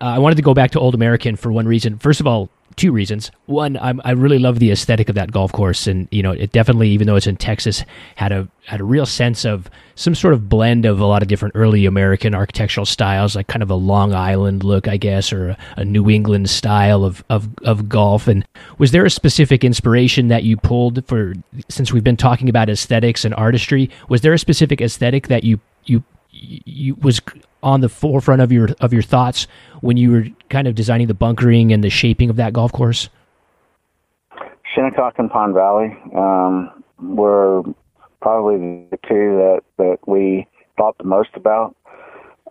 [0.00, 1.98] Uh, I wanted to go back to Old American for one reason.
[1.98, 3.30] First of all, two reasons.
[3.46, 6.52] One, I'm, i really love the aesthetic of that golf course, and you know, it
[6.52, 7.84] definitely, even though it's in Texas,
[8.16, 11.28] had a had a real sense of some sort of blend of a lot of
[11.28, 15.50] different early American architectural styles, like kind of a Long Island look, I guess, or
[15.50, 18.28] a, a New England style of, of of golf.
[18.28, 18.46] And
[18.78, 21.34] was there a specific inspiration that you pulled for?
[21.68, 25.60] Since we've been talking about aesthetics and artistry, was there a specific aesthetic that you
[25.84, 27.20] you you was
[27.66, 29.48] on the forefront of your of your thoughts
[29.80, 33.08] when you were kind of designing the bunkering and the shaping of that golf course?
[34.72, 37.62] Shinnecock and Pine Valley um, were
[38.22, 40.46] probably the two that that we
[40.78, 41.74] thought the most about.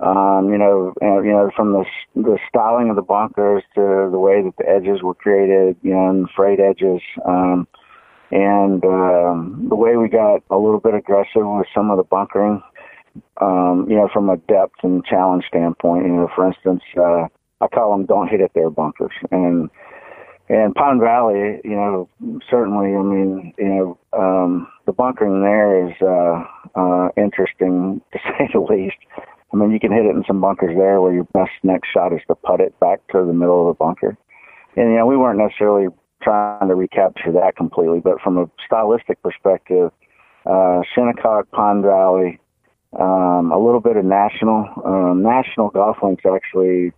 [0.01, 1.85] Um, you know, and, you know, from the
[2.15, 6.09] the styling of the bunkers to the way that the edges were created, you know,
[6.09, 7.65] and frayed edges, um,
[8.31, 12.61] and um, the way we got a little bit aggressive with some of the bunkering.
[13.39, 16.05] Um, you know, from a depth and challenge standpoint.
[16.05, 17.27] You know, for instance, uh,
[17.61, 19.69] I call them "don't hit it there" bunkers, and
[20.47, 22.07] and Pine Valley, you know,
[22.49, 26.43] certainly, I mean, you know, um, the bunkering there is uh,
[26.79, 28.97] uh, interesting to say the least.
[29.51, 32.13] I mean, you can hit it in some bunkers there where your best next shot
[32.13, 34.17] is to put it back to the middle of the bunker.
[34.75, 35.87] And, you know, we weren't necessarily
[36.21, 39.91] trying to recapture that completely, but from a stylistic perspective,
[40.45, 42.39] uh, Shinnecock, Pine Valley,
[42.99, 44.67] um, a little bit of national.
[44.85, 46.93] Um, national golf links actually,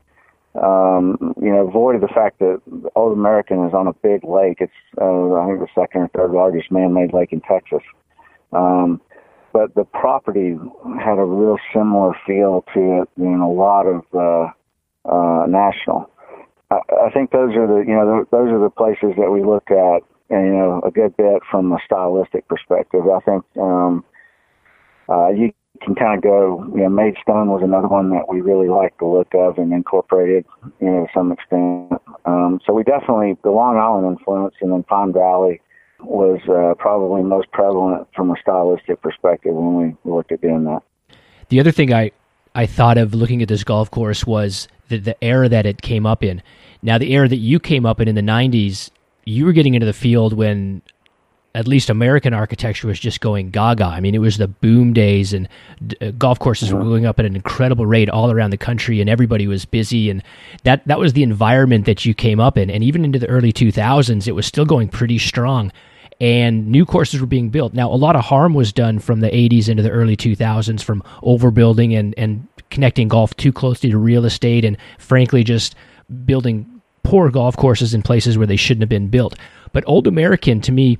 [0.55, 2.61] um, you know, void of the fact that
[2.95, 4.57] Old American is on a big lake.
[4.59, 7.81] It's, uh, I think, the second or third largest man-made lake in Texas.
[8.53, 9.01] Um,
[9.53, 10.55] but the property
[10.99, 14.51] had a real similar feel to it in a lot of uh,
[15.09, 16.09] uh, national.
[16.69, 19.71] I, I think those are the you know those are the places that we look
[19.71, 23.01] at and you know a good bit from a stylistic perspective.
[23.07, 24.03] I think um,
[25.09, 26.65] uh, you can kind of go.
[26.75, 30.45] You know, Maidstone was another one that we really liked the look of and incorporated
[30.79, 32.01] you know to some extent.
[32.25, 35.61] Um, so we definitely the Long Island influence and then Pine Valley
[35.99, 40.83] was uh, probably most prevalent from a stylistic perspective when we looked at doing that.
[41.49, 42.11] The other thing I
[42.57, 46.05] I thought of looking at this golf course was the, the era that it came
[46.07, 46.41] up in.
[46.81, 48.89] Now, the era that you came up in in the 90s,
[49.25, 50.81] you were getting into the field when
[51.57, 53.85] at least American architecture was just going gaga.
[53.85, 55.49] I mean, it was the boom days, and
[55.99, 59.09] uh, golf courses were going up at an incredible rate all around the country, and
[59.09, 60.11] everybody was busy.
[60.11, 60.21] And
[60.65, 62.69] that that was the environment that you came up in.
[62.69, 65.71] And even into the early 2000s, it was still going pretty strong.
[66.21, 67.73] And new courses were being built.
[67.73, 71.01] Now, a lot of harm was done from the 80s into the early 2000s from
[71.23, 75.73] overbuilding and, and connecting golf too closely to real estate, and frankly, just
[76.25, 79.35] building poor golf courses in places where they shouldn't have been built.
[79.73, 80.97] But Old American, to me,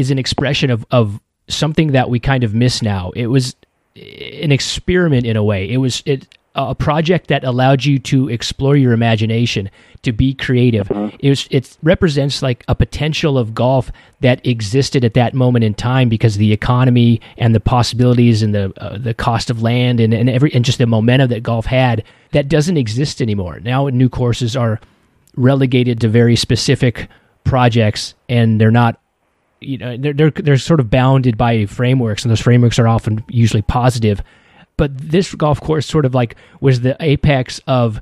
[0.00, 3.10] is an expression of, of something that we kind of miss now.
[3.14, 3.54] It was
[3.96, 5.70] an experiment in a way.
[5.70, 9.70] It was it, a project that allowed you to explore your imagination,
[10.02, 10.88] to be creative.
[10.88, 11.16] Mm-hmm.
[11.20, 15.74] It was, it represents like a potential of golf that existed at that moment in
[15.74, 20.12] time because the economy and the possibilities and the uh, the cost of land and,
[20.12, 22.02] and every and just the momentum that golf had
[22.32, 23.60] that doesn't exist anymore.
[23.60, 24.80] Now new courses are
[25.36, 27.08] relegated to very specific
[27.44, 28.99] projects and they're not
[29.60, 33.24] you know they're, they're they're sort of bounded by frameworks and those frameworks are often
[33.28, 34.22] usually positive.
[34.76, 38.00] But this golf course sort of like was the apex of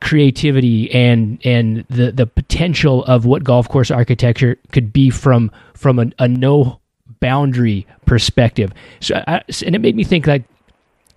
[0.00, 5.98] creativity and and the the potential of what golf course architecture could be from from
[5.98, 6.80] a, a no
[7.20, 8.72] boundary perspective.
[9.00, 10.44] So I, and it made me think like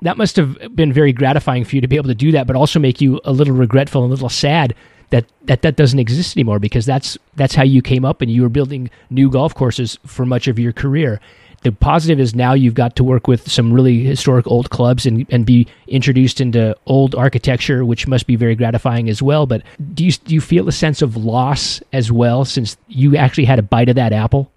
[0.02, 2.56] that must have been very gratifying for you to be able to do that but
[2.56, 4.74] also make you a little regretful and a little sad
[5.10, 8.42] that that that doesn't exist anymore because that's that's how you came up and you
[8.42, 11.20] were building new golf courses for much of your career.
[11.64, 15.26] The positive is now you've got to work with some really historic old clubs and,
[15.32, 19.48] and be introduced into old architecture, which must be very gratifying as well.
[19.48, 19.64] But
[19.94, 23.60] do you do you feel a sense of loss as well since you actually had
[23.60, 24.52] a bite of that apple?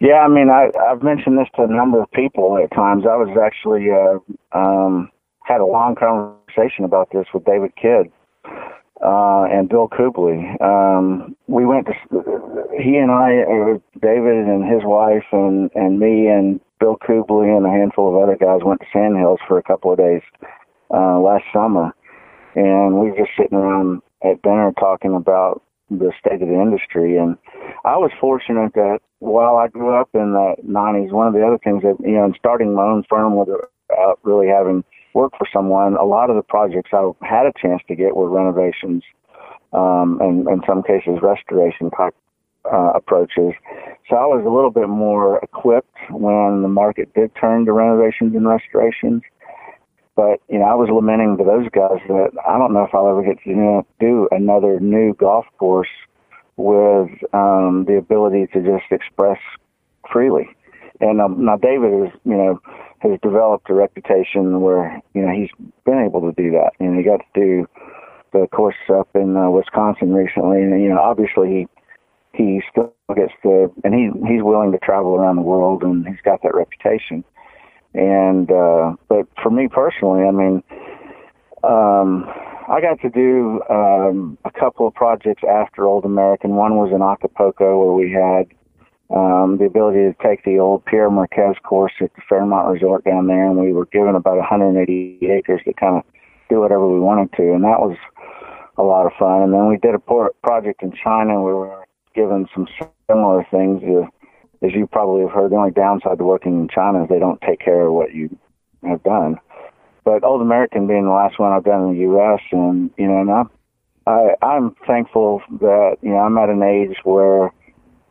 [0.00, 3.04] Yeah, I mean, I, I've mentioned this to a number of people at times.
[3.06, 4.18] I was actually uh,
[4.52, 5.10] um,
[5.44, 8.12] had a long conversation about this with David Kidd
[9.02, 10.60] uh, and Bill Kubly.
[10.62, 11.92] Um, we went to
[12.80, 17.66] he and I, uh, David and his wife, and and me and Bill Kubly and
[17.66, 20.22] a handful of other guys went to Sandhills for a couple of days
[20.90, 21.94] uh, last summer,
[22.54, 27.16] and we were just sitting around at dinner talking about the state of the industry.
[27.16, 27.36] And
[27.84, 31.58] I was fortunate that while I grew up in the '90s, one of the other
[31.58, 34.84] things that you know, in starting my own firm without really having
[35.14, 38.28] work for someone, a lot of the projects I had a chance to get were
[38.28, 39.02] renovations,
[39.72, 42.14] um, and in some cases restoration type
[42.70, 43.52] uh, approaches.
[44.08, 48.34] So I was a little bit more equipped when the market did turn to renovations
[48.34, 49.22] and restorations.
[50.16, 53.08] But you know, I was lamenting to those guys that I don't know if I'll
[53.08, 55.88] ever get to do another new golf course
[56.56, 59.38] with um, the ability to just express
[60.12, 60.48] freely.
[61.00, 62.60] And um, now David is, you know,
[63.04, 65.50] has developed a reputation where you know he's
[65.84, 67.68] been able to do that, and he got to do
[68.32, 71.66] the course up in uh, Wisconsin recently, and you know obviously he
[72.32, 76.20] he still gets to, and he he's willing to travel around the world, and he's
[76.24, 77.24] got that reputation.
[77.94, 80.62] And uh, but for me personally, I mean,
[81.62, 82.24] um,
[82.68, 86.56] I got to do um, a couple of projects after Old American.
[86.56, 88.46] One was in Acapulco where we had
[89.10, 93.26] um, the ability to take the old Pierre Marqués course at the Fairmont Resort down
[93.26, 96.04] there, and we were given about 180 acres to kind of
[96.48, 97.96] do whatever we wanted to, and that was
[98.78, 99.42] a lot of fun.
[99.42, 101.42] And then we did a project in China.
[101.42, 102.66] We were given some
[103.08, 103.82] similar things.
[103.84, 104.08] Uh,
[104.64, 107.40] as you probably have heard, the only downside to working in China is they don't
[107.42, 108.34] take care of what you
[108.82, 109.38] have done.
[110.04, 113.20] But Old American being the last one I've done in the U.S., and you know,
[113.20, 113.50] and I'm,
[114.06, 117.52] I I'm thankful that you know I'm at an age where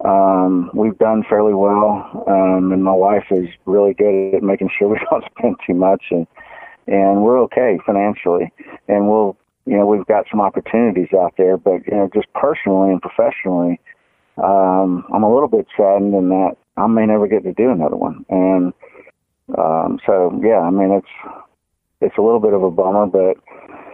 [0.04, 4.90] um, we've done fairly well, um, and my wife is really good at making sure
[4.90, 6.28] we don't spend too much, and
[6.88, 8.52] and we're okay financially,
[8.90, 12.92] and we'll you know we've got some opportunities out there, but you know just personally
[12.92, 13.80] and professionally,
[14.44, 17.96] um, I'm a little bit saddened in that I may never get to do another
[17.96, 18.74] one, and
[19.58, 21.36] um, so yeah, I mean it's
[22.02, 23.38] it's a little bit of a bummer, but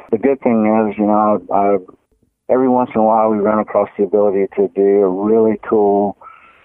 [0.09, 1.77] the good thing is you know I
[2.49, 6.17] every once in a while we run across the ability to do a really cool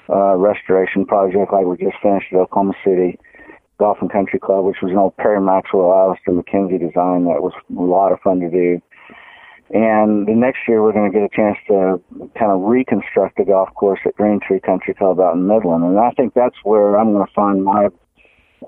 [0.08, 3.18] uh, restoration project like we just finished at Oklahoma City
[3.78, 7.52] Golf and Country Club, which was an old Perry Maxwell Alister MacKenzie design that was
[7.76, 8.80] a lot of fun to do.
[9.70, 12.00] And the next year we're going to get a chance to
[12.38, 15.84] kind of reconstruct the golf course at Green Tree Country Club out in Midland.
[15.84, 17.88] And I think that's where I'm going to find my,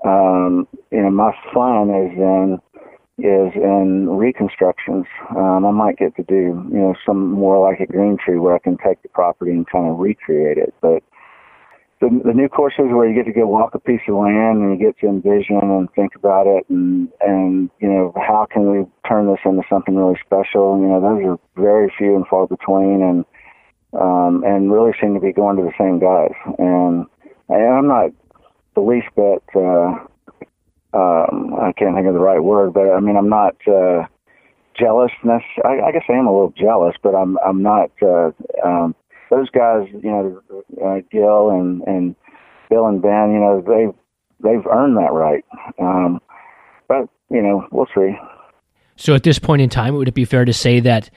[0.03, 2.59] um, you know, my fun is in
[3.17, 5.05] is in reconstructions.
[5.35, 8.53] Um, I might get to do, you know, some more like a green tree where
[8.53, 10.73] I can take the property and kind of recreate it.
[10.81, 11.01] But
[11.99, 14.79] the, the new courses where you get to go walk a piece of land and
[14.79, 18.85] you get to envision and think about it and, and, you know, how can we
[19.09, 20.79] turn this into something really special?
[20.79, 23.25] You know, those are very few and far between and,
[23.99, 26.35] um, and really seem to be going to the same guys.
[26.59, 27.07] And,
[27.49, 28.11] and I'm not
[28.75, 30.05] the least bit, uh,
[30.97, 34.07] um, I can't think of the right word, but I mean, I'm not uh,
[34.79, 35.43] jealousness.
[35.63, 37.91] I, I guess I am a little jealous, but I'm I'm not.
[38.01, 38.31] Uh,
[38.63, 38.95] um,
[39.29, 40.41] those guys, you know,
[40.83, 42.15] uh, Gil and and
[42.69, 43.93] Bill and Ben, you know, they've
[44.43, 45.45] they've earned that right.
[45.79, 46.19] Um,
[46.87, 48.17] but you know, we'll see.
[48.95, 51.11] So at this point in time, would it be fair to say that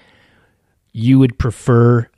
[0.93, 2.09] you would prefer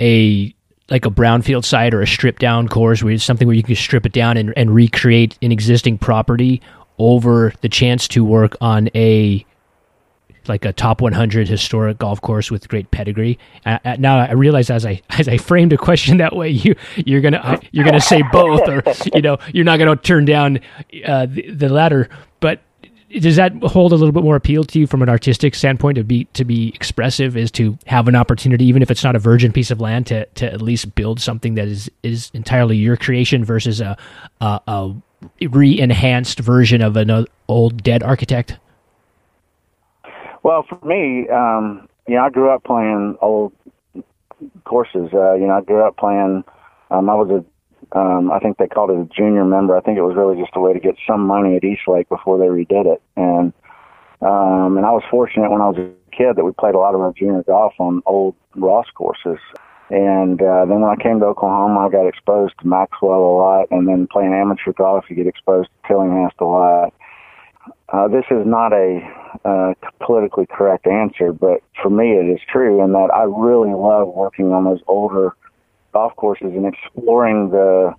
[0.00, 0.54] a
[0.88, 3.74] like a brownfield site or a stripped down course where it's something where you can
[3.74, 6.60] strip it down and, and recreate an existing property
[6.98, 9.44] over the chance to work on a
[10.48, 13.38] like a top 100 historic golf course with great pedigree.
[13.64, 17.20] Uh, now I realize as I as I framed a question that way, you you're
[17.20, 18.82] gonna uh, you're gonna say both, or
[19.14, 20.60] you know you're not gonna turn down
[21.06, 22.08] uh, the, the latter.
[22.40, 22.60] But
[23.20, 26.04] does that hold a little bit more appeal to you from an artistic standpoint to
[26.04, 29.52] be to be expressive is to have an opportunity even if it's not a virgin
[29.52, 33.44] piece of land to to at least build something that is is entirely your creation
[33.44, 33.96] versus a
[34.40, 34.94] a, a
[35.40, 38.58] re-enhanced version of an old dead architect?
[40.42, 43.52] Well, for me, um, you know, I grew up playing old
[44.64, 45.10] courses.
[45.12, 46.44] Uh, you know, I grew up playing.
[46.90, 49.76] Um, I was a, um, I think they called it a junior member.
[49.76, 52.08] I think it was really just a way to get some money at East Lake
[52.08, 53.02] before they redid it.
[53.16, 53.52] And
[54.20, 56.94] um, and I was fortunate when I was a kid that we played a lot
[56.94, 59.38] of our junior golf on old Ross courses.
[59.92, 63.66] And uh, then when I came to Oklahoma, I got exposed to Maxwell a lot,
[63.70, 66.94] and then playing amateur golf, you get exposed to Tillinghast a lot.
[67.90, 69.00] Uh, this is not a
[69.44, 74.08] uh, politically correct answer, but for me, it is true in that I really love
[74.08, 75.36] working on those older
[75.92, 77.94] golf courses and exploring the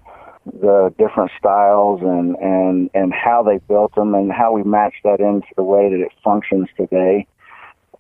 [0.46, 5.20] the different styles and and and how they built them and how we match that
[5.20, 7.28] into the way that it functions today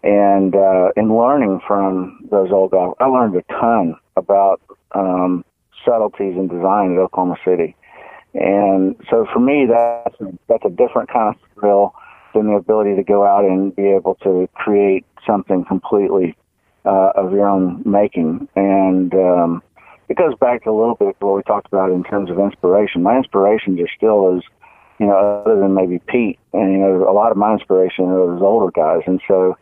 [0.03, 4.61] and uh, in learning from those old guys, I learned a ton about
[4.91, 5.45] um,
[5.85, 7.75] subtleties in design at Oklahoma City.
[8.33, 10.15] And so for me, that's
[10.47, 11.93] that's a different kind of thrill
[12.33, 16.35] than the ability to go out and be able to create something completely
[16.83, 18.47] uh, of your own making.
[18.55, 19.63] And um,
[20.09, 23.03] it goes back to a little bit what we talked about in terms of inspiration.
[23.03, 24.43] My inspiration just still is,
[24.99, 28.33] you know, other than maybe Pete, and you know, a lot of my inspiration are
[28.33, 29.03] those older guys.
[29.05, 29.55] And so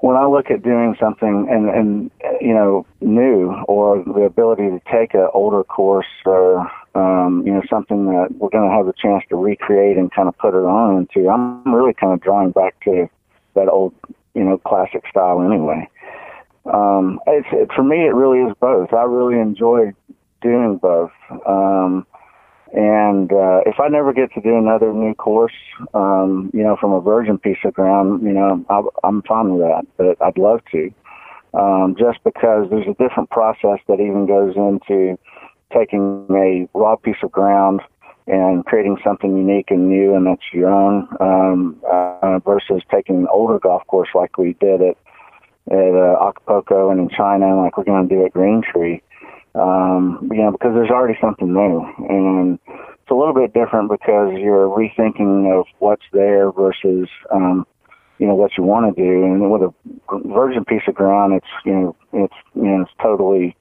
[0.00, 2.10] when I look at doing something and and
[2.40, 7.62] you know new or the ability to take an older course or um, you know
[7.68, 10.64] something that we're going to have the chance to recreate and kind of put it
[10.64, 13.08] on into, I'm really kind of drawing back to
[13.54, 13.94] that old
[14.34, 15.88] you know classic style anyway.
[16.72, 18.92] Um, it's it, for me, it really is both.
[18.92, 19.92] I really enjoy
[20.42, 21.12] doing both.
[21.46, 22.06] Um,
[22.72, 25.54] and uh, if I never get to do another new course,
[25.94, 29.66] um, you know, from a virgin piece of ground, you know, I, I'm fine with
[29.66, 29.86] that.
[29.96, 30.90] But I'd love to,
[31.54, 35.18] um, just because there's a different process that even goes into
[35.72, 37.80] taking a raw piece of ground
[38.26, 43.26] and creating something unique and new and that's your own um, uh, versus taking an
[43.32, 44.96] older golf course like we did at
[45.70, 49.02] at uh, Acapulco and in China, like we're going to do at Green Tree.
[49.54, 54.32] Um, you know, because there's already something there, and it's a little bit different because
[54.38, 57.66] you're rethinking of what's there versus um,
[58.18, 59.24] you know what you want to do.
[59.24, 59.74] And with a
[60.28, 63.56] virgin piece of ground, it's you know it's you know it's totally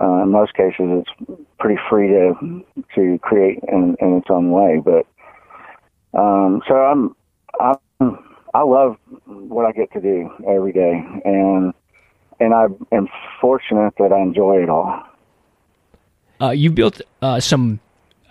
[0.00, 2.64] uh, in most cases it's pretty free to
[2.94, 4.80] to create in, in its own way.
[4.82, 5.06] But
[6.18, 7.14] um, so I'm
[7.60, 8.18] I'm
[8.54, 8.96] I love
[9.26, 11.74] what I get to do every day, and
[12.40, 13.08] and I am
[13.40, 15.02] fortunate that I enjoy it all.
[16.40, 17.80] Uh, you built uh, some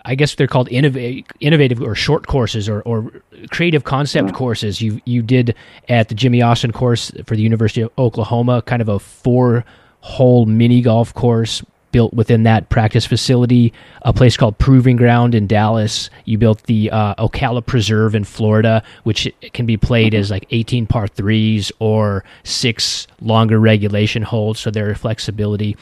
[0.04, 3.12] I guess they're called innovative, innovative or short courses or, or
[3.50, 4.80] creative concept courses.
[4.80, 5.54] You you did
[5.88, 9.66] at the Jimmy Austin course for the University of Oklahoma, kind of a four
[10.00, 13.72] hole mini golf course built within that practice facility.
[14.02, 16.08] A place called Proving Ground in Dallas.
[16.24, 20.86] You built the uh, Ocala Preserve in Florida, which can be played as like 18
[20.86, 25.76] par threes or six longer regulation holes, so there are flexibility.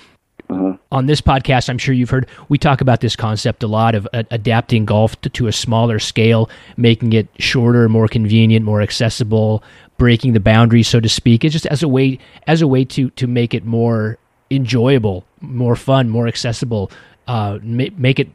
[0.49, 0.77] Mm-hmm.
[0.93, 4.07] On this podcast, I'm sure you've heard we talk about this concept a lot of
[4.13, 9.63] uh, adapting golf to, to, a smaller scale, making it shorter, more convenient, more accessible,
[9.99, 11.45] breaking the boundaries, so to speak.
[11.45, 14.19] It's just as a way as a way to to make it more
[14.51, 16.91] enjoyable, more fun, more accessible.
[17.27, 18.29] Uh, make, make it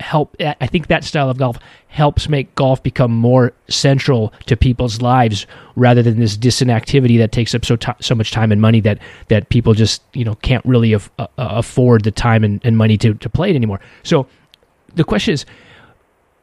[0.00, 1.58] help i think that style of golf
[1.88, 5.46] helps make golf become more central to people's lives
[5.76, 8.80] rather than this distant activity that takes up so t- so much time and money
[8.80, 8.98] that
[9.28, 12.98] that people just you know can't really af- uh, afford the time and, and money
[12.98, 13.80] to, to play it anymore.
[14.02, 14.26] So
[14.94, 15.46] the question is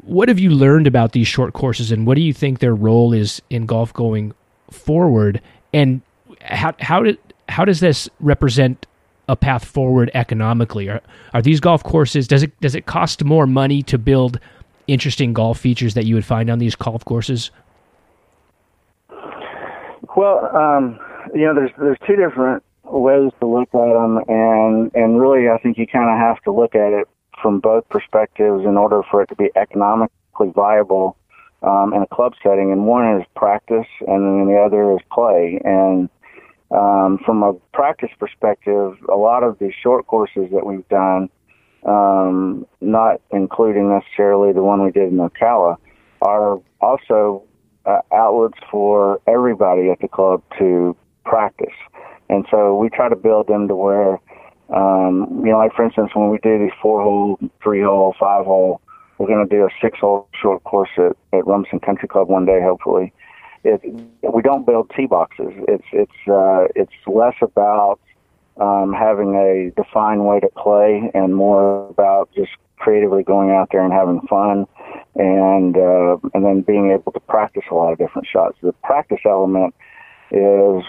[0.04, 3.14] what have you learned about these short courses and what do you think their role
[3.14, 4.34] is in golf going
[4.70, 5.42] forward?
[5.74, 6.02] And
[6.40, 7.18] how how did
[7.50, 8.88] how does this represent
[9.28, 10.90] a path forward economically?
[10.90, 11.02] Are
[11.34, 12.28] are these golf courses?
[12.28, 14.40] Does it does it cost more money to build
[14.88, 17.52] interesting golf features that you would find on these golf courses?
[20.16, 21.00] Well, um,
[21.34, 25.58] you know, there's there's two different ways to look at them, and and really, I
[25.60, 27.08] think you kind of have to look at it
[27.42, 31.18] from both perspectives in order for it to be economically viable
[31.64, 32.72] um, in a club setting.
[32.72, 35.62] And one is practice, and then the other is play.
[35.64, 36.10] And
[36.72, 41.30] um, from a practice perspective, a lot of these short courses that we've done,
[41.86, 45.76] um, not including necessarily the one we did in Ocala,
[46.22, 47.44] are also
[47.86, 50.96] uh, outlets for everybody at the club to
[51.26, 51.74] practice.
[52.30, 54.14] And so we try to build them to where,
[54.74, 58.46] um, you know, like for instance, when we do these four hole, three hole, five
[58.46, 58.80] hole,
[59.18, 62.46] we're going to do a six hole short course at, at Rumson Country Club one
[62.46, 63.14] day, hopefully
[63.64, 63.82] it,
[64.34, 65.54] we don't build tee boxes.
[65.68, 68.00] It's it's uh, it's less about
[68.60, 73.84] um, having a defined way to play and more about just creatively going out there
[73.84, 74.66] and having fun,
[75.16, 78.58] and uh, and then being able to practice a lot of different shots.
[78.62, 79.76] The practice element
[80.32, 80.84] is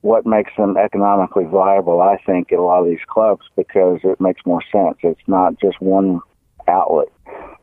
[0.00, 4.20] what makes them economically viable, I think, at a lot of these clubs because it
[4.20, 4.98] makes more sense.
[5.02, 6.20] It's not just one
[6.68, 7.08] outlet.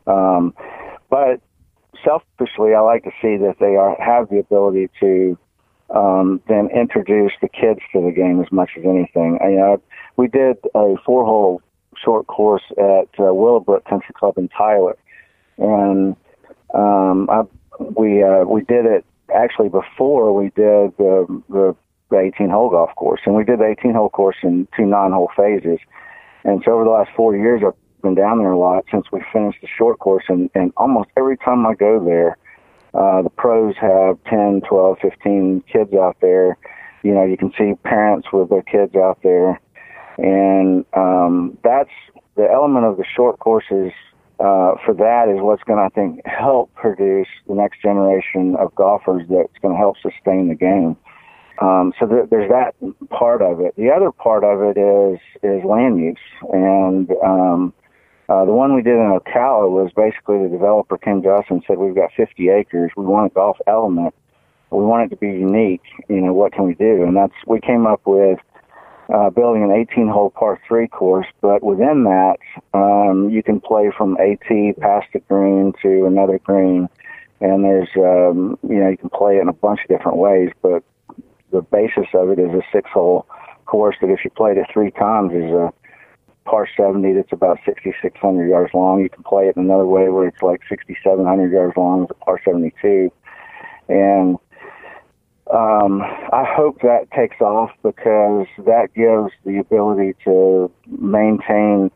[0.06, 0.54] Um,
[1.08, 1.40] but
[2.04, 5.38] selfishly, I like to see that they are have the ability to
[5.90, 9.38] um, then introduce the kids to the game as much as anything.
[9.42, 9.82] I, you know,
[10.16, 11.62] we did a four-hole
[12.02, 14.96] short course at uh, Willowbrook Country Club in Tyler,
[15.58, 16.16] and
[16.74, 17.42] um, I,
[17.78, 19.04] we uh, we did it
[19.34, 21.76] actually before we did the the,
[22.10, 25.78] the 18-hole golf course, and we did the 18-hole course in two nine-hole phases.
[26.44, 27.72] And so over the last four years, I've
[28.04, 31.36] been down there a lot since we finished the short course, and, and almost every
[31.36, 32.38] time I go there,
[32.94, 36.56] uh, the pros have 10, 12, 15 kids out there.
[37.02, 39.60] You know, you can see parents with their kids out there.
[40.16, 41.90] And um, that's
[42.36, 43.92] the element of the short courses
[44.40, 48.74] uh, for that is what's going to, I think, help produce the next generation of
[48.74, 50.96] golfers that's going to help sustain the game.
[51.60, 52.74] Um, so th- there's that
[53.10, 53.74] part of it.
[53.76, 56.18] The other part of it is is land use,
[56.52, 57.72] and um,
[58.28, 61.94] uh, the one we did in Ocala was basically the developer us and said, "We've
[61.94, 62.90] got 50 acres.
[62.96, 64.14] We want a golf element.
[64.70, 65.82] We want it to be unique.
[66.08, 68.38] You know, what can we do?" And that's we came up with
[69.12, 71.26] uh, building an 18-hole par three course.
[71.42, 72.38] But within that,
[72.72, 76.88] um, you can play from AT past the green to another green,
[77.40, 80.50] and there's um, you know you can play it in a bunch of different ways.
[80.62, 80.82] But
[81.50, 83.26] the basis of it is a six-hole
[83.66, 85.72] course that if you played it three times is a
[86.44, 89.00] par 70 that's about 6,600 yards long.
[89.00, 92.40] You can play it another way where it's like 6,700 yards long as a par
[92.44, 93.10] 72.
[93.88, 94.38] And
[95.52, 101.90] um, I hope that takes off because that gives the ability to maintain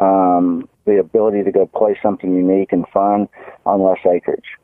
[0.00, 3.28] um, the ability to go play something unique and fun
[3.66, 4.56] on less acreage.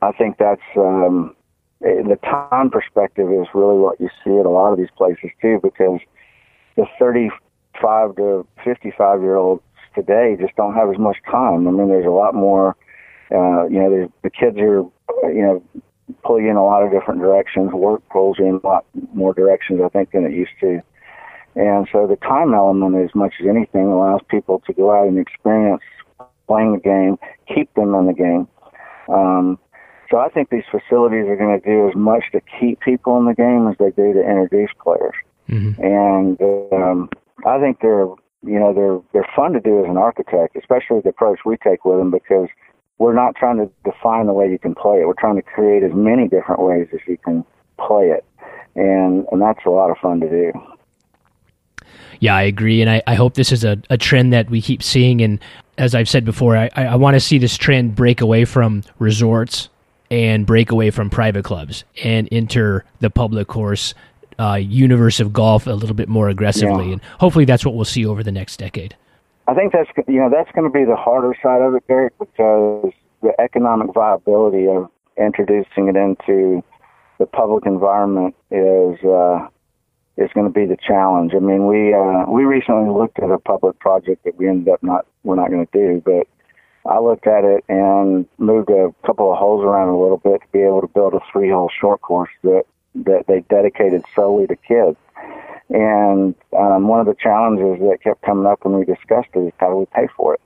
[0.00, 1.34] I think that's um,
[1.80, 5.60] the time perspective is really what you see at a lot of these places too,
[5.62, 6.00] because
[6.76, 6.86] the
[7.80, 9.62] 35 to 55 year olds
[9.94, 11.66] today just don't have as much time.
[11.68, 12.76] I mean, there's a lot more.
[13.30, 14.82] Uh, you know, the kids are,
[15.30, 15.62] you know,
[16.22, 17.72] pull you in a lot of different directions.
[17.72, 18.84] Work pulls you in a lot
[19.14, 20.82] more directions, I think, than it used to.
[21.54, 25.18] And so the time element, as much as anything, allows people to go out and
[25.18, 25.82] experience
[26.46, 27.18] playing the game,
[27.54, 28.48] keep them in the game.
[29.08, 29.58] Um,
[30.10, 33.26] so I think these facilities are going to do as much to keep people in
[33.26, 35.14] the game as they do to introduce players.
[35.48, 35.82] Mm-hmm.
[35.82, 37.10] And um,
[37.44, 38.06] I think they're,
[38.42, 41.84] you know, they're they're fun to do as an architect, especially the approach we take
[41.84, 42.48] with them because
[42.98, 45.06] we're not trying to define the way you can play it.
[45.06, 47.44] We're trying to create as many different ways as you can
[47.78, 48.24] play it,
[48.76, 50.52] and and that's a lot of fun to do.
[52.20, 54.82] Yeah, I agree, and I, I hope this is a, a trend that we keep
[54.82, 55.20] seeing.
[55.20, 55.40] And
[55.76, 59.68] as I've said before, I, I want to see this trend break away from resorts
[60.08, 63.94] and break away from private clubs and enter the public course
[64.42, 66.86] uh, universe of golf a little bit more aggressively.
[66.86, 66.92] Yeah.
[66.94, 68.96] And hopefully, that's what we'll see over the next decade.
[69.46, 72.18] I think that's you know that's going to be the harder side of it, Derek,
[72.18, 72.92] because
[73.22, 76.62] the economic viability of introducing it into
[77.18, 79.46] the public environment is uh,
[80.16, 81.32] is going to be the challenge.
[81.34, 84.82] I mean, we uh, we recently looked at a public project that we ended up
[84.82, 86.26] not we're not going to do, but
[86.90, 90.48] I looked at it and moved a couple of holes around a little bit to
[90.52, 92.64] be able to build a three hole short course that
[92.94, 94.96] that they dedicated solely to kids.
[95.70, 99.52] And um, one of the challenges that kept coming up when we discussed it is
[99.58, 100.40] how do we pay for it?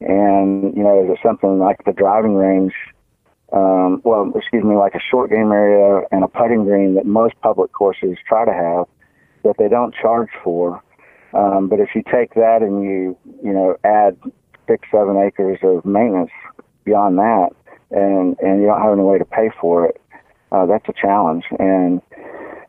[0.00, 2.74] And you know, is it something like the driving range?
[3.52, 7.34] Um, well, excuse me, like a short game area and a putting green that most
[7.42, 8.86] public courses try to have,
[9.44, 10.82] that they don't charge for.
[11.32, 14.18] Um, but if you take that and you, you know, add
[14.66, 16.30] six, seven acres of maintenance
[16.84, 17.50] beyond that,
[17.90, 20.00] and and you don't have any way to pay for it,
[20.52, 21.44] uh, that's a challenge.
[21.58, 22.00] And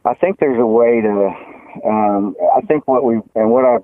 [0.06, 1.32] I think there's a way to.
[1.86, 3.78] Um, I think what we and what I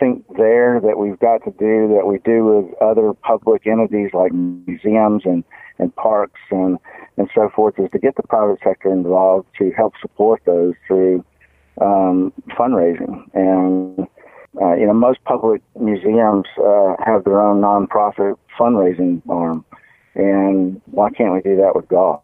[0.00, 4.32] think there that we've got to do that we do with other public entities like
[4.32, 5.44] museums and
[5.78, 6.78] and parks and
[7.16, 11.24] and so forth is to get the private sector involved to help support those through
[11.80, 13.24] um, fundraising.
[13.34, 14.06] And
[14.60, 19.64] uh, you know, most public museums uh, have their own nonprofit fundraising arm,
[20.14, 22.22] and why can't we do that with golf?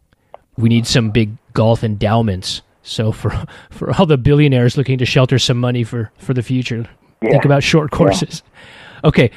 [0.57, 2.63] We need some big golf endowments.
[2.83, 3.31] So for
[3.71, 6.89] for all the billionaires looking to shelter some money for for the future,
[7.23, 7.31] yeah.
[7.31, 8.43] think about short courses.
[8.45, 9.09] Yeah.
[9.09, 9.31] Okay,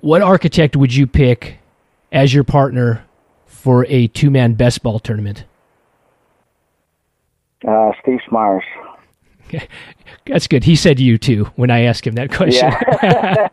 [0.00, 1.58] what architect would you pick
[2.12, 3.04] as your partner
[3.46, 5.44] for a two man best ball tournament?
[7.66, 8.62] Uh, Steve Smyers.
[10.26, 10.64] That's good.
[10.64, 12.68] He said you too when I asked him that question.
[12.68, 13.48] Yeah.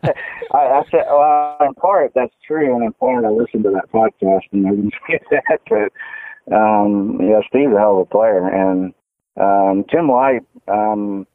[0.52, 3.90] I, I, said, well, in part that's true, and in part I listened to that
[3.92, 5.60] podcast and I didn't say that.
[5.68, 5.92] But
[6.52, 8.94] um, yeah, Steve's a hell of a player, and
[9.36, 10.42] um, Jim White.
[10.68, 11.26] Um,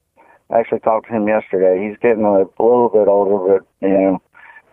[0.49, 1.87] I actually talked to him yesterday.
[1.87, 4.21] He's getting a, a little bit older, but you know,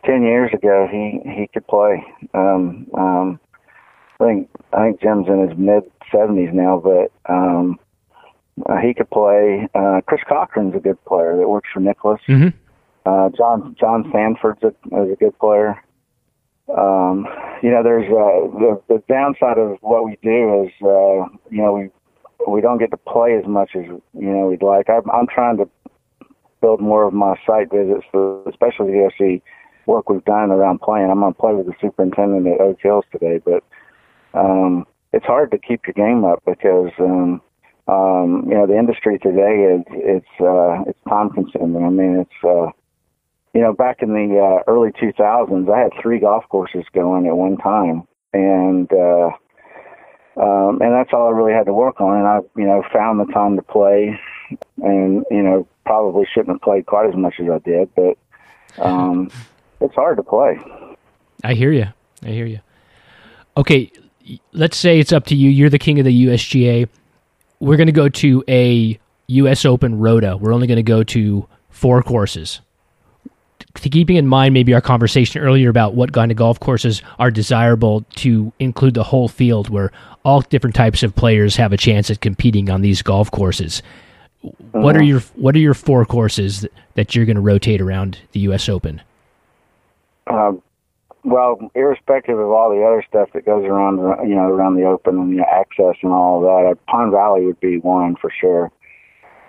[0.05, 2.05] ten years ago he he could play.
[2.35, 3.41] Um, um,
[4.21, 7.79] I think I think Jim's in his mid seventies now, but um,
[8.67, 9.69] uh, he could play.
[9.75, 12.21] Uh, Chris Cochran's a good player that works for Nicklaus.
[12.29, 12.57] Mm-hmm.
[13.07, 15.83] Uh, John John Sanford's a, is a good player.
[16.77, 17.27] Um,
[17.63, 21.73] you know, there's uh, the the downside of what we do is uh, you know
[21.73, 21.91] we
[22.47, 24.89] we don't get to play as much as you know we'd like.
[24.91, 25.69] I'm, I'm trying to
[26.61, 29.43] build more of my site visits for especially the OC
[29.87, 31.11] work we've done around playing.
[31.11, 33.65] I'm to play with the superintendent at Oak Hills today, but
[34.35, 37.41] um, it's hard to keep your game up because um,
[37.89, 41.85] um, you know, the industry today is it's uh, it's time consuming.
[41.85, 42.71] I mean, it's uh,
[43.55, 47.37] you know, back in the uh, early 2000s, I had three golf courses going at
[47.37, 49.31] one time, and uh,
[50.41, 52.17] um, and that's all I really had to work on.
[52.17, 54.19] And I, you know, found the time to play,
[54.83, 58.19] and you know, probably shouldn't have played quite as much as I did, but
[58.79, 59.31] um,
[59.81, 60.59] it's hard to play.
[61.45, 61.87] I hear you.
[62.23, 62.61] I hear you.
[63.57, 63.91] Okay,
[64.53, 65.51] let's say it's up to you.
[65.51, 66.89] You're the king of the USGA
[67.61, 68.99] we're going to go to a
[69.29, 69.65] U.S.
[69.65, 70.37] Open Rota.
[70.37, 72.61] We're only going to go to four courses.
[73.75, 78.05] Keeping in mind maybe our conversation earlier about what kind of golf courses are desirable
[78.17, 79.93] to include the whole field, where
[80.25, 83.83] all different types of players have a chance at competing on these golf courses.
[84.73, 85.07] What are uh-huh.
[85.07, 88.69] your What are your four courses that, you're going to rotate around the U.S.
[88.69, 89.03] Open?
[90.29, 90.63] Um,
[91.25, 95.19] well, irrespective of all the other stuff that goes around, you know, around the open
[95.19, 98.71] and the access and all that, uh, Pine Valley would be one for sure.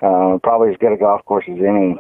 [0.02, 1.98] Uh, probably as good a golf course as any.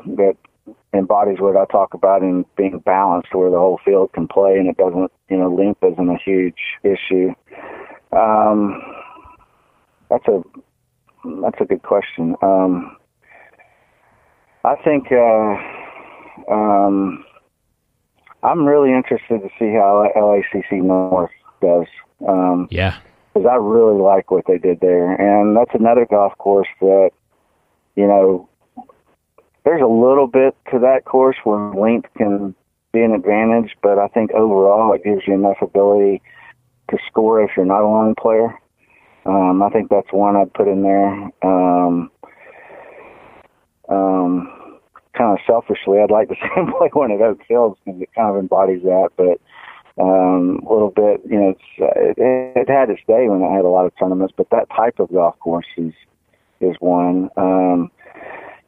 [0.93, 4.67] Embodies what I talk about in being balanced, where the whole field can play and
[4.67, 7.33] it doesn't, you know, length isn't a huge issue.
[8.11, 8.81] Um,
[10.09, 10.41] that's a
[11.41, 12.35] that's a good question.
[12.41, 12.97] Um,
[14.65, 15.55] I think uh,
[16.51, 17.23] um,
[18.43, 21.31] I'm really interested to see how LACC North
[21.61, 21.87] does.
[22.27, 22.97] Um, yeah,
[23.33, 27.11] because I really like what they did there, and that's another golf course that
[27.95, 28.49] you know
[29.65, 32.55] there's a little bit to that course where length can
[32.91, 36.21] be an advantage, but I think overall it gives you enough ability
[36.89, 38.57] to score if you're not a long player.
[39.25, 41.29] Um, I think that's one I'd put in there.
[41.43, 42.11] Um,
[43.89, 44.79] um,
[45.15, 48.09] kind of selfishly, I'd like to see him play one of those fields because it
[48.15, 49.09] kind of embodies that.
[49.17, 49.39] But
[50.01, 53.65] um, a little bit, you know, it's, it, it had its day when it had
[53.65, 54.33] a lot of tournaments.
[54.35, 55.93] But that type of golf course is
[56.61, 57.29] is one.
[57.37, 57.91] Um,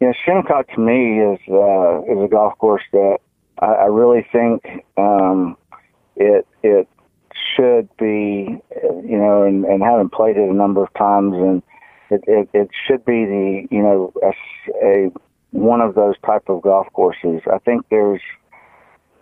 [0.01, 3.19] you know, Shinnecock to me is uh, is a golf course that
[3.59, 5.55] I, I really think um,
[6.15, 6.87] it it
[7.55, 11.63] should be, you know, and, and having played it a number of times, and
[12.09, 14.33] it, it, it should be the, you know, a,
[14.85, 15.11] a
[15.51, 17.41] one of those type of golf courses.
[17.51, 18.21] I think there's,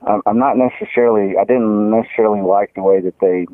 [0.07, 3.47] I'm not necessarily, I didn't necessarily like the way that they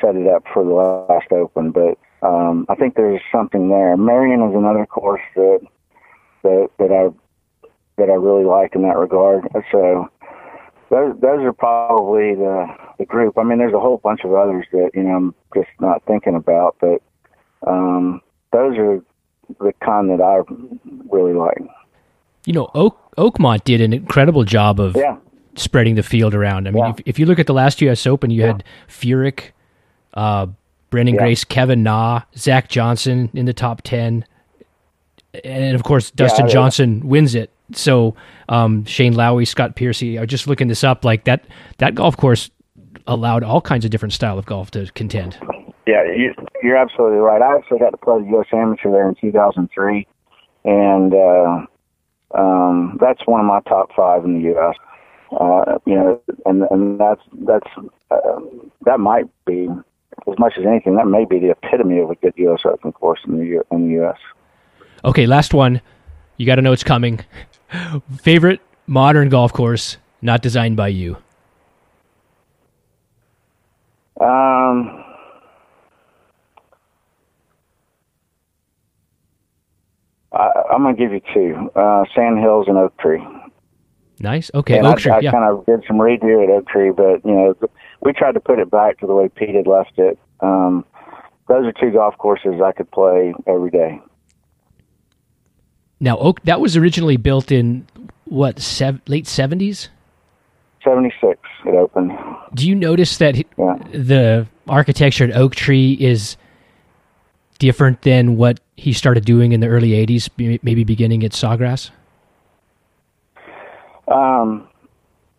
[0.00, 3.96] set it up for the last Open, but um, I think there's something there.
[3.96, 5.60] Merion is another course that
[6.44, 7.08] that that I
[8.00, 9.48] that I really like in that regard.
[9.72, 10.08] So
[10.90, 12.66] those those are probably the
[12.98, 13.36] the group.
[13.36, 16.36] I mean, there's a whole bunch of others that you know I'm just not thinking
[16.36, 17.02] about, but
[17.66, 18.20] um,
[18.52, 19.02] those are
[19.58, 20.40] the kind that I
[21.10, 21.58] really like.
[22.46, 25.16] You know, Oak Oakmont did an incredible job of yeah.
[25.56, 26.68] spreading the field around.
[26.68, 26.90] I mean, Yeah.
[26.90, 28.06] if, if you look at the last U.S.
[28.06, 29.50] Open, you had Furyk,
[30.14, 30.48] uh,
[30.90, 31.20] Branden Yeah.
[31.20, 34.24] Grace, Kevin Na, Zach Johnson in the top ten,
[35.44, 36.52] and of course Dustin yeah.
[36.52, 37.50] Johnson wins it.
[37.72, 38.14] So
[38.48, 40.18] um, Shane Lowry, Scott Piercy.
[40.18, 41.04] I was just looking this up.
[41.04, 41.44] Like that,
[41.78, 42.50] that golf course
[43.06, 45.38] allowed all kinds of different style of golf to contend.
[45.86, 47.42] Yeah, you, you're absolutely right.
[47.42, 48.46] I actually got to play the U.S.
[48.52, 50.06] Amateur there in 2003,
[50.64, 51.66] and uh,
[52.38, 54.76] um, that's one of my top five in the U.S.
[55.38, 57.66] Uh, you know, and and that's that's
[58.10, 58.40] uh,
[58.86, 59.68] that might be
[60.26, 60.96] as much as anything.
[60.96, 62.60] That may be the epitome of a good U.S.
[62.64, 64.18] Open course in the in the U.S.
[65.04, 65.80] Okay, last one.
[66.36, 67.20] You got to know it's coming.
[68.18, 71.16] Favorite modern golf course not designed by you?
[74.20, 75.04] Um,
[80.32, 83.22] I, I'm gonna give you two: uh, Sand Hills and Oak Tree.
[84.20, 84.50] Nice.
[84.54, 85.12] Okay, and Oak Tree.
[85.12, 85.30] I, I yeah.
[85.32, 87.54] kind of did some redo at Oak Tree, but you know,
[88.00, 90.18] we tried to put it back to the way Pete had left it.
[90.40, 90.84] Um,
[91.48, 94.00] those are two golf courses I could play every day.
[96.04, 97.86] Now, Oak that was originally built in
[98.26, 99.88] what sev- late seventies.
[100.84, 102.12] Seventy six it opened.
[102.52, 103.78] Do you notice that Yeah.
[103.90, 106.36] the architecture at Oak Tree is
[107.58, 110.28] different than what he started doing in the early '80s,
[110.62, 111.90] maybe beginning at Sawgrass?
[114.06, 114.68] Um,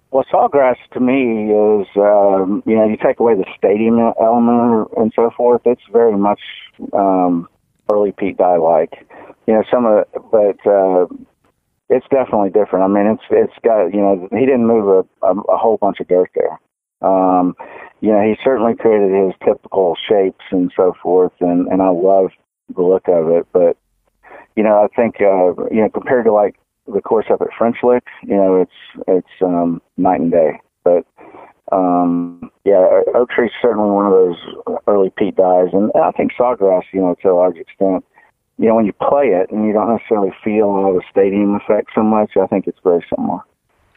[0.09, 5.13] well, Sawgrass to me is, um, you know, you take away the stadium element and
[5.15, 5.61] so forth.
[5.65, 6.39] It's very much
[6.91, 7.47] um,
[7.91, 9.07] early Pete Dye like.
[9.47, 11.05] You know, some of, but uh,
[11.89, 12.85] it's definitely different.
[12.85, 15.99] I mean, it's it's got you know, he didn't move a, a, a whole bunch
[15.99, 16.59] of dirt there.
[17.01, 17.55] Um,
[18.01, 22.31] you know, he certainly created his typical shapes and so forth, and and I love
[22.75, 23.47] the look of it.
[23.51, 23.77] But
[24.55, 26.55] you know, I think uh, you know, compared to like
[26.91, 30.59] the course up at French Lick, you know, it's it's um, night and day.
[30.83, 31.05] But
[31.71, 36.83] um, yeah, Oak Tree's certainly one of those early Pete Dyes, and I think Sawgrass,
[36.93, 38.05] you know, to a large extent.
[38.57, 41.89] You know, when you play it and you don't necessarily feel all the stadium effect
[41.93, 43.39] so much, I think it's very similar.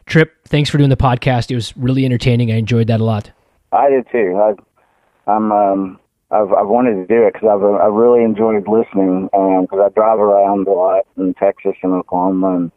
[0.07, 1.51] Trip, thanks for doing the podcast.
[1.51, 2.51] It was really entertaining.
[2.51, 3.31] I enjoyed that a lot.
[3.71, 4.37] I did too.
[4.37, 6.01] I, I'm um,
[6.31, 10.19] I've I've wanted to do it because I've I really enjoyed listening because I drive
[10.19, 12.73] around a lot in Texas and Oklahoma, and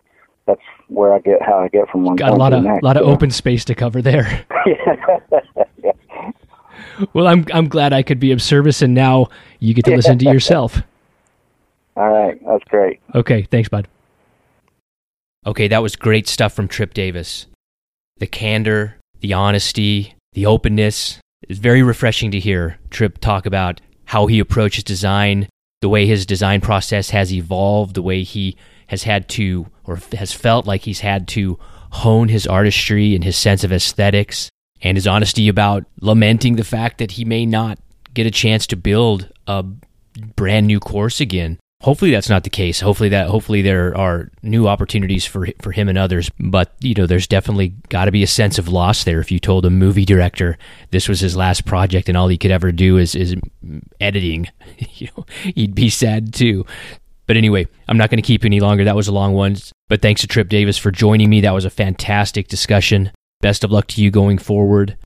[0.45, 2.83] that's where I get how I get from one Got a lot of next.
[2.83, 3.11] lot of yeah.
[3.13, 4.45] open space to cover there.
[4.65, 4.95] yeah.
[7.13, 9.27] Well, I'm I'm glad I could be of service, and now
[9.59, 10.77] you get to listen to yourself.
[11.95, 12.99] All right, that's great.
[13.13, 13.87] Okay, thanks, bud.
[15.45, 17.47] Okay, that was great stuff from Trip Davis.
[18.17, 21.19] The candor, the honesty, the openness.
[21.49, 25.49] It's very refreshing to hear Trip talk about how he approaches design,
[25.81, 28.55] the way his design process has evolved, the way he
[28.91, 31.57] has had to, or has felt like he's had to
[31.91, 34.49] hone his artistry and his sense of aesthetics,
[34.81, 37.79] and his honesty about lamenting the fact that he may not
[38.13, 39.63] get a chance to build a
[40.35, 42.79] brand new course again hopefully that's not the case.
[42.79, 46.29] Hopefully that hopefully there are new opportunities for for him and others.
[46.39, 49.19] But you know, there's definitely got to be a sense of loss there.
[49.19, 50.57] If you told a movie director
[50.91, 53.35] this was his last project and all he could ever do is is
[53.99, 54.47] editing,
[54.93, 56.65] you know, he'd be sad too.
[57.31, 58.83] But anyway, I'm not going to keep you any longer.
[58.83, 59.55] That was a long one.
[59.87, 61.39] But thanks to Trip Davis for joining me.
[61.39, 63.09] That was a fantastic discussion.
[63.39, 64.97] Best of luck to you going forward.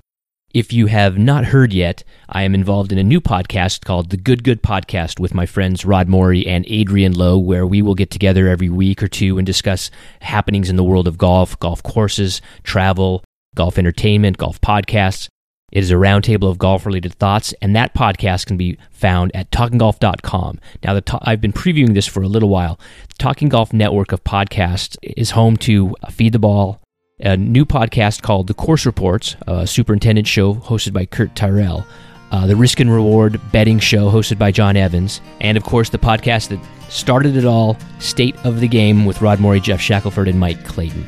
[0.52, 4.18] If you have not heard yet, I am involved in a new podcast called The
[4.18, 8.10] Good Good Podcast with my friends Rod Morri and Adrian Lowe, where we will get
[8.10, 9.92] together every week or two and discuss
[10.22, 13.24] happenings in the world of golf, golf courses, travel,
[13.54, 15.28] golf entertainment, golf podcasts.
[15.76, 19.52] It is a roundtable of golf related thoughts, and that podcast can be found at
[19.52, 20.62] talkinggolf.com.
[20.82, 22.80] Now, to- I've been previewing this for a little while.
[23.10, 26.80] The Talking Golf network of podcasts is home to Feed the Ball,
[27.20, 31.86] a new podcast called The Course Reports, a superintendent show hosted by Kurt Tyrell,
[32.32, 35.98] uh, the Risk and Reward betting show hosted by John Evans, and of course the
[35.98, 40.40] podcast that started it all, State of the Game with Rod Morri, Geoff Shackelford, and
[40.40, 41.06] Mike Clayton.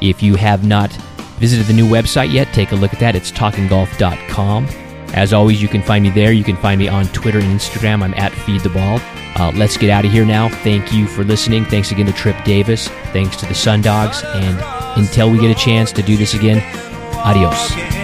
[0.00, 0.96] If you have not
[1.38, 3.16] visited the new website yet, take a look at that.
[3.16, 4.66] It's talkinggolf.com.
[5.14, 6.32] As always, you can find me there.
[6.32, 8.02] You can find me on Twitter and Instagram.
[8.02, 9.00] I'm at Feed the Ball.
[9.36, 10.48] Uh, let's get out of here now.
[10.48, 11.64] Thank you for listening.
[11.64, 12.88] Thanks again to Trip Davis.
[13.12, 14.22] Thanks to the Sun Dogs.
[14.24, 14.60] And
[15.00, 16.58] until we get a chance to do this again,
[17.18, 18.03] adios.